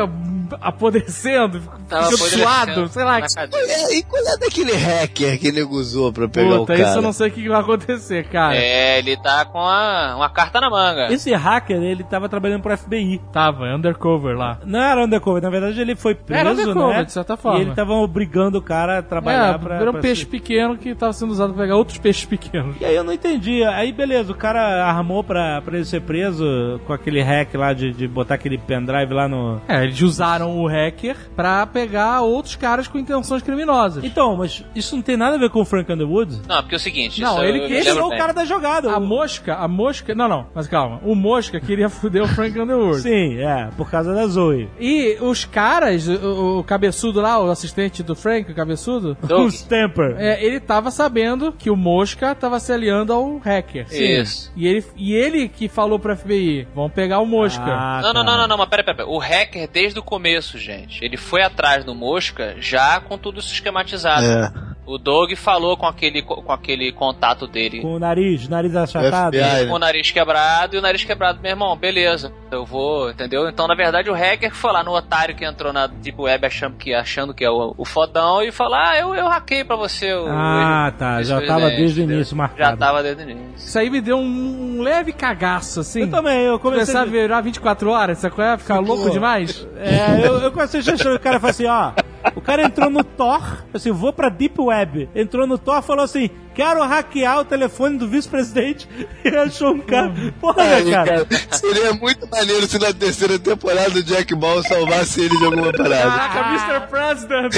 [0.62, 3.20] apodrecendo, Tava ficando suado, sei lá.
[3.20, 6.88] É, e qual é daquele hacker que nego usou pra pegar o Puta, cara?
[6.90, 8.56] isso eu não sei o que vai acontecer, cara.
[8.56, 11.12] É, ele tá com a, uma carta na manga.
[11.12, 13.22] Esse hacker, ele tava trabalhando pro FBI.
[13.32, 14.60] Tava, é undercover lá.
[14.66, 17.04] Não era undercover, na verdade ele foi preso, Era undercover, né?
[17.06, 17.60] de certa forma.
[17.60, 19.76] E ele tava obrigando o cara a trabalhar É, pra...
[19.78, 22.76] era um pra peixe se- pequeno que tava sendo usado pra pegar outros peixes pequenos.
[22.80, 23.64] E aí eu não entendi.
[23.64, 27.92] Aí beleza, o cara armou pra, pra ele ser preso com aquele hack lá de,
[27.92, 29.62] de botar aquele pendrive lá no...
[29.68, 34.04] É, eles usaram o hacker pra pegar outros caras com intenções criminosas.
[34.04, 36.42] Então, mas isso não tem nada a ver com o Frank Underwood?
[36.48, 37.22] Não, porque é o seguinte.
[37.22, 38.92] Não, ele eu que- Ele é o cara da jogada.
[38.92, 40.14] A o- mosca, a mosca.
[40.16, 41.00] Não, não, mas calma.
[41.04, 43.02] O mosca queria fuder o Frank Underwood.
[43.02, 44.70] Sim, é, por causa da Zoe.
[44.80, 49.46] E os caras, o, o cabeçudo lá, o assistente do Frank, o cabeçudo, Doug.
[49.46, 50.16] O Stamper.
[50.18, 53.86] é, ele tava sabendo que o Mosca tava se aliando ao hacker.
[53.92, 54.52] Isso.
[54.56, 57.64] E ele, e ele que falou pro FBI, vão pegar o Mosca.
[57.66, 58.32] Ah, Não, não, tá.
[58.32, 59.10] não, não, não, mas pera, pera, pera.
[59.10, 64.26] O hacker, desde o começo, gente, ele foi atrás do Mosca já com tudo esquematizado.
[64.26, 64.73] É.
[64.86, 69.38] O Doug falou com aquele, com aquele contato dele Com o nariz, nariz achatado.
[69.38, 72.34] FBI, com o nariz quebrado e o nariz quebrado, meu irmão, beleza.
[72.52, 73.48] Eu vou, entendeu?
[73.48, 76.76] Então, na verdade, o hacker foi lá no otário que entrou na Deep Web achando
[76.76, 80.14] que, achando que é o, o fodão e falou: Ah, eu, eu hackei pra você.
[80.14, 81.24] O, Ah, o- tá.
[81.24, 82.72] Já tava desde o início marcado.
[82.72, 83.56] Já tava desde o início.
[83.56, 86.02] Isso aí me deu um, um leve cagaço, assim.
[86.02, 86.86] Eu também, eu comecei...
[86.94, 88.58] Começar a virar 24 horas, sabe qual é?
[88.58, 89.66] Ficar louco demais.
[89.78, 91.92] É, eu, eu comecei a achar, o cara falou assim, ó.
[92.36, 95.10] O cara entrou no Thor, assim, vou pra Deep Web.
[95.14, 98.88] Entrou no Thor falou assim: quero hackear o telefone do vice-presidente.
[99.24, 100.12] E achou um cara.
[100.42, 101.26] Porra, Ai, cara.
[101.26, 105.72] cara, seria muito maneiro se na terceira temporada o Jack Ball salvasse ele de alguma
[105.72, 106.12] parada.
[106.12, 106.88] Caraca, Mr.
[106.90, 107.54] President!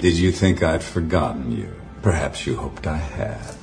[0.00, 1.68] Did you think I'd forgotten you?
[2.02, 3.54] Perhaps you hoped I had.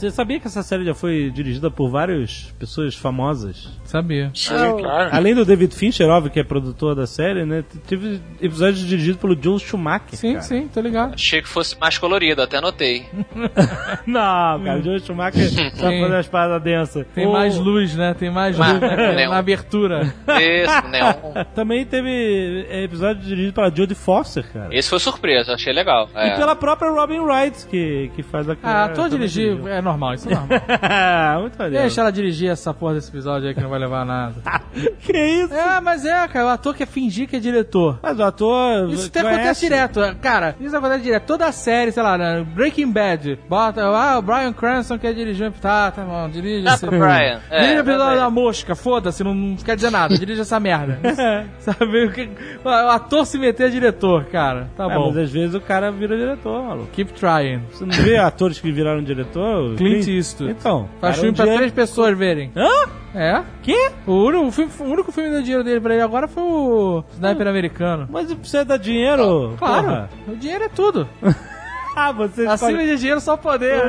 [0.00, 3.68] Você sabia que essa série já foi dirigida por várias pessoas famosas?
[3.84, 4.30] Sabia.
[4.34, 5.10] Sim, claro.
[5.12, 7.62] Além do David Fincher, óbvio, que é produtor da série, né?
[7.86, 10.16] Teve episódios dirigidos pelo Joel Schumacher.
[10.16, 10.42] Sim, cara.
[10.42, 11.12] sim, tô ligado.
[11.14, 13.04] Achei que fosse mais colorido, até anotei.
[14.06, 17.06] Não, cara, o Joel Schumacher tá fazendo as paradas densas.
[17.14, 18.14] Tem O- mais luz, né?
[18.14, 19.26] Tem mais luz né?
[19.28, 20.12] na abertura.
[20.40, 21.12] Esse, neon.
[21.54, 24.68] Também teve é, episódio dirigido pela Jodie Foster, cara.
[24.74, 26.08] Esse foi surpresa, achei legal.
[26.14, 26.36] E É.
[26.36, 29.10] pela própria Robin Wright, que, que faz a Ah, dirigir
[29.56, 29.68] dirigiu.
[29.68, 30.60] é normal, isso é normal.
[31.42, 31.82] Muito maneiro.
[31.84, 34.34] Deixa ela dirigir essa porra desse episódio aí que não vai levar a nada.
[35.00, 35.52] Que isso?
[35.52, 37.98] É, mas é, cara, o ator quer fingir que é diretor.
[38.02, 38.88] Mas o ator.
[38.90, 39.38] Isso até conhece.
[39.40, 40.16] acontece direto.
[40.22, 41.24] Cara, isso acontece direto.
[41.26, 45.50] Toda a série, sei lá, né, Breaking Bad, bota, ah, o Brian Cranston quer dirigir.
[45.60, 46.62] Tá, tá bom, dirige.
[46.64, 47.40] Dá esse- pro Brian.
[47.50, 50.16] É, dirige o episódio da mosca, foda-se, não, não quer dizer nada.
[50.16, 50.98] Dirige essa merda.
[51.58, 52.04] Sabe?
[52.04, 52.30] O, que-
[52.64, 54.68] o ator se meter é diretor, cara.
[54.76, 55.08] Tá É, bom.
[55.08, 56.88] mas às vezes o cara vira diretor, maluco.
[56.92, 57.62] Keep trying.
[57.72, 59.74] Você não vê atores que viraram diretor?
[59.84, 60.52] Clint Eastwood.
[60.52, 60.88] Então.
[61.00, 62.50] Faz filme um pra dia- três pessoas verem.
[62.56, 62.68] Hã?
[63.14, 63.42] É?
[63.62, 63.90] Que?
[64.06, 66.42] O único, o filme, o único filme que deu dinheiro dele pra ele agora foi
[66.42, 68.06] o Sniper americano.
[68.10, 69.54] Mas precisa dar dinheiro?
[69.58, 70.08] Claro, porra.
[70.28, 71.08] o dinheiro é tudo.
[71.96, 72.86] Ah, você Acima escolhe...
[72.86, 73.82] de dinheiro, só poder.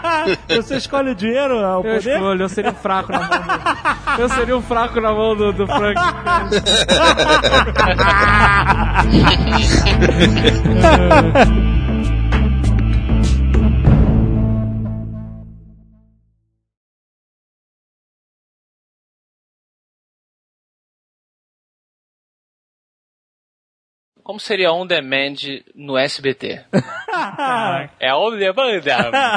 [0.48, 2.14] você escolhe o dinheiro ao Eu poder?
[2.14, 4.22] escolho, eu seria um fraco na mão do...
[4.22, 6.00] Eu seria um fraco na mão do, do Frank.
[24.22, 25.34] Como seria on demand
[25.74, 26.60] no SBT?
[27.98, 28.82] é on demand.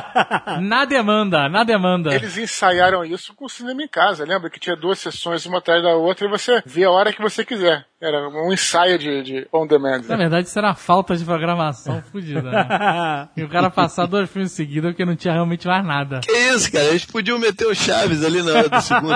[0.62, 2.14] Na demanda, na demanda.
[2.14, 4.24] Eles ensaiaram isso com o cinema em casa.
[4.26, 7.22] Lembra que tinha duas sessões, uma atrás da outra, e você via a hora que
[7.22, 7.86] você quiser.
[8.02, 10.04] Era um ensaio de, de on demand.
[10.08, 13.30] Na verdade, isso era uma falta de programação fodida, né?
[13.36, 16.20] E o cara passar dois filmes seguidos porque não tinha realmente mais nada.
[16.22, 16.86] Que isso, cara?
[16.86, 19.16] Eles podiam meter o Chaves ali na hora do segundo.